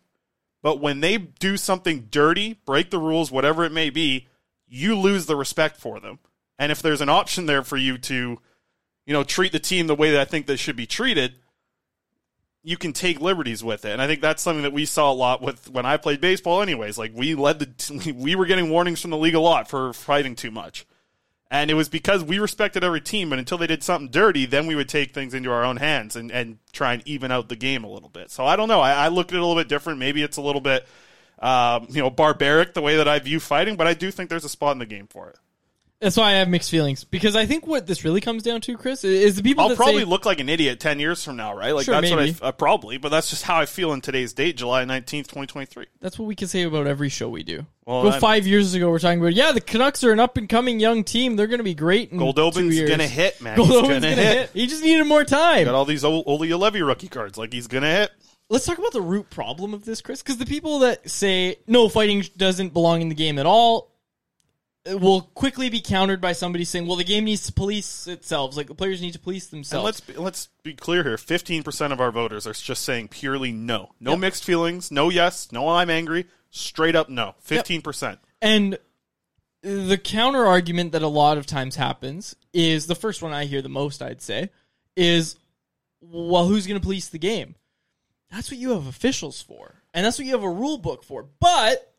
But 0.61 0.81
when 0.81 0.99
they 0.99 1.17
do 1.17 1.57
something 1.57 2.07
dirty, 2.09 2.59
break 2.65 2.89
the 2.89 2.99
rules, 2.99 3.31
whatever 3.31 3.63
it 3.63 3.71
may 3.71 3.89
be, 3.89 4.27
you 4.67 4.97
lose 4.97 5.25
the 5.25 5.35
respect 5.35 5.77
for 5.77 5.99
them. 5.99 6.19
And 6.57 6.71
if 6.71 6.81
there's 6.81 7.01
an 7.01 7.09
option 7.09 7.45
there 7.45 7.63
for 7.63 7.77
you 7.77 7.97
to, 7.99 8.39
you 9.05 9.13
know, 9.13 9.23
treat 9.23 9.51
the 9.51 9.59
team 9.59 9.87
the 9.87 9.95
way 9.95 10.11
that 10.11 10.19
I 10.19 10.25
think 10.25 10.45
they 10.45 10.57
should 10.57 10.75
be 10.75 10.85
treated, 10.85 11.35
you 12.61 12.77
can 12.77 12.91
take 12.91 13.21
liberties 13.21 13.63
with 13.63 13.85
it. 13.85 13.91
And 13.91 14.01
I 14.01 14.07
think 14.07 14.21
that's 14.21 14.43
something 14.43 14.63
that 14.63 14.73
we 14.73 14.85
saw 14.85 15.11
a 15.11 15.13
lot 15.13 15.41
with 15.41 15.69
when 15.69 15.85
I 15.85 15.97
played 15.97 16.19
baseball 16.19 16.61
anyways. 16.61 16.97
Like 16.97 17.13
we 17.15 17.35
led 17.35 17.59
the 17.59 18.13
we 18.17 18.35
were 18.35 18.45
getting 18.45 18.69
warnings 18.69 19.01
from 19.01 19.11
the 19.11 19.17
league 19.17 19.35
a 19.35 19.39
lot 19.39 19.69
for 19.69 19.93
fighting 19.93 20.35
too 20.35 20.51
much. 20.51 20.85
And 21.51 21.71
it 21.71 21.73
was 21.73 21.89
because 21.89 22.23
we 22.23 22.37
respected 22.37 22.83
every 22.83 23.01
team, 23.01 23.31
but 23.31 23.39
until 23.39 23.57
they 23.57 23.65
did 23.65 23.83
something 23.83 24.11
dirty, 24.11 24.45
then 24.45 24.67
we 24.67 24.75
would 24.75 24.87
take 24.87 25.13
things 25.13 25.33
into 25.33 25.51
our 25.51 25.63
own 25.63 25.77
hands 25.77 26.15
and, 26.15 26.31
and 26.31 26.59
try 26.71 26.93
and 26.93 27.01
even 27.07 27.31
out 27.31 27.49
the 27.49 27.55
game 27.55 27.83
a 27.83 27.89
little 27.89 28.09
bit. 28.09 28.29
So 28.29 28.45
I 28.45 28.55
don't 28.55 28.67
know. 28.67 28.81
I, 28.81 28.91
I 28.91 29.07
look 29.07 29.29
at 29.29 29.35
it 29.35 29.39
a 29.39 29.45
little 29.45 29.59
bit 29.59 29.67
different. 29.67 29.97
Maybe 29.97 30.21
it's 30.21 30.37
a 30.37 30.41
little 30.41 30.61
bit, 30.61 30.87
um, 31.39 31.87
you 31.89 32.01
know, 32.01 32.11
barbaric 32.11 32.75
the 32.75 32.81
way 32.81 32.97
that 32.97 33.07
I 33.07 33.17
view 33.17 33.39
fighting, 33.39 33.77
but 33.77 33.87
I 33.87 33.95
do 33.95 34.11
think 34.11 34.29
there's 34.29 34.45
a 34.45 34.49
spot 34.49 34.73
in 34.73 34.79
the 34.79 34.85
game 34.85 35.07
for 35.07 35.29
it. 35.29 35.37
That's 36.01 36.15
why 36.15 36.29
I 36.29 36.31
have 36.35 36.47
mixed 36.47 36.71
feelings 36.71 37.03
because 37.03 37.35
I 37.35 37.45
think 37.45 37.67
what 37.67 37.85
this 37.85 38.05
really 38.05 38.21
comes 38.21 38.41
down 38.41 38.61
to, 38.61 38.77
Chris, 38.77 39.03
is 39.03 39.35
the 39.35 39.43
people. 39.43 39.67
I'll 39.67 39.75
probably 39.75 40.03
say, 40.03 40.05
look 40.05 40.25
like 40.25 40.39
an 40.39 40.47
idiot 40.47 40.79
ten 40.79 40.97
years 40.97 41.25
from 41.25 41.35
now, 41.35 41.53
right? 41.53 41.75
Like 41.75 41.85
Sure, 41.85 41.93
that's 41.99 42.09
maybe. 42.09 42.31
what 42.31 42.43
I 42.43 42.47
uh, 42.47 42.51
probably, 42.53 42.97
but 42.97 43.09
that's 43.09 43.29
just 43.29 43.43
how 43.43 43.59
I 43.59 43.65
feel 43.65 43.91
in 43.91 43.99
today's 43.99 44.31
date, 44.31 44.55
July 44.55 44.85
nineteenth, 44.85 45.27
twenty 45.27 45.47
twenty 45.47 45.65
three. 45.65 45.87
That's 45.99 46.17
what 46.17 46.25
we 46.25 46.35
can 46.35 46.47
say 46.47 46.63
about 46.63 46.87
every 46.87 47.09
show 47.09 47.27
we 47.27 47.43
do. 47.43 47.65
Well, 47.85 48.03
Go 48.03 48.11
five 48.19 48.47
years 48.47 48.73
ago, 48.75 48.89
we're 48.89 48.99
talking 48.99 49.19
about 49.19 49.33
yeah, 49.33 49.51
the 49.51 49.59
Canucks 49.59 50.01
are 50.05 50.13
an 50.13 50.21
up 50.21 50.37
and 50.37 50.47
coming 50.47 50.79
young 50.79 51.03
team. 51.03 51.35
They're 51.35 51.47
going 51.47 51.57
to 51.57 51.65
be 51.65 51.73
great. 51.73 52.11
In 52.11 52.17
Goldobin's 52.17 52.77
years. 52.77 52.89
gonna 52.89 53.05
hit, 53.05 53.41
man. 53.41 53.57
He's 53.57 53.67
Goldobin's 53.67 53.87
gonna 53.87 53.99
gonna 53.99 54.15
hit. 54.15 54.37
hit. 54.37 54.49
He 54.53 54.67
just 54.67 54.83
needed 54.83 55.05
more 55.05 55.25
time. 55.25 55.65
Got 55.65 55.75
all 55.75 55.85
these 55.85 56.05
old 56.05 56.25
Olli 56.27 56.47
Juolevi 56.47 56.85
rookie 56.85 57.09
cards, 57.09 57.37
like 57.37 57.51
he's 57.51 57.67
gonna 57.67 57.91
hit. 57.91 58.11
Let's 58.51 58.65
talk 58.65 58.77
about 58.77 58.93
the 58.93 59.01
root 59.01 59.29
problem 59.29 59.73
of 59.73 59.85
this, 59.85 60.01
Chris, 60.01 60.23
because 60.23 60.37
the 60.37 60.45
people 60.45 60.79
that 60.79 61.09
say 61.09 61.57
no, 61.67 61.89
fighting 61.89 62.23
doesn't 62.37 62.73
belong 62.73 63.01
in 63.01 63.09
the 63.09 63.15
game 63.15 63.37
at 63.37 63.45
all 63.45 63.88
will 64.85 65.21
quickly 65.21 65.69
be 65.69 65.81
countered 65.81 66.21
by 66.21 66.33
somebody 66.33 66.63
saying, 66.65 66.87
"Well, 66.87 66.95
the 66.95 67.03
game 67.03 67.25
needs 67.25 67.45
to 67.47 67.53
police 67.53 68.07
itself. 68.07 68.55
Like 68.55 68.67
the 68.67 68.75
players 68.75 69.01
need 69.01 69.13
to 69.13 69.19
police 69.19 69.51
And 69.51 69.59
themselves." 69.59 69.85
let's 69.85 69.99
be, 70.01 70.13
let's 70.13 70.49
be 70.63 70.73
clear 70.73 71.03
here: 71.03 71.17
fifteen 71.17 71.63
percent 71.63 71.93
of 71.93 71.99
our 71.99 72.11
voters 72.11 72.47
are 72.47 72.53
just 72.53 72.83
saying 72.83 73.09
purely 73.09 73.51
no, 73.51 73.91
no 73.99 74.11
Yep. 74.11 74.19
mixed 74.19 74.43
feelings, 74.43 74.91
no 74.91 75.09
yes, 75.09 75.51
no 75.51 75.67
I'm 75.69 75.89
angry, 75.89 76.25
straight 76.49 76.95
up 76.95 77.09
no. 77.09 77.35
Fifteen 77.39 77.81
percent. 77.81 78.19
And 78.41 78.79
the 79.61 79.97
counter 79.97 80.45
argument 80.45 80.93
that 80.93 81.01
a 81.01 81.07
lot 81.07 81.37
of 81.37 81.45
times 81.45 81.75
happens 81.75 82.35
is 82.53 82.87
the 82.87 82.95
first 82.95 83.21
one 83.21 83.33
I 83.33 83.45
hear 83.45 83.61
the 83.61 83.67
most, 83.69 84.01
I'd 84.01 84.21
say, 84.21 84.49
is 84.95 85.35
well, 86.01 86.47
who's 86.47 86.65
going 86.65 86.79
to 86.79 86.83
police 86.85 87.09
the 87.09 87.19
game? 87.19 87.55
That's 88.31 88.49
what 88.49 88.59
you 88.59 88.69
have 88.71 88.87
officials 88.87 89.41
for. 89.41 89.81
And 89.93 90.05
that's 90.05 90.17
what 90.17 90.25
you 90.25 90.31
have 90.31 90.43
a 90.43 90.49
rule 90.49 90.77
book 90.77 91.03
for. 91.03 91.25
But 91.41 91.93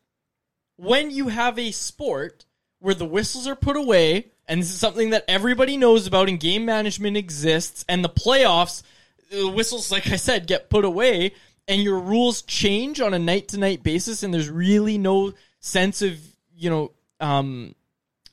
when 0.77 1.11
you 1.11 1.27
have 1.27 1.59
a 1.59 1.69
sport 1.71 2.45
where 2.81 2.95
the 2.95 3.05
whistles 3.05 3.47
are 3.47 3.55
put 3.55 3.77
away, 3.77 4.25
and 4.47 4.59
this 4.59 4.71
is 4.71 4.79
something 4.79 5.11
that 5.11 5.23
everybody 5.27 5.77
knows 5.77 6.07
about, 6.07 6.27
and 6.27 6.39
game 6.39 6.65
management 6.65 7.15
exists, 7.15 7.85
and 7.87 8.03
the 8.03 8.09
playoffs, 8.09 8.81
the 9.29 9.47
whistles, 9.47 9.91
like 9.91 10.09
I 10.09 10.15
said, 10.15 10.47
get 10.47 10.69
put 10.69 10.83
away, 10.83 11.33
and 11.67 11.81
your 11.81 11.99
rules 11.99 12.41
change 12.41 12.99
on 12.99 13.13
a 13.13 13.19
night 13.19 13.49
to 13.49 13.59
night 13.59 13.83
basis, 13.83 14.23
and 14.23 14.33
there's 14.33 14.49
really 14.49 14.97
no 14.97 15.33
sense 15.59 16.01
of, 16.01 16.17
you 16.55 16.71
know, 16.71 16.91
um, 17.19 17.75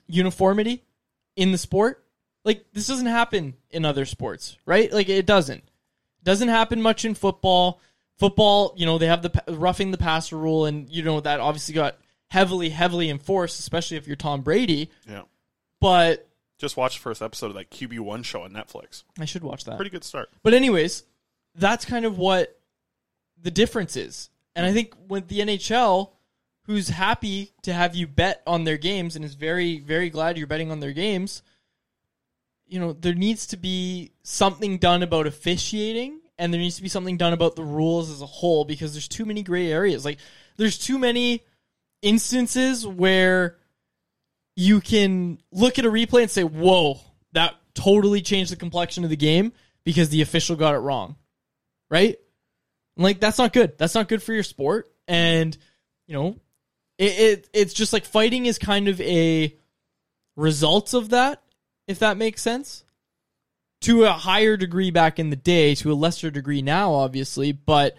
uniformity 0.07 0.83
in 1.35 1.51
the 1.51 1.57
sport. 1.57 2.03
Like, 2.43 2.65
this 2.73 2.87
doesn't 2.87 3.05
happen 3.05 3.53
in 3.69 3.85
other 3.85 4.05
sports, 4.05 4.57
right? 4.65 4.91
Like, 4.91 5.09
it 5.09 5.27
doesn't. 5.27 5.63
Doesn't 6.23 6.49
happen 6.49 6.81
much 6.81 7.05
in 7.05 7.13
football. 7.13 7.79
Football, 8.17 8.73
you 8.75 8.87
know, 8.87 8.97
they 8.97 9.05
have 9.05 9.21
the 9.21 9.43
roughing 9.47 9.91
the 9.91 9.97
passer 9.97 10.37
rule, 10.37 10.65
and, 10.65 10.89
you 10.89 11.03
know, 11.03 11.19
that 11.21 11.39
obviously 11.39 11.75
got 11.75 11.97
heavily, 12.29 12.69
heavily 12.69 13.09
enforced, 13.09 13.59
especially 13.59 13.97
if 13.97 14.07
you're 14.07 14.15
Tom 14.15 14.41
Brady. 14.41 14.89
Yeah. 15.07 15.23
But 15.81 16.27
Just 16.57 16.77
watch 16.77 16.95
the 16.95 17.01
first 17.01 17.21
episode 17.21 17.47
of 17.47 17.53
that 17.55 17.71
QB 17.71 17.99
one 17.99 18.23
show 18.23 18.43
on 18.43 18.51
Netflix. 18.51 19.03
I 19.19 19.25
should 19.25 19.43
watch 19.43 19.65
that. 19.65 19.75
Pretty 19.77 19.91
good 19.91 20.03
start. 20.03 20.29
But 20.43 20.53
anyways, 20.53 21.03
that's 21.55 21.85
kind 21.85 22.05
of 22.05 22.17
what 22.17 22.59
the 23.41 23.51
difference 23.51 23.95
is. 23.95 24.29
And 24.55 24.65
I 24.65 24.73
think 24.73 24.93
with 25.07 25.27
the 25.27 25.39
NHL, 25.39 26.11
who's 26.63 26.89
happy 26.89 27.51
to 27.63 27.73
have 27.73 27.95
you 27.95 28.05
bet 28.07 28.43
on 28.45 28.63
their 28.63 28.77
games 28.77 29.15
and 29.15 29.23
is 29.23 29.35
very, 29.35 29.79
very 29.79 30.09
glad 30.09 30.37
you're 30.37 30.47
betting 30.47 30.71
on 30.71 30.79
their 30.81 30.91
games, 30.91 31.41
you 32.67 32.79
know, 32.79 32.93
there 32.93 33.15
needs 33.15 33.47
to 33.47 33.57
be 33.57 34.11
something 34.21 34.77
done 34.77 35.01
about 35.01 35.25
officiating 35.25 36.19
and 36.37 36.53
there 36.53 36.61
needs 36.61 36.75
to 36.75 36.83
be 36.83 36.89
something 36.89 37.17
done 37.17 37.33
about 37.33 37.55
the 37.55 37.63
rules 37.63 38.11
as 38.11 38.21
a 38.21 38.25
whole 38.27 38.65
because 38.65 38.93
there's 38.93 39.07
too 39.07 39.25
many 39.25 39.41
gray 39.41 39.71
areas. 39.71 40.05
Like 40.05 40.19
there's 40.57 40.77
too 40.77 40.99
many 40.99 41.43
instances 42.01 42.85
where 42.85 43.57
you 44.55 44.81
can 44.81 45.39
look 45.51 45.79
at 45.79 45.85
a 45.85 45.91
replay 45.91 46.23
and 46.23 46.31
say, 46.31 46.43
"Whoa, 46.43 46.99
that 47.33 47.55
totally 47.73 48.21
changed 48.21 48.51
the 48.51 48.57
complexion 48.57 49.03
of 49.03 49.09
the 49.09 49.15
game 49.15 49.53
because 49.83 50.09
the 50.09 50.21
official 50.21 50.55
got 50.55 50.75
it 50.75 50.79
wrong." 50.79 51.15
Right? 51.89 52.17
Like 52.97 53.19
that's 53.19 53.37
not 53.37 53.53
good. 53.53 53.77
That's 53.77 53.95
not 53.95 54.09
good 54.09 54.21
for 54.21 54.33
your 54.33 54.43
sport. 54.43 54.91
And 55.07 55.57
you 56.07 56.13
know, 56.13 56.35
it, 56.97 57.19
it 57.19 57.49
it's 57.53 57.73
just 57.73 57.93
like 57.93 58.05
fighting 58.05 58.45
is 58.45 58.57
kind 58.57 58.87
of 58.87 58.99
a 59.01 59.55
result 60.35 60.93
of 60.93 61.09
that, 61.09 61.41
if 61.87 61.99
that 61.99 62.17
makes 62.17 62.41
sense. 62.41 62.83
To 63.83 64.03
a 64.03 64.11
higher 64.11 64.57
degree 64.57 64.91
back 64.91 65.19
in 65.19 65.29
the 65.29 65.37
day, 65.37 65.73
to 65.75 65.91
a 65.91 65.95
lesser 65.95 66.29
degree 66.29 66.61
now, 66.61 66.93
obviously, 66.93 67.53
but 67.53 67.95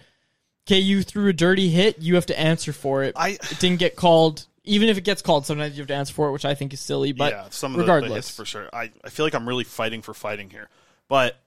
you 0.79 1.03
threw 1.03 1.27
a 1.29 1.33
dirty 1.33 1.69
hit, 1.69 1.99
you 1.99 2.15
have 2.15 2.25
to 2.27 2.39
answer 2.39 2.73
for 2.73 3.03
it. 3.03 3.13
I 3.15 3.29
it 3.29 3.57
didn't 3.59 3.79
get 3.79 3.95
called. 3.95 4.45
Even 4.63 4.89
if 4.89 4.97
it 4.97 5.01
gets 5.03 5.21
called, 5.23 5.45
sometimes 5.47 5.75
you 5.75 5.81
have 5.81 5.87
to 5.87 5.95
answer 5.95 6.13
for 6.13 6.27
it, 6.29 6.31
which 6.31 6.45
I 6.45 6.53
think 6.53 6.71
is 6.73 6.79
silly. 6.79 7.11
But 7.13 7.33
yeah, 7.33 7.45
some 7.49 7.71
of 7.73 7.77
the, 7.77 7.83
regardless, 7.83 8.09
the 8.09 8.15
hits 8.15 8.35
for 8.35 8.45
sure. 8.45 8.69
I, 8.71 8.91
I 9.03 9.09
feel 9.09 9.25
like 9.25 9.33
I'm 9.33 9.47
really 9.47 9.63
fighting 9.63 10.01
for 10.03 10.13
fighting 10.13 10.49
here. 10.51 10.69
But 11.07 11.41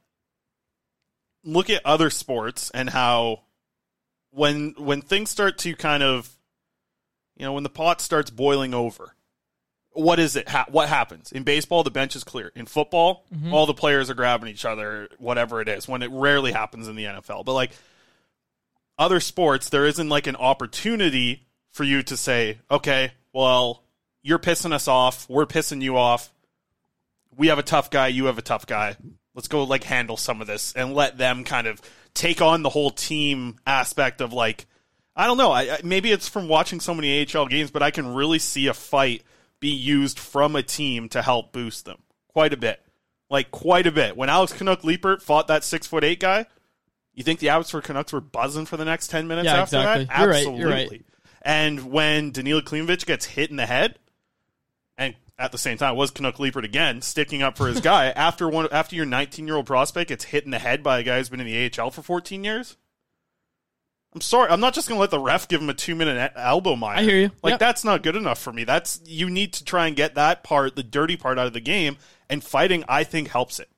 look 1.45 1.71
at 1.71 1.85
other 1.85 2.11
sports 2.11 2.71
and 2.73 2.89
how 2.91 3.43
when 4.31 4.75
when 4.79 5.03
things 5.03 5.31
start 5.31 5.59
to 5.59 5.77
kind 5.77 6.03
of 6.03 6.29
you 7.37 7.45
know 7.45 7.53
when 7.53 7.63
the 7.63 7.69
pot 7.71 8.01
starts 8.01 8.31
boiling 8.31 8.73
over 8.75 9.15
what 9.93 10.19
is 10.19 10.35
it 10.37 10.49
ha- 10.49 10.65
what 10.71 10.89
happens 10.89 11.31
in 11.33 11.43
baseball 11.45 11.83
the 11.85 11.91
bench 11.91 12.17
is 12.17 12.25
clear 12.25 12.51
in 12.57 12.65
football 12.67 13.25
Mhm. 13.35 13.53
all 13.53 13.67
the 13.67 13.75
players 13.75 14.09
are 14.11 14.15
grabbing 14.15 14.49
each 14.49 14.65
other 14.65 15.09
whatever 15.19 15.61
it 15.61 15.69
is 15.69 15.87
when 15.87 16.03
it 16.03 16.11
rarely 16.11 16.51
happens 16.51 16.89
in 16.89 16.97
the 16.97 17.05
NFL 17.05 17.45
but 17.45 17.53
like 17.53 17.73
other 18.99 19.21
sports 19.21 19.69
there 19.69 19.87
isn't 19.87 20.09
like 20.09 20.27
an 20.27 20.37
opportunity 20.37 21.47
for 21.73 21.85
you 21.85 22.03
to 22.03 22.17
say 22.17 22.59
okay 22.71 23.13
well 23.33 23.83
you're 24.23 24.39
pissing 24.39 24.73
us 24.73 24.89
off 24.89 25.29
we're 25.29 25.47
pissing 25.47 25.83
you 25.83 25.97
off 25.97 26.31
we 27.37 27.49
have 27.49 27.59
a 27.59 27.63
tough 27.63 27.91
guy, 27.91 28.09
you 28.09 28.27
have 28.27 28.39
a 28.39 28.43
tough 28.43 28.67
guy. 28.67 28.97
Let's 29.35 29.49
go 29.49 29.65
like 29.65 29.85
handle 29.85 30.17
some 30.17 30.41
of 30.41 30.47
this 30.47 30.73
and 30.75 30.95
let 30.95 31.19
them 31.19 31.45
kind 31.45 31.67
of 31.67 31.81
take 32.15 32.41
on 32.41 32.63
the 32.63 32.69
whole 32.69 32.91
team 32.91 33.59
aspect 33.67 34.21
of 34.21 34.33
like 34.33 34.67
I 35.17 35.27
don't 35.27 35.39
know. 35.39 35.53
I, 35.53 35.79
maybe 35.85 36.11
it's 36.11 36.29
from 36.29 36.49
watching 36.49 36.81
so 36.81 36.93
many 36.93 37.25
AHL 37.25 37.47
games, 37.47 37.71
but 37.71 37.83
I 37.83 37.93
can 37.93 38.15
really 38.15 38.41
see 38.41 38.67
a 38.67 38.75
fight 38.75 39.23
be 39.61 39.69
used 39.69 40.19
from 40.19 40.57
a 40.57 40.63
team 40.63 41.09
to 41.11 41.23
help 41.23 41.53
boost 41.53 41.85
them 41.85 41.99
quite 42.29 42.53
a 42.53 42.57
bit, 42.57 42.83
like 43.31 43.51
quite 43.51 43.87
a 43.87 43.93
bit. 43.93 44.17
When 44.17 44.29
Alex 44.29 44.53
Kannok 44.53 44.83
Leipert 44.83 45.23
fought 45.23 45.49
that 45.49 45.65
six 45.65 45.87
foot 45.87 46.05
eight 46.05 46.21
guy, 46.21 46.47
you 47.15 47.23
think 47.25 47.41
the 47.41 47.49
Abbotsford 47.51 47.85
Canucks 47.85 48.13
were 48.13 48.21
buzzing 48.21 48.67
for 48.67 48.77
the 48.77 48.85
next 48.85 49.09
ten 49.09 49.27
minutes 49.27 49.47
Yeah, 49.47 49.63
after 49.63 49.77
exactly. 49.77 50.05
that? 50.07 50.19
You're 50.21 50.29
right, 50.29 50.37
Absolutely. 50.37 50.61
you're 50.61 50.71
right. 50.71 51.05
And 51.43 51.93
when 51.93 52.33
Danila 52.33 52.63
Klimovich 52.63 53.07
gets 53.07 53.27
hit 53.27 53.51
in 53.51 53.57
the 53.57 53.67
head, 53.67 53.99
and 54.97 55.15
at 55.39 55.53
the 55.53 55.59
same 55.59 55.77
time 55.77 55.97
was 55.97 56.11
Kannok 56.11 56.37
Leipert 56.37 56.65
again 56.65 57.03
sticking 57.03 57.43
up 57.43 57.57
for 57.57 57.67
his 57.67 57.81
guy 57.83 58.07
after 58.11 58.49
one 58.49 58.69
after 58.73 58.97
your 58.97 59.07
19 59.07 59.47
year 59.47 59.57
old 59.57 59.67
prospect 59.67 60.09
gets 60.09 60.25
hit 60.25 60.45
in 60.45 60.51
the 60.51 60.59
head 60.59 60.83
by 60.83 61.01
a 61.01 61.03
guy 61.03 61.19
who's 61.19 61.29
been 61.29 61.41
in 61.41 61.47
the 61.47 61.71
AHL 61.81 61.91
for 61.91 62.03
14 62.03 62.45
years. 62.45 62.77
I'm 64.15 64.21
sorry. 64.21 64.49
I'm 64.51 64.61
not 64.61 64.75
just 64.75 64.89
going 64.89 64.97
to 64.97 65.01
let 65.01 65.11
the 65.11 65.19
ref 65.19 65.49
give 65.49 65.61
him 65.61 65.69
a 65.69 65.75
two 65.75 65.97
minute 65.97 66.33
elbow 66.37 66.77
minor. 66.77 67.01
I 67.01 67.03
hear 67.03 67.17
you. 67.19 67.31
Like 67.43 67.53
Yep. 67.53 67.61
that's 67.61 67.85
not 67.85 68.03
good 68.05 68.15
enough 68.15 68.39
for 68.39 68.53
me. 68.53 68.63
That's 68.63 69.01
you 69.05 69.29
need 69.29 69.53
to 69.55 69.65
try 69.65 69.89
and 69.89 69.97
get 69.97 70.15
that 70.15 70.45
part, 70.45 70.77
the 70.77 70.85
dirty 70.85 71.17
part, 71.17 71.37
out 71.39 71.49
of 71.49 71.53
the 71.53 71.61
game. 71.61 71.97
And 72.31 72.43
fighting, 72.43 72.85
I 72.89 73.03
think, 73.05 73.29
helps 73.29 73.59
it. 73.59 73.69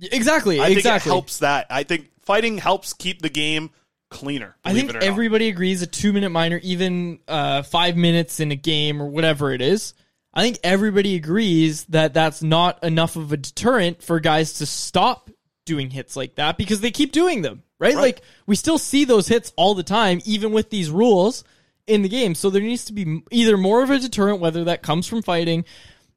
Exactly. 0.00 0.60
I 0.60 0.66
think 0.66 0.78
exactly. 0.78 1.10
it 1.10 1.12
helps 1.12 1.38
that. 1.38 1.66
I 1.70 1.82
think 1.82 2.10
fighting 2.22 2.58
helps 2.58 2.92
keep 2.92 3.22
the 3.22 3.28
game 3.28 3.70
cleaner. 4.10 4.56
I 4.64 4.74
think 4.74 4.90
or 4.90 4.94
not. 4.94 5.02
everybody 5.02 5.48
agrees 5.48 5.82
a 5.82 5.86
two 5.86 6.12
minute 6.12 6.30
minor, 6.30 6.58
even 6.62 7.20
uh, 7.28 7.62
five 7.62 7.96
minutes 7.96 8.40
in 8.40 8.52
a 8.52 8.56
game 8.56 9.00
or 9.00 9.06
whatever 9.06 9.52
it 9.52 9.62
is. 9.62 9.94
I 10.32 10.42
think 10.42 10.58
everybody 10.62 11.16
agrees 11.16 11.84
that 11.86 12.14
that's 12.14 12.42
not 12.42 12.84
enough 12.84 13.16
of 13.16 13.32
a 13.32 13.36
deterrent 13.36 14.02
for 14.02 14.20
guys 14.20 14.54
to 14.54 14.66
stop 14.66 15.30
doing 15.66 15.90
hits 15.90 16.16
like 16.16 16.36
that 16.36 16.56
because 16.56 16.80
they 16.80 16.90
keep 16.90 17.12
doing 17.12 17.42
them, 17.42 17.62
right? 17.78 17.94
Right. 17.94 18.00
Like 18.00 18.22
we 18.46 18.56
still 18.56 18.78
see 18.78 19.04
those 19.04 19.28
hits 19.28 19.52
all 19.56 19.74
the 19.74 19.82
time, 19.82 20.20
even 20.24 20.52
with 20.52 20.70
these 20.70 20.90
rules 20.90 21.44
in 21.86 22.02
the 22.02 22.08
game. 22.08 22.34
So 22.34 22.50
there 22.50 22.62
needs 22.62 22.84
to 22.86 22.92
be 22.92 23.22
either 23.30 23.56
more 23.56 23.82
of 23.82 23.90
a 23.90 23.98
deterrent, 23.98 24.40
whether 24.40 24.64
that 24.64 24.82
comes 24.82 25.06
from 25.06 25.22
fighting, 25.22 25.64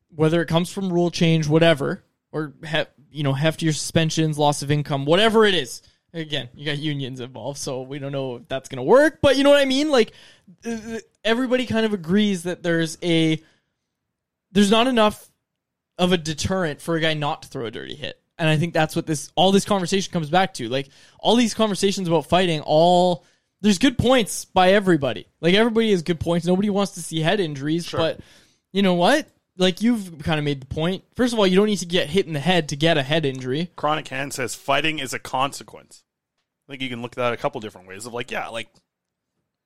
whether 0.10 0.42
it 0.42 0.48
comes 0.48 0.72
from 0.72 0.94
rule 0.94 1.10
change, 1.10 1.48
whatever, 1.48 2.04
or 2.32 2.54
he- 2.64 2.84
you 3.14 3.24
know 3.24 3.34
heftier 3.34 3.74
suspensions, 3.74 4.38
loss 4.38 4.62
of 4.62 4.72
income, 4.72 5.06
whatever 5.06 5.46
it 5.46 5.54
is. 5.54 5.82
Again, 6.16 6.50
you 6.54 6.66
got 6.66 6.78
unions 6.78 7.20
involved, 7.20 7.58
so 7.58 7.82
we 7.82 7.98
don't 7.98 8.12
know 8.12 8.36
if 8.36 8.48
that's 8.48 8.70
going 8.70 8.78
to 8.78 8.84
work. 8.84 9.20
But 9.22 9.36
you 9.36 9.44
know 9.44 9.50
what 9.50 9.62
I 9.62 9.66
mean? 9.66 9.90
Like 9.90 10.14
uh, 10.66 11.00
everybody 11.24 11.66
kind 11.66 11.86
of 11.86 11.94
agrees 11.94 12.44
that 12.44 12.62
there's 12.62 12.98
a 13.02 13.42
there's 14.52 14.72
not 14.72 14.88
enough 14.88 15.32
of 15.98 16.12
a 16.12 16.18
deterrent 16.18 16.82
for 16.82 16.96
a 16.96 17.00
guy 17.00 17.14
not 17.14 17.44
to 17.44 17.48
throw 17.48 17.66
a 17.66 17.72
dirty 17.72 17.96
hit. 17.96 18.20
And 18.38 18.50
I 18.50 18.58
think 18.58 18.74
that's 18.74 18.96
what 18.96 19.06
this 19.06 19.32
all 19.36 19.52
this 19.52 19.66
conversation 19.66 20.12
comes 20.12 20.30
back 20.30 20.54
to. 20.56 20.68
Like 20.70 20.90
all 21.20 21.36
these 21.36 21.54
conversations 21.54 22.08
about 22.08 22.28
fighting, 22.28 22.62
all 22.62 23.26
there's 23.62 23.78
good 23.78 23.98
points 23.98 24.46
by 24.46 24.74
everybody. 24.74 25.28
Like 25.40 25.54
everybody 25.54 25.92
has 25.92 26.02
good 26.02 26.20
points. 26.20 26.46
Nobody 26.46 26.70
wants 26.70 26.94
to 26.94 27.02
see 27.02 27.22
head 27.22 27.40
injuries, 27.40 27.90
but 27.90 28.20
you 28.72 28.82
know 28.82 28.96
what? 28.96 29.28
Like 29.58 29.82
you've 29.82 30.20
kind 30.24 30.40
of 30.40 30.46
made 30.46 30.62
the 30.62 30.66
point. 30.66 31.04
First 31.16 31.34
of 31.34 31.40
all, 31.40 31.46
you 31.46 31.56
don't 31.56 31.68
need 31.68 31.78
to 31.78 31.86
get 31.86 32.10
hit 32.10 32.26
in 32.26 32.34
the 32.34 32.40
head 32.40 32.70
to 32.70 32.76
get 32.76 32.98
a 32.98 33.04
head 33.04 33.26
injury. 33.26 33.70
Chronic 33.76 34.08
Hand 34.08 34.34
says 34.34 34.56
fighting 34.56 35.00
is 35.00 35.14
a 35.14 35.20
consequence. 35.20 36.04
I 36.68 36.72
think 36.74 36.82
you 36.82 36.90
can 36.90 37.02
look 37.02 37.12
at 37.14 37.18
that 37.18 37.34
a 37.34 37.38
couple 37.38 37.62
different 37.62 37.88
ways. 37.88 38.06
Of 38.06 38.14
like, 38.14 38.32
yeah, 38.32 38.48
like 38.48 38.70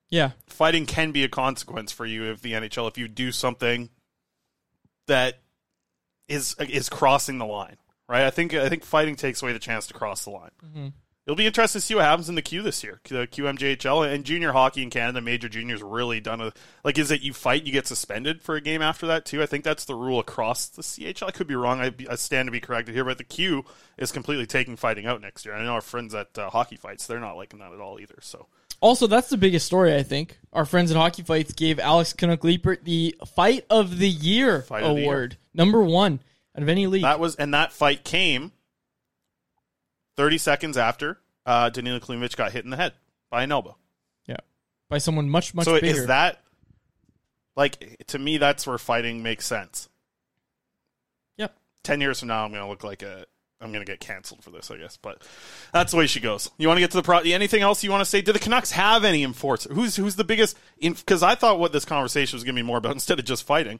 Yeah. 0.09 0.31
fighting 0.47 0.85
can 0.85 1.11
be 1.11 1.23
a 1.23 1.29
consequence 1.29 1.91
for 1.91 2.05
you 2.05 2.25
if 2.31 2.41
the 2.41 2.53
NHL 2.53 2.87
if 2.89 2.97
you 2.97 3.07
do 3.07 3.31
something 3.31 3.89
that 5.07 5.39
is 6.27 6.55
is 6.59 6.89
crossing 6.89 7.37
the 7.37 7.45
line, 7.45 7.77
right? 8.09 8.23
I 8.25 8.29
think 8.29 8.53
I 8.53 8.67
think 8.67 8.83
fighting 8.83 9.15
takes 9.15 9.41
away 9.41 9.53
the 9.53 9.59
chance 9.59 9.87
to 9.87 9.93
cross 9.93 10.25
the 10.25 10.31
line. 10.31 10.51
Mhm. 10.65 10.93
It'll 11.27 11.35
be 11.35 11.45
interesting 11.45 11.81
to 11.81 11.85
see 11.85 11.93
what 11.93 12.05
happens 12.05 12.29
in 12.29 12.35
the 12.35 12.41
Q 12.41 12.61
this 12.61 12.85
year, 12.85 13.01
the 13.03 13.27
QMJHL 13.27 14.13
and 14.13 14.23
junior 14.23 14.53
hockey 14.53 14.81
in 14.81 14.89
Canada. 14.89 15.19
Major 15.19 15.49
juniors 15.49 15.83
really 15.83 16.21
done 16.21 16.39
a 16.39 16.53
like. 16.85 16.97
Is 16.97 17.11
it 17.11 17.21
you 17.21 17.33
fight, 17.33 17.65
you 17.65 17.73
get 17.73 17.85
suspended 17.85 18.41
for 18.41 18.55
a 18.55 18.61
game 18.61 18.81
after 18.81 19.07
that 19.07 19.25
too? 19.25 19.43
I 19.43 19.45
think 19.45 19.65
that's 19.65 19.83
the 19.83 19.93
rule 19.93 20.19
across 20.19 20.69
the 20.69 20.81
CHL. 20.81 21.27
I 21.27 21.31
could 21.31 21.47
be 21.47 21.55
wrong. 21.55 21.81
I, 21.81 21.93
I 22.09 22.15
stand 22.15 22.47
to 22.47 22.51
be 22.53 22.61
corrected 22.61 22.95
here, 22.95 23.03
but 23.03 23.17
the 23.17 23.25
Q 23.25 23.65
is 23.97 24.13
completely 24.13 24.45
taking 24.45 24.77
fighting 24.77 25.05
out 25.05 25.19
next 25.19 25.45
year. 25.45 25.53
I 25.53 25.65
know 25.65 25.73
our 25.73 25.81
friends 25.81 26.15
at 26.15 26.37
uh, 26.37 26.49
Hockey 26.49 26.77
Fights; 26.77 27.07
they're 27.07 27.19
not 27.19 27.35
liking 27.35 27.59
that 27.59 27.73
at 27.73 27.81
all 27.81 27.99
either. 27.99 28.19
So 28.21 28.47
Also, 28.79 29.05
that's 29.05 29.27
the 29.27 29.35
biggest 29.35 29.65
story, 29.65 29.93
I 29.93 30.03
think. 30.03 30.39
Our 30.53 30.63
friends 30.63 30.91
at 30.91 30.97
Hockey 30.97 31.23
Fights 31.23 31.51
gave 31.51 31.77
Alex 31.77 32.13
Kannok 32.13 32.37
Leipert 32.37 32.85
the 32.85 33.17
Fight 33.35 33.65
of 33.69 33.97
the 33.97 34.07
Year 34.07 34.61
Fight 34.61 34.83
of 34.83 34.95
the 34.95 35.01
Year. 35.01 35.11
award. 35.11 35.37
Number 35.53 35.81
one 35.81 36.21
out 36.55 36.63
of 36.63 36.69
any 36.69 36.87
league. 36.87 37.03
That 37.03 37.19
was 37.19 37.35
and 37.35 37.53
that 37.53 37.73
fight 37.73 38.05
came 38.05 38.53
30 40.17 40.37
seconds 40.37 40.77
after 40.77 41.19
uh, 41.45 41.69
Danila 41.69 42.01
Klimovich 42.01 42.35
got 42.35 42.51
hit 42.51 42.65
in 42.65 42.71
the 42.71 42.77
head 42.77 42.93
by 43.29 43.43
an 43.43 43.51
elbow. 43.51 43.77
yeah. 44.25 44.37
By 44.89 44.97
someone 44.97 45.29
much, 45.29 45.53
much 45.53 45.65
so 45.65 45.79
bigger. 45.79 45.87
is 46.01 46.07
that 46.07 46.41
like 47.55 48.05
to 48.07 48.19
me? 48.19 48.37
That's 48.37 48.65
where 48.67 48.77
fighting 48.77 49.21
makes 49.23 49.45
sense. 49.45 49.89
Yep. 51.37 51.55
Ten 51.83 52.01
years 52.01 52.19
from 52.19 52.29
now, 52.29 52.43
I'm 52.45 52.51
going 52.51 52.63
to 52.63 52.69
look 52.69 52.83
like 52.83 53.03
a. 53.03 53.25
I'm 53.59 53.71
going 53.71 53.83
to 53.83 53.91
get 53.91 53.99
canceled 53.99 54.43
for 54.43 54.51
this, 54.51 54.69
I 54.69 54.77
guess. 54.77 54.97
But 54.97 55.23
that's 55.73 55.91
the 55.91 55.97
way 55.97 56.05
she 56.05 56.19
goes. 56.19 56.51
You 56.59 56.67
want 56.67 56.77
to 56.77 56.81
get 56.81 56.91
to 56.91 56.97
the 56.97 57.03
pro? 57.03 57.19
Anything 57.19 57.63
else 57.63 57.83
you 57.83 57.89
want 57.89 58.01
to 58.01 58.05
say? 58.05 58.21
Do 58.21 58.31
the 58.31 58.37
Canucks 58.39 58.69
have 58.71 59.03
any 59.03 59.23
enforcer? 59.23 59.73
Who's 59.73 59.95
who's 59.95 60.15
the 60.15 60.23
biggest? 60.23 60.57
Because 60.79 61.23
I 61.23 61.33
thought 61.35 61.59
what 61.59 61.71
this 61.71 61.83
conversation 61.83 62.37
was 62.37 62.43
to 62.43 62.53
be 62.53 62.61
more 62.61 62.77
about 62.77 62.91
instead 62.93 63.17
of 63.19 63.25
just 63.25 63.43
fighting. 63.43 63.79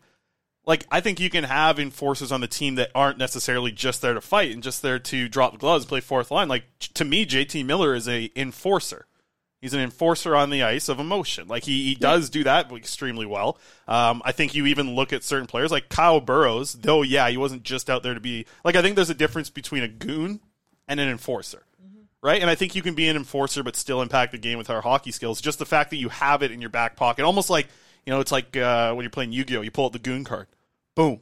Like 0.68 0.86
I 0.91 0.99
think 0.99 1.22
you 1.22 1.30
can 1.30 1.45
have 1.45 1.80
enforcers 1.80 2.34
on 2.34 2.41
the 2.41 2.47
team 2.47 2.76
that 2.76 2.91
aren't 2.93 3.18
necessarily 3.18 3.72
just 3.72 4.01
there 4.01 4.13
to 4.13 4.22
fight 4.22 4.51
and 4.51 4.61
just 4.61 4.82
there 4.82 4.99
to 4.99 5.30
drop 5.30 5.57
gloves, 5.57 5.86
play 5.86 6.01
fourth 6.01 6.30
line. 6.30 6.49
Like 6.49 6.65
to 6.95 7.05
me, 7.05 7.26
JT 7.26 7.65
Miller 7.65 7.95
is 7.95 8.07
a 8.07 8.30
enforcer. 8.36 9.07
He's 9.61 9.74
an 9.74 9.80
enforcer 9.80 10.36
on 10.36 10.49
the 10.49 10.61
ice 10.63 10.89
of 10.89 10.99
emotion. 10.99 11.47
Like 11.47 11.63
he, 11.63 11.86
he 11.86 11.95
does 11.95 12.30
do 12.30 12.43
that 12.43 12.72
extremely 12.72 13.26
well. 13.26 13.57
Um, 13.88 14.22
I 14.26 14.34
think 14.34 14.53
you 14.53 14.65
even 14.65 14.93
look 14.93 15.13
at 15.13 15.24
certain 15.24 15.47
players 15.47 15.72
like 15.72 15.88
Kyle 15.88 16.20
Burroughs, 16.20 16.74
though, 16.74 17.01
yeah, 17.01 17.30
he 17.30 17.38
wasn't 17.38 17.63
just 17.63 17.89
out 17.89 18.03
there 18.03 18.13
to 18.13 18.20
be 18.20 18.45
like, 18.65 18.76
I 18.76 18.82
think 18.82 18.95
there's 18.95 19.09
a 19.09 19.15
difference 19.15 19.49
between 19.49 19.84
a 19.84 19.88
goon 19.88 20.41
and 20.88 20.99
an 20.99 21.07
enforcer. 21.07 21.63
Right? 22.22 22.41
And 22.41 22.49
I 22.49 22.55
think 22.55 22.76
you 22.76 22.82
can 22.82 22.93
be 22.93 23.07
an 23.07 23.15
enforcer 23.15 23.63
but 23.63 23.78
still 23.78 24.01
impact 24.01 24.34
the 24.34 24.38
game 24.38 24.57
with 24.57 24.70
our 24.70 24.82
hockey 24.82 25.11
skills. 25.11 25.39
Just 25.39 25.59
the 25.59 25.65
fact 25.65 25.91
that 25.91 25.97
you 25.97 26.09
have 26.09 26.43
it 26.43 26.51
in 26.51 26.59
your 26.59 26.70
back 26.70 26.97
pocket, 26.97 27.24
almost 27.24 27.49
like, 27.49 27.68
you 28.05 28.11
know, 28.11 28.20
it's 28.20 28.32
like 28.32 28.57
uh, 28.57 28.93
when 28.93 29.03
you're 29.03 29.09
playing 29.11 29.32
Yu 29.32 29.45
Gi 29.45 29.57
Oh! 29.57 29.61
You 29.61 29.72
pull 29.72 29.86
out 29.86 29.93
the 29.93 29.99
goon 29.99 30.26
card. 30.26 30.47
Boom. 30.98 31.20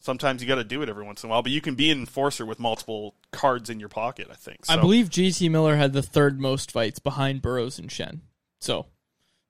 Sometimes 0.00 0.40
you 0.40 0.46
got 0.48 0.54
to 0.54 0.64
do 0.64 0.80
it 0.82 0.88
every 0.88 1.04
once 1.04 1.24
in 1.24 1.28
a 1.28 1.30
while, 1.30 1.42
but 1.42 1.50
you 1.50 1.60
can 1.60 1.74
be 1.74 1.90
an 1.90 1.98
enforcer 1.98 2.46
with 2.46 2.60
multiple 2.60 3.14
cards 3.32 3.68
in 3.68 3.80
your 3.80 3.88
pocket, 3.88 4.28
I 4.30 4.34
think. 4.34 4.60
I 4.68 4.76
believe 4.76 5.10
JT 5.10 5.50
Miller 5.50 5.74
had 5.76 5.92
the 5.92 6.02
third 6.02 6.40
most 6.40 6.70
fights 6.70 7.00
behind 7.00 7.42
Burroughs 7.42 7.78
and 7.80 7.90
Schenn. 7.90 8.20
So, 8.60 8.86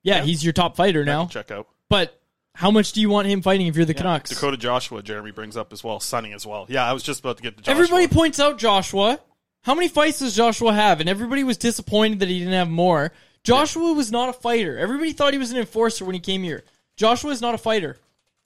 yeah, 0.01 0.17
Yeah. 0.17 0.23
he's 0.23 0.43
your 0.43 0.53
top 0.53 0.75
fighter 0.75 1.05
now. 1.05 1.27
check 1.27 1.51
out. 1.51 1.67
But 1.87 2.19
how 2.55 2.71
much 2.71 2.93
do 2.93 2.99
you 2.99 3.09
want 3.09 3.27
him 3.27 3.43
fighting 3.43 3.67
if 3.67 3.75
you're 3.75 3.85
the 3.85 3.93
Canucks? 3.93 4.31
Dakota 4.31 4.57
Joshua, 4.57 5.03
Jeremy 5.03 5.31
brings 5.31 5.55
up 5.55 5.71
as 5.71 5.83
well. 5.83 5.99
Sunny 5.99 6.33
as 6.33 6.47
well. 6.47 6.65
Yeah, 6.67 6.83
I 6.83 6.93
was 6.93 7.03
just 7.03 7.19
about 7.19 7.37
to 7.37 7.43
get 7.43 7.55
to 7.57 7.63
Joshua. 7.63 7.71
Everybody 7.79 8.07
points 8.07 8.39
out 8.39 8.57
Joshua. 8.57 9.19
How 9.61 9.75
many 9.75 9.87
fights 9.87 10.19
does 10.19 10.35
Joshua 10.35 10.73
have? 10.73 10.99
And 10.99 11.07
everybody 11.07 11.43
was 11.43 11.57
disappointed 11.57 12.19
that 12.21 12.27
he 12.29 12.39
didn't 12.39 12.53
have 12.53 12.69
more. 12.69 13.11
Joshua 13.43 13.93
was 13.93 14.11
not 14.11 14.29
a 14.29 14.33
fighter. 14.33 14.77
Everybody 14.79 15.13
thought 15.13 15.33
he 15.33 15.39
was 15.39 15.51
an 15.51 15.57
enforcer 15.57 16.05
when 16.05 16.15
he 16.15 16.19
came 16.19 16.41
here. 16.43 16.63
Joshua 16.95 17.29
is 17.31 17.39
not 17.41 17.53
a 17.55 17.57
fighter. 17.59 17.97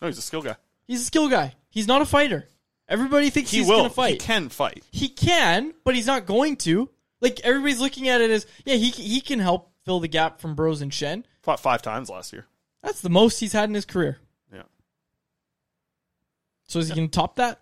No, 0.02 0.08
he's 0.08 0.18
a 0.18 0.22
skill 0.22 0.42
guy. 0.42 0.56
He's 0.86 1.02
a 1.02 1.06
skill 1.06 1.30
guy. 1.30 1.56
He's 1.70 1.88
not 1.88 2.02
a 2.02 2.06
fighter. 2.06 2.48
Everybody 2.90 3.30
thinks 3.30 3.52
He 3.52 3.60
he's 3.60 3.68
will. 3.68 3.78
going 3.78 3.90
to 3.90 3.96
fight. 3.96 4.12
He 4.14 4.18
can 4.20 4.50
fight. 4.50 4.84
He 4.92 5.08
can, 5.08 5.74
but 5.86 5.96
he's 5.96 6.06
not 6.08 6.26
going 6.26 6.58
to. 6.58 6.90
Like 7.22 7.40
everybody's 7.42 7.80
looking 7.80 8.10
at 8.10 8.20
it 8.20 8.30
as, 8.30 8.46
yeah, 8.66 8.76
he 8.76 8.90
he 8.90 9.22
can 9.22 9.40
help 9.40 9.72
fill 9.86 10.02
the 10.02 10.10
gap 10.10 10.42
from 10.42 10.56
Bros 10.56 10.82
and 10.82 10.92
Schenn. 10.92 11.24
Fought 11.42 11.60
five 11.62 11.82
times 11.82 12.10
last 12.10 12.34
year. 12.34 12.46
That's 12.82 13.00
the 13.00 13.10
most 13.10 13.40
he's 13.40 13.54
had 13.54 13.70
in 13.70 13.76
his 13.76 13.86
career. 13.86 14.18
Yeah. 14.54 14.64
So 16.68 16.80
is 16.80 16.90
he 16.90 16.96
going 16.96 17.08
to 17.08 17.12
top 17.16 17.38
that? 17.38 17.62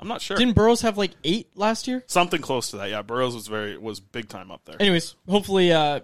I'm 0.00 0.08
not 0.08 0.22
sure. 0.22 0.36
Didn't 0.36 0.54
Burroughs 0.54 0.82
have 0.82 0.96
like 0.96 1.10
eight 1.24 1.50
last 1.56 1.88
year? 1.88 2.04
Something 2.06 2.40
close 2.40 2.70
to 2.70 2.76
that. 2.78 2.88
Yeah, 2.90 3.02
Burroughs 3.02 3.34
was 3.34 3.48
very 3.48 3.76
was 3.76 4.00
big 4.00 4.28
time 4.28 4.50
up 4.50 4.64
there. 4.64 4.76
Anyways, 4.80 5.16
hopefully, 5.28 5.72
uh, 5.72 6.00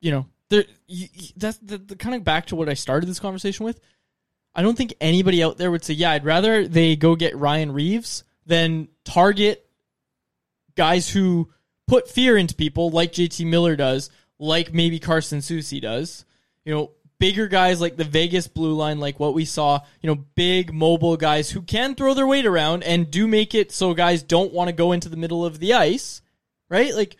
you 0.00 0.12
know, 0.12 0.26
there. 0.50 0.64
You, 0.86 1.08
you- 1.12 1.28
that's 1.36 1.58
the, 1.58 1.78
the 1.78 1.96
kind 1.96 2.14
of 2.14 2.22
back 2.24 2.46
to 2.46 2.56
what 2.56 2.68
I 2.68 2.74
started 2.74 3.06
this 3.08 3.18
conversation 3.20 3.64
with. 3.66 3.80
I 4.54 4.62
don't 4.62 4.76
think 4.76 4.94
anybody 5.00 5.42
out 5.42 5.58
there 5.58 5.70
would 5.70 5.84
say, 5.84 5.94
"Yeah, 5.94 6.10
I'd 6.12 6.24
rather 6.24 6.66
they 6.68 6.96
go 6.96 7.16
get 7.16 7.36
Ryan 7.36 7.72
Reaves 7.72 8.24
than 8.46 8.88
target 9.04 9.66
guys 10.76 11.08
who 11.10 11.50
put 11.86 12.08
fear 12.08 12.36
into 12.36 12.54
people 12.54 12.90
like 12.90 13.12
JT 13.12 13.44
Miller 13.46 13.76
does, 13.76 14.10
like 14.38 14.72
maybe 14.72 14.98
Carson 14.98 15.40
Soucy 15.40 15.80
does." 15.80 16.24
You 16.64 16.74
know, 16.74 16.90
bigger 17.18 17.46
guys 17.48 17.80
like 17.80 17.96
the 17.96 18.04
Vegas 18.04 18.46
blue 18.48 18.74
line, 18.74 19.00
like 19.00 19.18
what 19.20 19.34
we 19.34 19.44
saw. 19.44 19.80
You 20.00 20.08
know, 20.14 20.24
big 20.34 20.72
mobile 20.72 21.16
guys 21.16 21.50
who 21.50 21.62
can 21.62 21.94
throw 21.94 22.14
their 22.14 22.26
weight 22.26 22.46
around 22.46 22.84
and 22.84 23.10
do 23.10 23.26
make 23.26 23.54
it 23.54 23.72
so 23.72 23.92
guys 23.94 24.22
don't 24.22 24.52
want 24.52 24.68
to 24.68 24.72
go 24.72 24.92
into 24.92 25.08
the 25.08 25.16
middle 25.16 25.44
of 25.44 25.58
the 25.58 25.74
ice, 25.74 26.22
right? 26.68 26.94
Like 26.94 27.16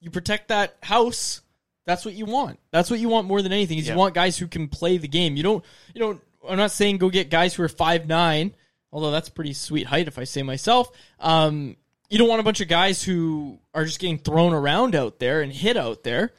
you 0.00 0.10
protect 0.10 0.48
that 0.48 0.76
house. 0.82 1.42
That's 1.86 2.04
what 2.04 2.14
you 2.14 2.24
want. 2.26 2.58
That's 2.70 2.90
what 2.90 3.00
you 3.00 3.08
want 3.08 3.26
more 3.26 3.42
than 3.42 3.52
anything. 3.52 3.78
Is 3.78 3.86
Yeah. 3.86 3.94
you 3.94 3.98
want 3.98 4.14
guys 4.14 4.38
who 4.38 4.46
can 4.46 4.68
play 4.68 4.96
the 4.96 5.08
game. 5.08 5.36
You 5.36 5.42
don't. 5.42 5.64
You 5.94 5.98
don't. 6.00 6.20
I'm 6.48 6.56
not 6.56 6.70
saying 6.70 6.98
go 6.98 7.10
get 7.10 7.30
guys 7.30 7.54
who 7.54 7.62
are 7.62 7.68
five 7.68 8.06
nine, 8.06 8.54
although 8.92 9.10
that's 9.10 9.28
a 9.28 9.32
pretty 9.32 9.52
sweet 9.52 9.86
height 9.86 10.08
if 10.08 10.18
I 10.18 10.24
say 10.24 10.42
myself. 10.42 10.90
Um, 11.18 11.76
you 12.08 12.18
don't 12.18 12.28
want 12.28 12.40
a 12.40 12.44
bunch 12.44 12.60
of 12.60 12.68
guys 12.68 13.02
who 13.02 13.58
are 13.74 13.84
just 13.84 14.00
getting 14.00 14.18
thrown 14.18 14.52
around 14.52 14.94
out 14.94 15.18
there 15.18 15.42
and 15.42 15.52
hit 15.52 15.76
out 15.76 16.02
there. 16.02 16.32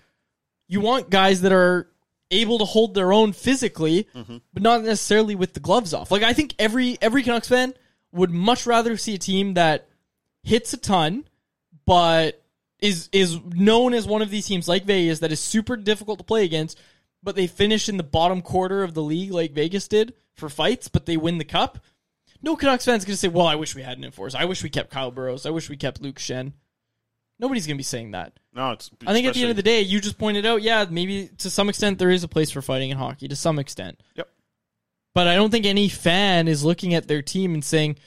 You 0.67 0.81
want 0.81 1.09
guys 1.09 1.41
that 1.41 1.51
are 1.51 1.87
able 2.29 2.57
to 2.59 2.65
hold 2.65 2.93
their 2.93 3.11
own 3.11 3.33
physically, 3.33 4.07
but 4.53 4.63
not 4.63 4.83
necessarily 4.83 5.35
with 5.35 5.53
the 5.53 5.59
gloves 5.59 5.93
off. 5.93 6.11
Like 6.11 6.23
I 6.23 6.33
think 6.33 6.55
every 6.59 6.97
every 7.01 7.23
Canucks 7.23 7.47
fan 7.49 7.73
would 8.11 8.31
much 8.31 8.65
rather 8.65 8.97
see 8.97 9.15
a 9.15 9.17
team 9.17 9.53
that 9.55 9.87
hits 10.43 10.73
a 10.73 10.77
ton, 10.77 11.25
but 11.85 12.41
is 12.79 13.09
is 13.11 13.39
known 13.53 13.93
as 13.93 14.07
one 14.07 14.21
of 14.21 14.29
these 14.29 14.47
teams 14.47 14.67
like 14.67 14.85
Vegas 14.85 15.19
that 15.19 15.31
is 15.31 15.39
super 15.39 15.77
difficult 15.77 16.19
to 16.19 16.25
play 16.25 16.43
against, 16.45 16.79
but 17.23 17.35
they 17.35 17.47
finish 17.47 17.89
in 17.89 17.97
the 17.97 18.03
bottom 18.03 18.41
quarter 18.41 18.83
of 18.83 18.93
the 18.93 19.03
league 19.03 19.31
like 19.31 19.53
Vegas 19.53 19.87
did 19.87 20.13
for 20.33 20.49
fights, 20.49 20.87
but 20.87 21.05
they 21.05 21.17
win 21.17 21.37
the 21.37 21.45
cup. 21.45 21.79
No 22.41 22.55
Canucks 22.55 22.85
fans 22.85 23.05
going 23.05 23.13
to 23.13 23.17
say, 23.17 23.27
"Well, 23.27 23.45
I 23.45 23.55
wish 23.55 23.75
we 23.75 23.83
had 23.83 23.97
an 23.97 24.03
enforcer. 24.03 24.37
I 24.37 24.45
wish 24.45 24.63
we 24.63 24.69
kept 24.69 24.91
Kyle 24.91 25.11
Burroughs. 25.11 25.45
I 25.45 25.51
wish 25.51 25.69
we 25.69 25.77
kept 25.77 26.01
Luke 26.01 26.17
Schenn." 26.17 26.53
Nobody's 27.39 27.65
going 27.65 27.75
to 27.75 27.79
be 27.79 27.83
saying 27.83 28.11
that. 28.11 28.39
No, 28.53 28.71
it's. 28.71 28.91
I 29.05 29.13
think 29.13 29.27
at 29.27 29.33
the 29.33 29.41
end 29.41 29.49
of 29.49 29.55
the 29.55 29.63
day, 29.63 29.81
you 29.81 29.99
just 29.99 30.19
pointed 30.19 30.45
out, 30.45 30.61
yeah, 30.61 30.85
maybe 30.89 31.29
to 31.39 31.49
some 31.49 31.69
extent 31.69 31.97
there 31.97 32.11
is 32.11 32.23
a 32.23 32.27
place 32.27 32.51
for 32.51 32.61
fighting 32.61 32.91
in 32.91 32.97
hockey, 32.97 33.27
to 33.27 33.35
some 33.35 33.57
extent. 33.57 34.01
Yep. 34.15 34.29
But 35.15 35.27
I 35.27 35.35
don't 35.35 35.49
think 35.49 35.65
any 35.65 35.89
fan 35.89 36.47
is 36.47 36.63
looking 36.63 36.93
at 36.93 37.07
their 37.07 37.23
team 37.23 37.53
and 37.53 37.65
saying, 37.65 37.97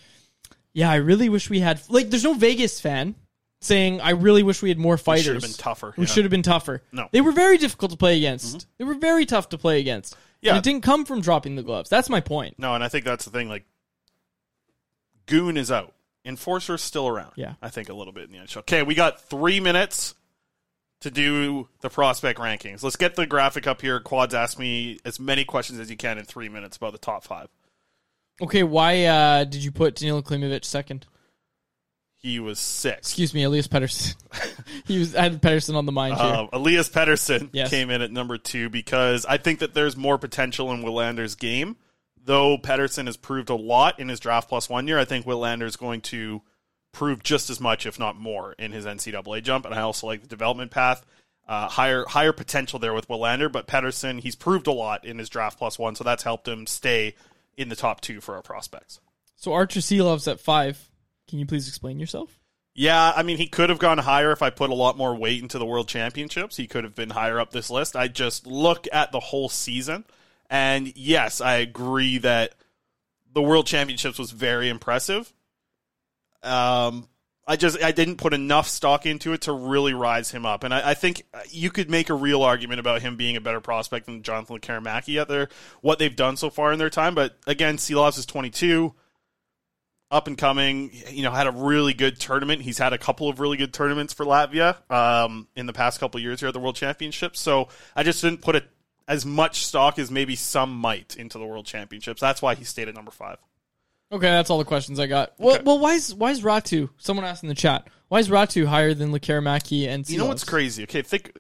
yeah, 0.72 0.90
I 0.90 0.96
really 0.96 1.28
wish 1.28 1.50
we 1.50 1.60
had. 1.60 1.80
Like, 1.88 2.10
there's 2.10 2.24
no 2.24 2.34
Vegas 2.34 2.80
fan 2.80 3.16
saying, 3.64 4.00
I 4.00 4.10
really 4.10 4.42
wish 4.42 4.62
we 4.62 4.68
had 4.68 4.78
more 4.78 4.96
fighters. 4.98 5.24
should 5.24 5.34
have 5.34 5.42
been 5.42 5.52
tougher, 5.52 5.94
We 5.96 6.04
yeah. 6.06 6.12
should 6.12 6.24
have 6.24 6.30
been 6.30 6.42
tougher. 6.42 6.82
No. 6.92 7.08
They 7.12 7.20
were 7.20 7.32
very 7.32 7.58
difficult 7.58 7.90
to 7.90 7.96
play 7.96 8.16
against. 8.18 8.66
They 8.78 8.84
were 8.84 8.94
very 8.94 9.26
tough 9.26 9.48
to 9.50 9.58
play 9.58 9.80
against. 9.80 10.16
Yeah. 10.40 10.50
And 10.50 10.58
it 10.58 10.64
didn't 10.64 10.82
come 10.82 11.04
from 11.04 11.20
dropping 11.20 11.56
the 11.56 11.62
gloves. 11.62 11.88
That's 11.88 12.10
my 12.10 12.20
point. 12.20 12.58
No, 12.58 12.74
and 12.74 12.84
I 12.84 12.88
think 12.88 13.04
that's 13.04 13.24
the 13.24 13.30
thing. 13.30 13.48
Like, 13.48 13.64
Goon 15.26 15.56
is 15.56 15.72
out. 15.72 15.94
Enforcer's 16.24 16.82
still 16.82 17.08
around. 17.08 17.32
Yeah. 17.36 17.54
I 17.60 17.68
think 17.68 17.88
a 17.88 17.94
little 17.94 18.12
bit 18.12 18.24
in 18.24 18.32
the 18.32 18.38
NHL. 18.38 18.58
Okay, 18.58 18.82
we 18.82 18.94
got 18.94 19.20
three 19.22 19.60
minutes 19.60 20.14
to 21.00 21.10
do 21.10 21.68
the 21.80 21.90
prospect 21.90 22.38
rankings. 22.38 22.82
Let's 22.82 22.96
get 22.96 23.14
the 23.14 23.26
graphic 23.26 23.66
up 23.66 23.82
here. 23.82 24.00
Quads 24.00 24.34
ask 24.34 24.58
me 24.58 24.98
as 25.04 25.20
many 25.20 25.44
questions 25.44 25.78
as 25.78 25.90
you 25.90 25.96
can 25.96 26.18
in 26.18 26.24
three 26.24 26.48
minutes 26.48 26.76
about 26.76 26.92
the 26.92 26.98
top 26.98 27.24
five. 27.24 27.48
Okay, 28.40 28.62
why 28.62 29.04
uh, 29.04 29.44
did 29.44 29.62
you 29.62 29.70
put 29.70 29.96
Danilo 29.96 30.22
Klimovich 30.22 30.64
second? 30.64 31.06
He 32.25 32.41
was 32.41 32.59
six. 32.59 33.09
Excuse 33.09 33.35
me, 33.35 33.43
Elias 33.43 33.68
Pettersson. 33.68 34.16
he 34.87 34.99
was 34.99 35.14
I 35.14 35.25
had 35.25 35.43
Pettersson 35.43 35.75
on 35.77 35.85
the 35.85 35.93
mind 35.93 36.16
here. 36.16 36.25
Um, 36.25 36.49
Elias 36.55 36.89
Pettersson 36.89 37.51
Yes. 37.53 37.68
came 37.68 37.91
in 37.91 38.01
at 38.01 38.11
number 38.11 38.39
two 38.39 38.70
because 38.70 39.27
I 39.27 39.37
think 39.37 39.59
that 39.59 39.75
there's 39.75 39.95
more 39.95 40.16
potential 40.16 40.72
in 40.72 40.83
Willander's 40.83 41.35
game. 41.35 41.77
Though 42.25 42.57
Pettersson 42.57 43.05
has 43.05 43.18
proved 43.18 43.51
a 43.51 43.55
lot 43.55 44.01
in 44.01 44.09
his 44.09 44.20
draft 44.20 44.49
plus 44.49 44.70
one 44.70 44.89
year, 44.89 44.99
I 44.99 45.05
think 45.05 45.27
Willander 45.27 45.64
is 45.64 45.77
going 45.77 46.01
to 46.01 46.41
prove 46.93 47.22
just 47.22 47.51
as 47.51 47.61
much, 47.61 47.85
if 47.85 47.99
not 47.99 48.16
more, 48.16 48.55
in 48.59 48.72
his 48.72 48.87
NCAA 48.87 49.43
jump. 49.43 49.66
And 49.66 49.75
I 49.75 49.83
also 49.83 50.07
like 50.07 50.22
the 50.22 50.27
development 50.27 50.70
path. 50.70 51.05
Uh, 51.47 51.68
higher 51.68 52.07
higher 52.09 52.33
potential 52.33 52.79
there 52.79 52.95
with 52.95 53.07
Willander, 53.07 53.53
but 53.53 53.66
Pettersson, 53.66 54.18
he's 54.18 54.35
proved 54.35 54.66
a 54.66 54.72
lot 54.72 55.05
in 55.05 55.18
his 55.18 55.29
draft 55.29 55.59
plus 55.59 55.79
one, 55.79 55.95
so 55.95 56.03
that's 56.03 56.22
helped 56.22 56.49
him 56.49 56.66
stay 56.66 57.16
in 57.59 57.68
the 57.68 57.77
top 57.77 58.01
two 58.01 58.22
for 58.22 58.35
our 58.37 58.41
prospects. 58.43 58.99
So 59.37 59.53
Arturs 59.53 59.85
Silovs' 59.85 60.27
at 60.27 60.41
five. 60.41 60.89
Can 61.29 61.39
you 61.39 61.47
please 61.47 61.68
explain 61.68 61.99
yourself? 61.99 62.39
Yeah, 62.75 63.12
I 63.14 63.22
mean, 63.22 63.37
he 63.37 63.47
could 63.47 63.70
have 63.70 63.79
gone 63.79 63.99
higher 63.99 64.33
if 64.33 64.43
I 64.43 64.51
put 64.51 64.70
a 64.70 64.75
lot 64.75 64.97
more 64.97 65.14
weight 65.14 65.41
into 65.41 65.59
the 65.59 65.66
World 65.66 65.87
Championships. 65.87 66.57
He 66.57 66.66
could 66.66 66.83
have 66.83 66.97
been 66.97 67.11
higher 67.11 67.39
up 67.39 67.53
this 67.53 67.70
list. 67.70 67.95
I 67.95 68.09
just 68.09 68.47
look 68.49 68.89
at 68.93 69.12
the 69.12 69.20
whole 69.20 69.49
season, 69.49 70.05
and 70.51 70.93
yes, 70.97 71.41
I 71.41 71.57
agree 71.57 72.18
that 72.18 72.55
the 73.33 73.43
World 73.43 73.66
Championships 73.66 74.18
was 74.18 74.33
very 74.33 74.68
impressive. 74.68 75.33
Um, 76.43 77.09
I 77.47 77.57
just 77.57 77.83
I 77.83 77.93
didn't 77.93 78.16
put 78.16 78.35
enough 78.35 78.66
stock 78.66 79.07
into 79.07 79.35
it 79.35 79.43
to 79.43 79.53
really 79.53 79.95
rise 79.95 80.33
him 80.33 80.45
up, 80.45 80.64
and 80.64 80.75
I, 80.75 80.91
I 80.91 80.95
think 80.95 81.25
you 81.51 81.70
could 81.70 81.91
make 81.91 82.11
a 82.11 82.14
real 82.14 82.43
argument 82.43 82.81
about 82.81 83.03
him 83.03 83.16
being 83.16 83.37
a 83.37 83.41
better 83.41 83.61
prospect 83.61 84.07
than 84.07 84.22
Jonathan 84.22 84.59
Lekkerimäki 84.59 85.20
at 85.20 85.29
their 85.29 85.49
what 85.81 86.01
they've 86.01 86.16
done 86.16 86.37
so 86.37 86.51
far 86.51 86.72
in 86.72 86.79
their 86.81 86.91
time. 86.91 87.14
But 87.14 87.37
again, 87.47 87.77
Silovs 87.77 88.18
is 88.18 88.27
twenty 88.27 88.51
two 88.51 88.95
up 90.11 90.26
and 90.26 90.38
coming. 90.38 90.90
You 91.11 91.22
know, 91.22 91.30
had 91.30 91.46
a 91.46 91.52
really 91.52 91.94
good 91.94 92.18
tournament. 92.20 92.62
He's 92.62 92.78
had 92.78 92.92
a 92.92 92.98
couple 92.98 93.28
of 93.28 93.40
really 93.40 93.57
good 93.57 93.72
tournaments 93.72 94.12
for 94.12 94.24
Latvia 94.24 94.76
um, 94.90 95.48
in 95.57 95.66
the 95.66 95.72
past 95.72 96.00
couple 96.00 96.18
of 96.18 96.22
years 96.22 96.40
here 96.40 96.48
at 96.48 96.52
the 96.52 96.61
World 96.61 96.76
Championships. 96.76 97.40
So 97.40 97.68
I 97.96 98.02
just 98.02 98.22
didn't 98.22 98.42
put 98.42 98.57
it 98.57 98.64
as 99.07 99.26
much 99.26 99.64
stock 99.64 99.98
as 99.98 100.11
maybe 100.11 100.36
some 100.36 100.74
might 100.74 101.16
into 101.16 101.38
the 101.38 101.44
World 101.44 101.66
Championships. 101.66 102.20
That's 102.20 102.40
why 102.40 102.55
he 102.55 102.64
stayed 102.64 102.88
at 102.88 102.94
number 102.94 103.11
five. 103.11 103.38
Okay, 104.12 104.28
that's 104.28 104.50
all 104.50 104.59
the 104.59 104.64
questions 104.64 105.00
I 105.00 105.07
got. 105.07 105.32
Well, 105.38 105.61
well, 105.64 105.78
why 105.78 105.94
is 105.94 106.14
why 106.14 106.30
is 106.30 106.42
Räty? 106.42 106.88
Someone 106.98 107.24
asked 107.24 107.42
in 107.42 107.48
the 107.48 107.55
chat. 107.55 107.88
Why 108.09 108.20
is 108.20 108.28
Räty 108.28 108.64
higher 108.64 108.94
than 108.94 109.11
Lekkerimäki 109.11 109.88
and? 109.88 110.09
You 110.09 110.18
know 110.18 110.26
what's 110.26 110.44
crazy? 110.44 110.84
Okay, 110.84 111.02
think 111.02 111.32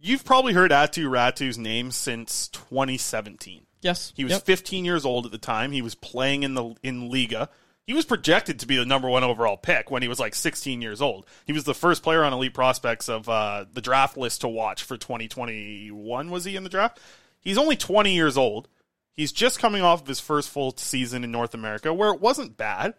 you've 0.00 0.24
probably 0.24 0.54
heard 0.54 0.70
Aatu 0.70 1.04
Räty's 1.04 1.58
name 1.58 1.90
since 1.90 2.48
2017. 2.48 3.66
Yes, 3.80 4.12
He 4.16 4.24
was 4.24 4.32
Yep. 4.34 4.42
15 4.42 4.84
years 4.84 5.04
old 5.04 5.26
at 5.26 5.32
the 5.32 5.38
time. 5.38 5.72
He 5.72 5.82
was 5.82 5.94
playing 5.94 6.42
in 6.42 6.54
the 6.54 6.74
in 6.82 7.10
Liiga. 7.10 7.48
He 7.86 7.94
was 7.94 8.04
projected 8.04 8.58
to 8.60 8.66
be 8.66 8.76
the 8.76 8.84
number 8.84 9.08
one 9.08 9.24
overall 9.24 9.56
pick 9.56 9.90
when 9.90 10.02
he 10.02 10.08
was 10.08 10.20
like 10.20 10.34
16 10.34 10.82
years 10.82 11.00
old. 11.00 11.26
He 11.46 11.54
was 11.54 11.64
the 11.64 11.74
first 11.74 12.02
player 12.02 12.22
on 12.22 12.34
Elite 12.34 12.52
Prospects 12.52 13.08
of 13.08 13.28
uh, 13.30 13.64
the 13.72 13.80
draft 13.80 14.16
list 14.18 14.42
to 14.42 14.48
watch 14.48 14.82
for 14.82 14.98
2021. 14.98 16.30
Was 16.30 16.44
he 16.44 16.56
in 16.56 16.64
the 16.64 16.68
draft? 16.68 17.00
He's 17.40 17.56
only 17.58 17.76
20 17.76 18.14
years 18.14 18.36
old. 18.36 18.68
He's 19.14 19.32
just 19.32 19.58
coming 19.58 19.82
off 19.82 20.02
of 20.02 20.06
his 20.06 20.20
first 20.20 20.50
full 20.50 20.74
season 20.76 21.24
in 21.24 21.32
North 21.32 21.54
America, 21.54 21.92
where 21.94 22.12
it 22.12 22.20
wasn't 22.20 22.56
bad, 22.56 22.94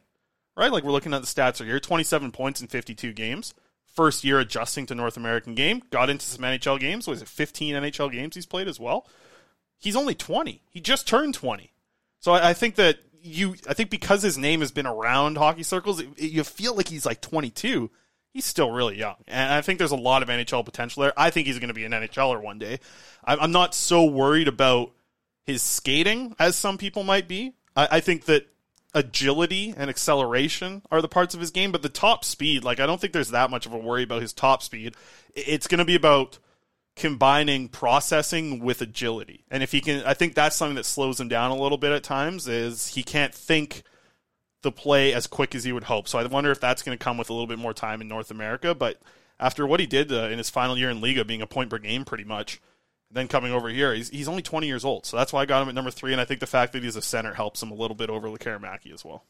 right? 0.57 0.71
Like 0.71 0.83
we're 0.83 0.91
looking 0.91 1.13
at 1.13 1.21
the 1.21 1.27
stats 1.27 1.59
right 1.59 1.67
here: 1.67 1.79
27 1.79 2.31
points 2.31 2.59
in 2.61 2.67
52 2.67 3.13
games. 3.13 3.53
First 3.85 4.23
year 4.23 4.39
adjusting 4.39 4.85
to 4.87 4.95
North 4.95 5.17
American 5.17 5.55
game. 5.55 5.81
Got 5.91 6.09
into 6.09 6.25
some 6.25 6.43
NHL 6.43 6.79
games. 6.79 7.07
Was 7.07 7.21
it 7.21 7.27
15 7.27 7.75
NHL 7.75 8.11
games 8.11 8.35
he's 8.35 8.45
played 8.45 8.67
as 8.67 8.79
well? 8.79 9.07
He's 9.79 9.95
only 9.95 10.13
20. 10.15 10.61
He 10.69 10.79
just 10.81 11.07
turned 11.07 11.33
20. 11.33 11.71
So 12.19 12.33
I, 12.33 12.49
I 12.49 12.53
think 12.53 12.75
that 12.75 12.99
you, 13.21 13.55
I 13.67 13.73
think 13.73 13.89
because 13.89 14.21
his 14.21 14.37
name 14.37 14.59
has 14.61 14.71
been 14.71 14.85
around 14.87 15.37
hockey 15.37 15.63
circles, 15.63 15.99
it, 15.99 16.07
it- 16.17 16.31
you 16.31 16.43
feel 16.43 16.75
like 16.75 16.87
he's 16.89 17.05
like 17.05 17.21
22. 17.21 17.89
He's 18.31 18.45
still 18.45 18.71
really 18.71 18.97
young. 18.97 19.15
And 19.27 19.51
I 19.53 19.61
think 19.61 19.79
there's 19.79 19.91
a 19.91 19.95
lot 19.97 20.21
of 20.21 20.29
NHL 20.29 20.63
potential 20.63 21.01
there. 21.01 21.13
I 21.17 21.31
think 21.31 21.47
he's 21.47 21.57
going 21.57 21.69
to 21.69 21.73
be 21.73 21.85
an 21.85 21.91
NHLer 21.93 22.39
one 22.41 22.59
day. 22.59 22.79
I'm, 23.25 23.39
I'm 23.39 23.51
not 23.51 23.73
so 23.73 24.05
worried 24.05 24.47
about 24.47 24.91
his 25.45 25.63
skating 25.63 26.35
as 26.37 26.55
some 26.55 26.77
people 26.77 27.03
might 27.03 27.27
be. 27.27 27.53
I, 27.75 27.87
I 27.93 27.99
think 28.01 28.25
that 28.25 28.45
agility 28.93 29.73
and 29.75 29.89
acceleration 29.89 30.81
are 30.91 31.01
the 31.01 31.07
parts 31.07 31.33
of 31.33 31.39
his 31.39 31.51
game, 31.51 31.71
but 31.71 31.81
the 31.81 31.89
top 31.89 32.23
speed, 32.25 32.63
like, 32.63 32.79
I 32.79 32.85
don't 32.85 32.99
think 32.99 33.13
there's 33.13 33.31
that 33.31 33.49
much 33.51 33.65
of 33.65 33.73
a 33.73 33.77
worry 33.77 34.03
about 34.03 34.21
his 34.21 34.33
top 34.33 34.61
speed. 34.63 34.95
I- 35.35 35.43
It's 35.47 35.67
going 35.67 35.79
to 35.79 35.85
be 35.85 35.95
about 35.95 36.37
combining 36.99 37.69
processing 37.69 38.59
with 38.59 38.81
agility. 38.81 39.45
And 39.49 39.63
if 39.63 39.71
he 39.71 39.79
can, 39.79 40.03
I 40.05 40.13
think 40.13 40.35
that's 40.35 40.55
something 40.55 40.75
that 40.75 40.85
slows 40.85 41.19
him 41.19 41.29
down 41.29 41.49
a 41.49 41.55
little 41.55 41.77
bit 41.77 41.93
at 41.93 42.03
times. 42.03 42.47
Is 42.47 42.87
he 42.87 43.03
can't 43.03 43.33
think 43.33 43.83
the 44.61 44.71
play 44.71 45.13
as 45.13 45.25
quick 45.25 45.55
as 45.55 45.63
he 45.63 45.71
would 45.71 45.85
hope. 45.85 46.07
So 46.09 46.19
I 46.19 46.25
wonder 46.25 46.51
if 46.51 46.59
that's 46.59 46.83
going 46.83 46.97
to 46.97 47.03
come 47.03 47.17
with 47.17 47.29
a 47.29 47.33
little 47.33 47.47
bit 47.47 47.57
more 47.57 47.73
time 47.73 48.01
in 48.01 48.09
North 48.09 48.29
America. 48.29 48.75
But 48.75 48.99
after 49.39 49.65
what 49.65 49.79
he 49.79 49.85
did 49.85 50.11
uh, 50.11 50.23
in 50.23 50.37
his 50.37 50.49
final 50.49 50.77
year 50.77 50.89
in 50.89 50.99
Liiga, 50.99 51.25
being 51.25 51.41
a 51.41 51.47
point 51.47 51.69
per 51.69 51.77
game 51.77 52.03
pretty 52.03 52.25
much, 52.25 52.61
then 53.09 53.29
coming 53.29 53.53
over 53.53 53.69
here, 53.69 53.93
he's 53.93 54.09
he's 54.09 54.27
only 54.27 54.43
20 54.43 54.67
years 54.67 54.83
old. 54.83 55.05
So 55.05 55.15
that's 55.15 55.31
why 55.31 55.41
I 55.41 55.45
got 55.45 55.63
him 55.63 55.69
at 55.69 55.75
number 55.75 55.91
three. 55.91 56.11
And 56.11 56.19
I 56.19 56.25
think 56.25 56.41
the 56.41 56.47
fact 56.47 56.73
that 56.73 56.83
he's 56.83 56.97
a 56.97 57.01
center 57.01 57.33
helps 57.33 57.63
him 57.63 57.71
a 57.71 57.75
little 57.75 57.95
bit 57.95 58.09
over 58.09 58.27
Lekkerimäki 58.27 58.93
as 58.93 59.05
well. 59.05 59.23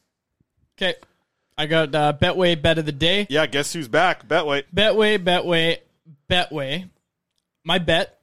Okay, 0.76 0.96
I 1.56 1.66
got 1.66 1.94
uh, 1.94 2.12
Betway 2.20 2.60
bet 2.60 2.78
of 2.78 2.86
the 2.86 2.92
day. 2.92 3.28
Yeah, 3.30 3.46
guess 3.46 3.72
who's 3.72 3.86
back? 3.86 4.26
Betway. 4.26 4.64
Betway, 4.74 5.18
Betway, 5.18 5.78
Betway. 6.28 6.90
My 7.64 7.78
bet. 7.78 8.20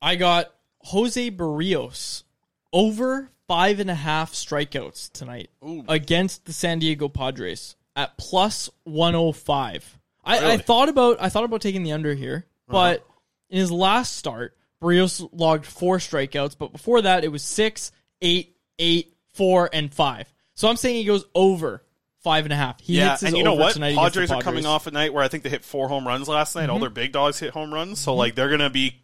I 0.00 0.16
got 0.16 0.52
Jose 0.80 1.30
Berrios 1.30 2.24
over 2.72 3.30
five 3.46 3.78
and 3.78 3.90
a 3.90 3.94
half 3.94 4.32
strikeouts 4.32 5.12
tonight 5.12 5.50
against 5.88 6.44
the 6.46 6.52
San 6.52 6.80
Diego 6.80 7.08
Padres 7.08 7.76
at 7.94 8.16
plus 8.16 8.68
one 8.84 9.14
hundred 9.14 9.34
five. 9.34 9.98
I, 10.24 10.52
I 10.52 10.56
thought 10.58 10.88
about 10.88 11.18
I 11.20 11.28
thought 11.28 11.44
about 11.44 11.60
taking 11.60 11.82
the 11.84 11.92
under 11.92 12.14
here, 12.14 12.46
uh-huh. 12.68 12.72
but 12.72 13.06
in 13.50 13.58
his 13.58 13.70
last 13.70 14.16
start, 14.16 14.56
Berrios 14.82 15.28
logged 15.32 15.66
four 15.66 15.98
strikeouts. 15.98 16.56
But 16.58 16.72
before 16.72 17.02
that, 17.02 17.22
it 17.22 17.28
was 17.28 17.42
six, 17.42 17.92
eight, 18.20 18.56
eight, 18.78 19.14
four, 19.34 19.70
and 19.72 19.92
five. 19.92 20.32
So 20.54 20.68
I'm 20.68 20.76
saying 20.76 20.96
he 20.96 21.04
goes 21.04 21.24
over 21.34 21.84
five 22.22 22.44
and 22.44 22.52
a 22.52 22.56
half. 22.56 22.80
He 22.80 22.98
yeah, 22.98 23.10
hits 23.10 23.20
his 23.22 23.28
and 23.30 23.36
you 23.36 23.44
know 23.44 23.54
what? 23.54 23.74
the 23.74 23.80
Padres 23.94 24.30
are 24.30 24.40
coming 24.40 24.66
off 24.66 24.86
a 24.86 24.90
night 24.90 25.12
where 25.12 25.22
I 25.24 25.28
think 25.28 25.42
they 25.42 25.50
hit 25.50 25.64
four 25.64 25.88
home 25.88 26.06
runs 26.06 26.28
last 26.28 26.54
night. 26.54 26.70
All 26.70 26.78
Mhm. 26.78 26.82
their 26.82 26.90
big 26.90 27.12
dogs 27.12 27.38
hit 27.38 27.50
home 27.50 27.72
runs, 27.72 27.98
so 28.00 28.12
Mhm. 28.12 28.16
like 28.18 28.34
they're 28.34 28.50
gonna 28.50 28.70
be 28.70 29.02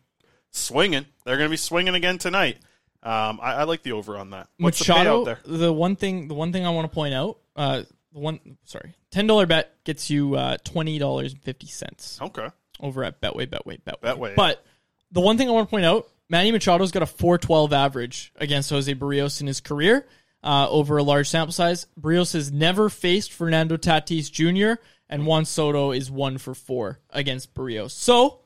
swinging. 0.50 1.06
They're 1.24 1.36
gonna 1.36 1.48
be 1.48 1.56
swinging 1.56 1.94
again 1.94 2.18
tonight. 2.18 2.58
Um, 3.02 3.38
I, 3.42 3.54
I 3.54 3.62
like 3.64 3.82
the 3.82 3.92
over 3.92 4.16
on 4.16 4.30
that. 4.30 4.48
What's 4.58 4.80
Machado, 4.80 5.24
the 5.24 5.34
payout 5.34 5.42
there? 5.44 5.58
the 5.58 5.72
one 5.72 5.96
thing, 5.96 6.28
the 6.28 6.34
one 6.34 6.52
thing 6.52 6.66
I 6.66 6.70
want 6.70 6.90
to 6.90 6.94
point 6.94 7.14
out, 7.14 7.38
uh, 7.54 7.82
the 8.12 8.18
one, 8.18 8.40
sorry, 8.64 8.94
ten 9.10 9.26
dollar 9.26 9.46
bet 9.46 9.72
gets 9.84 10.10
you 10.10 10.34
uh, 10.34 10.56
twenty 10.64 10.98
dollars 10.98 11.32
and 11.32 11.42
fifty 11.42 11.66
cents. 11.68 12.18
Okay. 12.20 12.48
Over 12.80 13.04
at 13.04 13.20
Betway, 13.20 13.46
Betway, 13.46 13.80
Betway. 13.82 14.00
Betway. 14.02 14.34
But 14.36 14.64
the 15.12 15.20
one 15.20 15.36
thing 15.38 15.48
I 15.48 15.52
want 15.52 15.68
to 15.68 15.70
point 15.70 15.84
out, 15.84 16.08
Manny 16.28 16.52
Machado's 16.52 16.90
got 16.92 17.02
a 17.02 17.06
four 17.06 17.38
twelve 17.38 17.72
average 17.72 18.32
against 18.36 18.70
Jose 18.70 18.92
Berrios 18.94 19.40
in 19.40 19.46
his 19.46 19.60
career. 19.60 20.06
Uh, 20.42 20.68
over 20.70 20.96
a 20.98 21.02
large 21.02 21.28
sample 21.28 21.52
size, 21.52 21.86
Berrios 22.00 22.32
has 22.32 22.52
never 22.52 22.88
faced 22.88 23.32
Fernando 23.32 23.76
Tatis 23.76 24.30
Jr. 24.30 24.80
and 25.08 25.26
Juan 25.26 25.44
Soto 25.44 25.90
is 25.90 26.10
one 26.12 26.38
for 26.38 26.54
four 26.54 27.00
against 27.10 27.54
Berrios. 27.54 27.90
So 27.90 28.40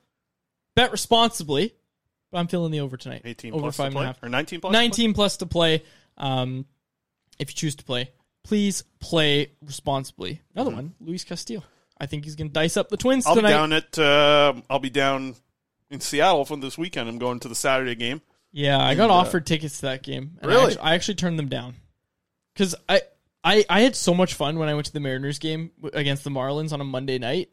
bet 0.75 0.91
responsibly, 0.91 1.75
but 2.31 2.39
I'm 2.39 2.47
feeling 2.49 2.73
the 2.73 2.81
over 2.81 2.97
tonight. 2.97 3.23
18 3.27 3.53
over 3.53 3.63
plus 3.65 3.77
five 3.77 3.93
to 3.93 3.99
and 3.99 4.05
a 4.05 4.07
half 4.07 4.23
Or 4.23 4.31
19 4.31 4.61
plus 4.63 4.71
to 4.71 4.73
play? 4.73 4.81
19 4.81 5.13
plus 5.15 5.37
to 5.37 5.47
play. 5.47 5.83
Um, 6.17 6.65
if 7.39 7.51
you 7.51 7.55
choose 7.55 7.75
to 7.77 7.85
play, 7.85 8.11
please 8.43 8.85
play 8.99 9.53
responsibly. 9.63 10.41
Another 10.55 10.71
Mm-hmm. 10.71 10.77
one, 10.79 10.95
Luis 11.01 11.25
Castillo. 11.25 11.63
I 12.01 12.07
think 12.07 12.25
he's 12.25 12.37
going 12.37 12.49
to 12.49 12.55
dice 12.55 12.79
up 12.79 12.89
the 12.89 12.97
Twins 12.97 13.27
I'll 13.27 13.35
tonight. 13.35 13.49
be 13.49 13.53
down 13.53 13.73
at 13.75 13.99
uh, 13.99 14.55
I'll 14.71 14.79
be 14.79 14.89
down 14.91 15.37
in 15.91 16.01
Seattle 16.01 16.47
for 16.47 16.57
this 16.57 16.79
weekend. 16.79 17.09
I'm 17.09 17.19
going 17.19 17.39
to 17.41 17.49
the 17.49 17.55
Saturday 17.55 17.95
game. 17.95 18.23
Yeah, 18.51 18.79
I 18.83 18.95
got 18.95 19.05
And, 19.05 19.13
uh, 19.13 19.17
offered 19.17 19.45
tickets 19.47 19.77
to 19.77 19.83
that 19.83 20.03
game. 20.03 20.39
and 20.41 20.51
I 20.51 20.55
Really? 20.55 20.67
actually, 20.73 20.81
I 20.83 20.95
actually 20.95 21.15
turned 21.17 21.39
them 21.39 21.49
down 21.49 21.75
because 22.55 22.75
I 22.89 23.03
I, 23.45 23.65
I 23.69 23.81
had 23.81 23.97
so 23.97 24.15
much 24.15 24.35
fun 24.35 24.59
when 24.59 24.69
I 24.69 24.75
went 24.75 24.87
to 24.87 24.93
the 24.93 25.01
Mariners 25.01 25.39
game 25.41 25.73
against 25.93 26.23
the 26.25 26.31
Marlins 26.31 26.73
on 26.73 26.81
a 26.81 26.85
Monday 26.85 27.19
night, 27.19 27.51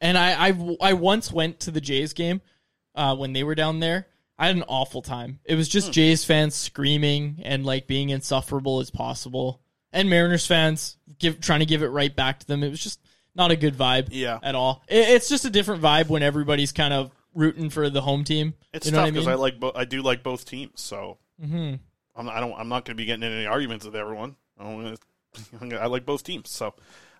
and 0.00 0.18
I, 0.18 0.48
I 0.50 0.76
I 0.82 0.92
once 0.94 1.32
went 1.32 1.60
to 1.60 1.70
the 1.70 1.80
Jays 1.80 2.12
game 2.12 2.40
uh, 2.94 3.16
when 3.16 3.32
they 3.32 3.42
were 3.42 3.54
down 3.54 3.80
there. 3.80 4.06
I 4.38 4.46
had 4.46 4.56
an 4.56 4.64
awful 4.68 5.02
time. 5.02 5.38
It 5.44 5.54
was 5.54 5.68
just 5.68 5.92
Jays 5.92 6.24
fans 6.24 6.54
screaming 6.54 7.40
and 7.44 7.64
like 7.66 7.86
being 7.86 8.08
insufferable 8.10 8.80
as 8.80 8.90
possible, 8.90 9.60
and 9.92 10.08
Mariners 10.10 10.46
fans 10.46 10.96
give 11.18 11.40
trying 11.40 11.60
to 11.60 11.66
give 11.66 11.82
it 11.82 11.88
right 11.88 12.14
back 12.14 12.40
to 12.40 12.46
them. 12.46 12.62
It 12.62 12.70
was 12.70 12.82
just 12.82 13.00
not 13.34 13.50
a 13.50 13.56
good 13.56 13.74
vibe, 13.76 14.08
Yeah. 14.10 14.38
at 14.42 14.54
all. 14.54 14.82
It, 14.88 15.08
it's 15.10 15.28
just 15.28 15.44
a 15.44 15.50
different 15.50 15.82
vibe 15.82 16.08
when 16.08 16.22
everybody's 16.22 16.72
kind 16.72 16.92
of 16.92 17.12
rooting 17.34 17.70
for 17.70 17.88
the 17.88 18.00
home 18.00 18.24
team. 18.24 18.54
It's 18.72 18.86
you 18.86 18.92
know 18.92 18.98
tough 18.98 19.04
what 19.04 19.08
I 19.08 19.10
because 19.12 19.26
mean? 19.26 19.32
I, 19.32 19.38
like 19.38 19.60
bo- 19.60 19.72
I 19.74 19.84
do 19.84 20.02
like 20.02 20.22
both 20.22 20.44
teams, 20.46 20.80
so 20.80 21.18
Mhm. 21.42 21.78
I'm 22.20 22.26
not, 22.26 22.36
I 22.36 22.40
don't 22.40 22.52
I'm 22.52 22.68
not 22.68 22.84
going 22.84 22.96
to 22.96 23.00
be 23.00 23.06
getting 23.06 23.22
in 23.22 23.32
any 23.32 23.46
arguments 23.46 23.84
with 23.84 23.96
everyone. 23.96 24.36
I, 24.58 24.64
wanna- 24.64 24.96
I 25.80 25.86
like 25.86 26.04
both 26.04 26.22
teams, 26.22 26.50
so 26.50 26.74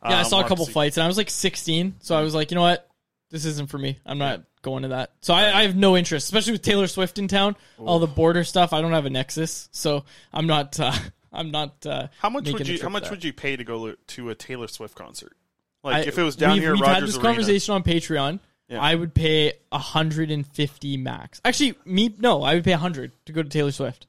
Yeah, 0.05 0.19
I 0.19 0.21
um, 0.21 0.25
saw 0.27 0.41
a 0.45 0.49
couple 0.49 0.67
fights, 0.67 0.97
and 0.97 1.05
I 1.05 1.07
was 1.07 1.17
like 1.17 1.31
16, 1.31 1.97
so 2.01 2.17
I 2.17 2.21
was 2.23 2.35
like, 2.35 2.51
you 2.51 2.55
know 2.55 2.61
what, 2.61 2.89
this 3.31 3.45
isn't 3.45 3.71
for 3.71 3.79
me. 3.79 3.99
I'm 4.05 4.19
not 4.19 4.43
going 4.63 4.83
to 4.83 4.89
that. 4.89 5.13
So 5.21 5.33
I, 5.33 5.61
I 5.61 5.63
have 5.63 5.75
no 5.77 5.97
interest, 5.97 6.25
especially 6.25 6.53
with 6.53 6.63
Taylor 6.63 6.87
Swift 6.87 7.19
in 7.19 7.29
town. 7.29 7.57
All 7.79 7.99
the 7.99 8.07
border 8.07 8.45
stuff, 8.45 8.73
I 8.73 8.83
don't 8.83 8.93
have 8.93 9.07
a 9.07 9.11
nexus, 9.11 9.69
so 9.73 10.05
I'm 10.33 10.47
not. 10.47 10.79
Uh, 10.79 10.93
I'm 11.33 11.53
not. 11.53 11.87
Uh, 11.87 12.09
How 12.19 12.29
much 12.29 12.51
would 12.53 12.67
you 12.67 12.83
How 12.83 12.89
much 12.89 13.09
would 13.09 13.23
you 13.23 13.33
pay 13.33 13.55
to 13.57 13.63
go 13.63 13.95
to 13.95 14.31
a 14.31 14.35
Taylor 14.35 14.67
Swift 14.67 14.97
concert? 14.97 15.37
Like 15.83 15.95
I- 15.95 16.09
if 16.09 16.19
it 16.19 16.23
was 16.23 16.37
down 16.37 16.55
we've, 16.55 16.63
here, 16.63 16.73
we've 16.73 16.81
Rogers 16.81 16.95
had 16.95 17.03
this 17.05 17.17
Arena. 17.17 17.29
conversation 17.29 17.75
on 17.75 17.83
Patreon. 17.85 18.41
Yeah. 18.69 18.81
I 18.81 18.95
would 18.95 19.15
pay 19.15 19.55
150 19.71 20.97
max. 20.97 21.41
Actually, 21.45 21.75
me 21.85 22.15
no, 22.19 22.43
I 22.43 22.55
would 22.55 22.65
pay 22.65 22.71
100 22.73 23.13
to 23.27 23.33
go 23.33 23.43
to 23.43 23.49
Taylor 23.49 23.73
Swift. 23.73 24.07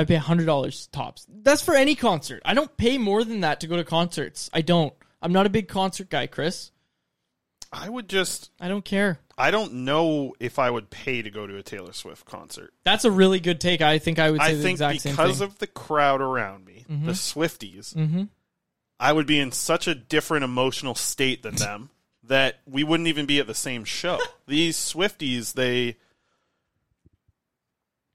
I'd 0.00 0.08
pay 0.08 0.16
$100 0.16 0.90
tops. 0.90 1.26
That's 1.28 1.62
for 1.62 1.74
any 1.74 1.94
concert. 1.94 2.42
I 2.44 2.54
don't 2.54 2.74
pay 2.76 2.98
more 2.98 3.22
than 3.24 3.40
that 3.40 3.60
to 3.60 3.66
go 3.66 3.76
to 3.76 3.84
concerts. 3.84 4.48
I 4.52 4.62
don't. 4.62 4.92
I'm 5.22 5.32
not 5.32 5.46
a 5.46 5.50
big 5.50 5.68
concert 5.68 6.08
guy, 6.10 6.26
Chris. 6.26 6.70
I 7.72 7.88
would 7.88 8.08
just. 8.08 8.50
I 8.60 8.68
don't 8.68 8.84
care. 8.84 9.18
I 9.38 9.50
don't 9.50 9.72
know 9.84 10.34
if 10.40 10.58
I 10.58 10.70
would 10.70 10.90
pay 10.90 11.22
to 11.22 11.30
go 11.30 11.46
to 11.46 11.56
a 11.56 11.62
Taylor 11.62 11.92
Swift 11.92 12.24
concert. 12.26 12.72
That's 12.84 13.04
a 13.04 13.10
really 13.10 13.40
good 13.40 13.60
take. 13.60 13.80
I 13.80 13.98
think 13.98 14.18
I 14.18 14.30
would 14.30 14.40
say 14.40 14.46
I 14.48 14.54
the 14.54 14.62
think 14.62 14.74
exact 14.76 15.00
same 15.00 15.12
because 15.12 15.40
of 15.40 15.58
the 15.58 15.66
crowd 15.66 16.20
around 16.20 16.64
me, 16.66 16.84
Mhm. 16.90 17.06
the 17.06 17.12
Swifties, 17.12 17.94
Mhm. 17.94 18.28
I 18.98 19.12
would 19.12 19.26
be 19.26 19.38
in 19.38 19.52
such 19.52 19.86
a 19.86 19.94
different 19.94 20.44
emotional 20.44 20.94
state 20.94 21.42
than 21.42 21.54
them 21.56 21.90
that 22.24 22.60
we 22.66 22.82
wouldn't 22.84 23.08
even 23.08 23.24
be 23.26 23.38
at 23.38 23.46
the 23.46 23.54
same 23.54 23.84
show. 23.84 24.18
These 24.46 24.76
Swifties, 24.76 25.52
they 25.54 25.96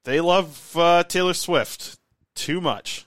they 0.06 0.22
love 0.22 0.76
uh, 0.78 1.04
Taylor 1.04 1.34
Swift 1.34 1.98
too 2.34 2.62
much. 2.62 3.06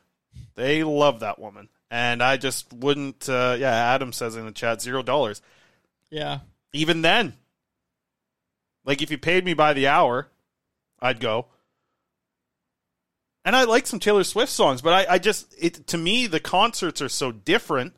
They 0.54 0.84
love 0.84 1.20
that 1.20 1.38
woman, 1.38 1.68
and 1.90 2.22
I 2.22 2.36
just 2.36 2.72
wouldn't. 2.72 3.28
Uh, 3.28 3.56
yeah, 3.58 3.72
Adam 3.72 4.12
says 4.12 4.36
in 4.36 4.44
the 4.44 4.52
chat, 4.52 4.82
zero 4.82 5.02
dollars. 5.02 5.40
yeah. 6.10 6.40
Even 6.74 7.00
then, 7.00 7.32
like 8.84 9.00
if 9.00 9.10
you 9.10 9.16
paid 9.16 9.42
me 9.44 9.54
by 9.54 9.72
the 9.72 9.86
hour, 9.88 10.28
I'd 11.00 11.18
go. 11.18 11.46
And 13.44 13.56
I 13.56 13.64
like 13.64 13.86
some 13.86 13.98
Taylor 13.98 14.24
Swift 14.24 14.52
songs, 14.52 14.82
but 14.82 14.92
I, 14.92 15.14
I 15.14 15.18
just 15.18 15.54
it 15.58 15.86
to 15.86 15.96
me 15.96 16.26
the 16.26 16.40
concerts 16.40 17.00
are 17.00 17.08
so 17.08 17.32
different 17.32 17.94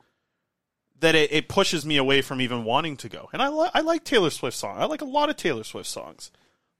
that 1.01 1.16
it, 1.16 1.32
it 1.32 1.48
pushes 1.48 1.84
me 1.84 1.96
away 1.96 2.22
from 2.22 2.40
even 2.40 2.62
wanting 2.62 2.96
to 2.98 3.09
go. 3.09 3.28
And 3.32 3.42
I 3.42 3.48
li- 3.48 3.70
I 3.74 3.80
like 3.80 4.05
Taylor 4.05 4.30
Swift 4.30 4.57
songs. 4.57 4.78
I 4.80 4.84
like 4.84 5.01
a 5.03 5.07
lot 5.07 5.30
of 5.30 5.36
Taylor 5.36 5.64
Swift 5.64 5.88
songs. 5.88 6.30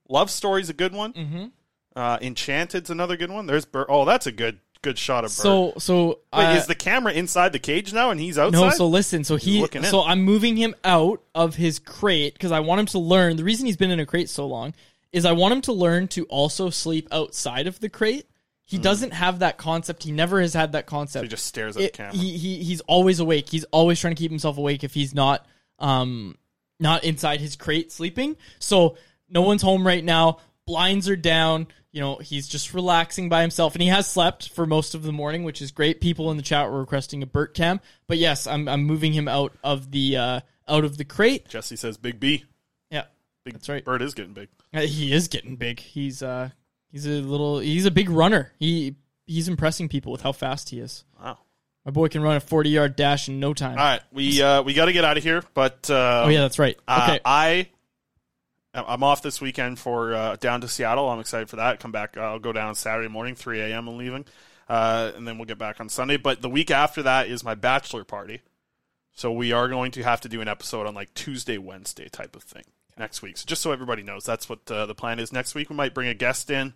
Love 0.07 0.29
Story's 0.31 0.69
a 0.69 0.73
good 0.73 0.93
one. 0.93 1.11
Mm-hmm. 1.11 1.45
Uh, 1.95 2.17
Enchanted's 2.21 2.89
another 2.89 3.17
good 3.17 3.31
one. 3.31 3.45
There's 3.47 3.65
Bert. 3.65 3.87
Oh, 3.89 4.05
that's 4.05 4.27
a 4.27 4.31
good 4.31 4.59
good 4.81 4.97
shot 4.97 5.23
of 5.23 5.29
Bert. 5.29 5.43
So 5.43 5.73
so 5.77 6.07
Wait, 6.33 6.45
uh, 6.45 6.55
is 6.55 6.67
the 6.67 6.75
camera 6.75 7.13
inside 7.13 7.51
the 7.53 7.59
cage 7.59 7.93
now 7.93 8.11
and 8.11 8.19
he's 8.19 8.37
outside? 8.37 8.59
No, 8.59 8.69
so 8.69 8.87
listen, 8.87 9.23
so 9.23 9.35
he 9.35 9.65
so 9.83 10.03
I'm 10.03 10.21
moving 10.21 10.55
him 10.55 10.75
out 10.83 11.21
of 11.35 11.55
his 11.55 11.79
crate 11.79 12.33
because 12.33 12.51
I 12.51 12.61
want 12.61 12.79
him 12.79 12.85
to 12.87 12.99
learn. 12.99 13.35
The 13.35 13.43
reason 13.43 13.65
he's 13.65 13.77
been 13.77 13.91
in 13.91 13.99
a 13.99 14.05
crate 14.05 14.29
so 14.29 14.47
long 14.47 14.73
is 15.11 15.25
I 15.25 15.33
want 15.33 15.53
him 15.53 15.61
to 15.61 15.73
learn 15.73 16.07
to 16.09 16.25
also 16.25 16.69
sleep 16.69 17.07
outside 17.11 17.67
of 17.67 17.79
the 17.79 17.89
crate. 17.89 18.25
He 18.63 18.77
doesn't 18.77 19.11
have 19.11 19.39
that 19.39 19.57
concept. 19.57 20.03
He 20.03 20.13
never 20.13 20.39
has 20.39 20.53
had 20.53 20.71
that 20.71 20.85
concept. 20.85 21.23
Hmm. 21.23 21.25
he 21.25 21.29
just 21.29 21.45
stares 21.45 21.75
at 21.75 21.83
It- 21.83 21.91
the 21.91 21.97
camera. 21.97 22.15
He, 22.15 22.37
he 22.37 22.63
he's 22.63 22.79
always 22.81 23.19
awake. 23.19 23.49
He's 23.49 23.65
always 23.65 23.99
trying 23.99 24.15
to 24.15 24.19
keep 24.19 24.31
himself 24.31 24.57
awake 24.57 24.85
if 24.85 24.93
he's 24.93 25.13
not 25.13 25.45
um 25.79 26.37
not 26.79 27.03
inside 27.03 27.41
his 27.41 27.57
crate 27.57 27.91
sleeping. 27.91 28.37
So 28.59 28.95
no 29.29 29.41
one's 29.41 29.61
home 29.61 29.85
right 29.85 30.03
now. 30.03 30.37
Blinds 30.65 31.09
are 31.09 31.17
down. 31.17 31.67
You 31.91 31.99
know, 32.01 32.15
he's 32.17 32.47
just 32.47 32.73
relaxing 32.73 33.27
by 33.27 33.41
himself 33.41 33.75
and 33.75 33.81
he 33.81 33.89
has 33.89 34.09
slept 34.09 34.49
for 34.49 34.65
most 34.65 34.95
of 34.95 35.03
the 35.03 35.11
morning, 35.11 35.43
which 35.43 35.61
is 35.61 35.71
great. 35.71 35.99
People 35.99 36.31
in 36.31 36.37
the 36.37 36.43
chat 36.43 36.71
were 36.71 36.79
requesting 36.79 37.21
a 37.21 37.25
Burt 37.25 37.53
cam. 37.53 37.81
But 38.07 38.17
yes, 38.17 38.47
I'm 38.47 38.67
I'm 38.69 38.83
moving 38.83 39.11
him 39.13 39.27
out 39.27 39.53
of 39.63 39.91
the 39.91 40.15
uh 40.17 40.39
out 40.69 40.85
of 40.85 40.97
the 40.97 41.03
crate. 41.03 41.49
Jesse 41.49 41.75
says 41.75 41.97
Big 41.97 42.19
B. 42.19 42.45
Yeah. 42.89 43.03
Big 43.43 43.55
That's 43.55 43.67
right. 43.67 43.83
Bird 43.83 44.01
is 44.01 44.13
getting 44.13 44.33
big. 44.33 44.47
Uh, 44.73 44.81
he 44.81 45.11
is 45.11 45.27
getting 45.27 45.57
big. 45.57 45.79
He's 45.81 46.23
uh 46.23 46.49
he's 46.91 47.05
a 47.05 47.09
little 47.21 47.59
he's 47.59 47.85
a 47.85 47.91
big 47.91 48.09
runner. 48.09 48.53
He 48.57 48.95
he's 49.27 49.49
impressing 49.49 49.89
people 49.89 50.13
with 50.13 50.21
how 50.21 50.31
fast 50.31 50.69
he 50.69 50.79
is. 50.79 51.03
Wow. 51.21 51.39
My 51.83 51.91
boy 51.91 52.07
can 52.09 52.21
run 52.21 52.37
a 52.37 52.39
40 52.39 52.69
yard 52.69 52.95
dash 52.95 53.27
in 53.27 53.39
no 53.41 53.53
time. 53.53 53.71
All 53.77 53.83
right, 53.83 54.01
we 54.13 54.41
uh, 54.41 54.61
we 54.61 54.73
got 54.73 54.85
to 54.85 54.93
get 54.93 55.03
out 55.03 55.17
of 55.17 55.23
here, 55.23 55.41
but 55.55 55.89
uh, 55.89 56.23
Oh, 56.25 56.29
yeah, 56.29 56.41
that's 56.41 56.59
right. 56.59 56.77
uh, 56.87 57.07
Okay. 57.09 57.19
I 57.25 57.67
I'm 58.73 59.03
off 59.03 59.21
this 59.21 59.41
weekend 59.41 59.79
for 59.79 60.13
uh, 60.13 60.35
down 60.37 60.61
to 60.61 60.67
Seattle. 60.67 61.09
I'm 61.09 61.19
excited 61.19 61.49
for 61.49 61.57
that. 61.57 61.79
Come 61.79 61.91
back. 61.91 62.15
I'll 62.15 62.39
go 62.39 62.53
down 62.53 62.73
Saturday 62.75 63.09
morning, 63.09 63.35
3 63.35 63.59
a.m. 63.59 63.89
I'm 63.89 63.97
leaving, 63.97 64.25
uh, 64.69 65.11
and 65.15 65.27
then 65.27 65.37
we'll 65.37 65.45
get 65.45 65.57
back 65.57 65.81
on 65.81 65.89
Sunday. 65.89 66.17
But 66.17 66.41
the 66.41 66.49
week 66.49 66.71
after 66.71 67.03
that 67.03 67.27
is 67.27 67.43
my 67.43 67.55
bachelor 67.55 68.05
party, 68.05 68.41
so 69.13 69.31
we 69.31 69.51
are 69.51 69.67
going 69.67 69.91
to 69.91 70.03
have 70.03 70.21
to 70.21 70.29
do 70.29 70.39
an 70.39 70.47
episode 70.47 70.87
on 70.87 70.95
like 70.95 71.13
Tuesday, 71.13 71.57
Wednesday 71.57 72.07
type 72.07 72.35
of 72.35 72.43
thing 72.43 72.63
next 72.97 73.21
week. 73.21 73.37
So 73.37 73.45
just 73.45 73.61
so 73.61 73.73
everybody 73.73 74.03
knows, 74.03 74.23
that's 74.23 74.47
what 74.47 74.69
uh, 74.71 74.85
the 74.85 74.95
plan 74.95 75.19
is. 75.19 75.33
Next 75.33 75.53
week 75.53 75.69
we 75.69 75.75
might 75.75 75.93
bring 75.93 76.07
a 76.07 76.13
guest 76.13 76.49
in. 76.49 76.73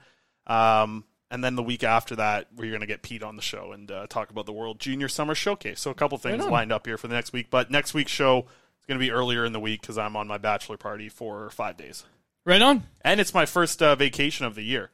Um, 0.47 1.05
and 1.31 1.43
then 1.43 1.55
the 1.55 1.63
week 1.63 1.83
after 1.83 2.15
that, 2.17 2.47
we're 2.55 2.69
going 2.69 2.81
to 2.81 2.87
get 2.87 3.01
Pete 3.01 3.23
on 3.23 3.35
the 3.35 3.41
show 3.41 3.71
and 3.71 3.89
uh, 3.89 4.05
talk 4.07 4.29
about 4.29 4.45
the 4.45 4.53
World 4.53 4.79
Junior 4.79 5.07
Summer 5.07 5.33
Showcase. 5.33 5.81
So 5.81 5.91
a 5.91 5.95
couple 5.95 6.17
things 6.17 6.45
lined 6.45 6.71
up 6.71 6.85
here 6.85 6.97
for 6.97 7.07
the 7.07 7.15
next 7.15 7.33
week. 7.33 7.47
But 7.49 7.71
next 7.71 7.93
week's 7.93 8.11
show 8.11 8.45
is 8.85 8.87
going 8.87 8.99
to 8.99 9.05
be 9.05 9.11
earlier 9.11 9.45
in 9.45 9.53
the 9.53 9.59
week 9.59 9.81
because 9.81 9.97
I'm 9.97 10.15
on 10.15 10.27
my 10.27 10.37
bachelor 10.37 10.77
party 10.77 11.09
for 11.09 11.49
five 11.49 11.75
days. 11.75 12.05
Right 12.45 12.61
on. 12.61 12.83
And 13.01 13.19
it's 13.19 13.33
my 13.33 13.45
first 13.45 13.81
uh, 13.81 13.95
vacation 13.95 14.45
of 14.45 14.53
the 14.53 14.61
year. 14.61 14.91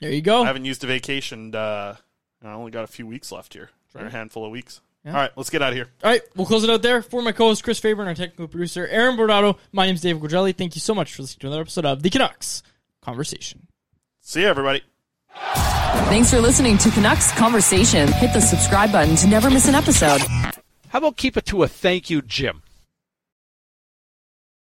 There 0.00 0.10
you 0.10 0.22
go. 0.22 0.42
I 0.42 0.46
haven't 0.46 0.64
used 0.64 0.82
a 0.82 0.88
vacation. 0.88 1.54
Uh, 1.54 1.96
I 2.42 2.52
only 2.52 2.72
got 2.72 2.82
a 2.82 2.88
few 2.88 3.06
weeks 3.06 3.30
left 3.30 3.54
here. 3.54 3.70
A 3.94 4.10
handful 4.10 4.44
of 4.44 4.50
weeks. 4.50 4.80
Yeah. 5.04 5.12
All 5.12 5.18
right, 5.18 5.30
let's 5.36 5.50
get 5.50 5.62
out 5.62 5.68
of 5.70 5.74
here. 5.74 5.88
All 6.02 6.10
right, 6.10 6.22
we'll 6.34 6.46
close 6.46 6.64
it 6.64 6.70
out 6.70 6.80
there. 6.82 7.02
For 7.02 7.22
my 7.22 7.32
co-host 7.32 7.62
Chris 7.62 7.78
Faber 7.78 8.02
and 8.02 8.08
our 8.08 8.14
technical 8.14 8.48
producer 8.48 8.86
Aaron 8.86 9.16
Bordato, 9.16 9.58
my 9.70 9.84
name 9.84 9.96
is 9.96 10.00
Dave 10.00 10.16
Quadrelli. 10.16 10.56
Thank 10.56 10.74
you 10.74 10.80
so 10.80 10.94
much 10.94 11.14
for 11.14 11.22
listening 11.22 11.40
to 11.40 11.46
another 11.48 11.62
episode 11.62 11.84
of 11.84 12.02
The 12.02 12.08
Canucks 12.10 12.62
Conversation. 13.02 13.68
See 14.20 14.40
you, 14.40 14.46
everybody. 14.46 14.82
Thanks 15.34 16.30
for 16.30 16.40
listening 16.40 16.78
to 16.78 16.90
Canucks 16.90 17.32
Conversation. 17.32 18.10
Hit 18.12 18.32
the 18.32 18.40
subscribe 18.40 18.92
button 18.92 19.14
to 19.16 19.26
never 19.26 19.50
miss 19.50 19.68
an 19.68 19.74
episode. 19.74 20.22
How 20.88 20.98
about 20.98 21.16
keep 21.16 21.36
it 21.36 21.46
to 21.46 21.62
a 21.64 21.68
thank 21.68 22.08
you, 22.08 22.22
Jim? 22.22 22.62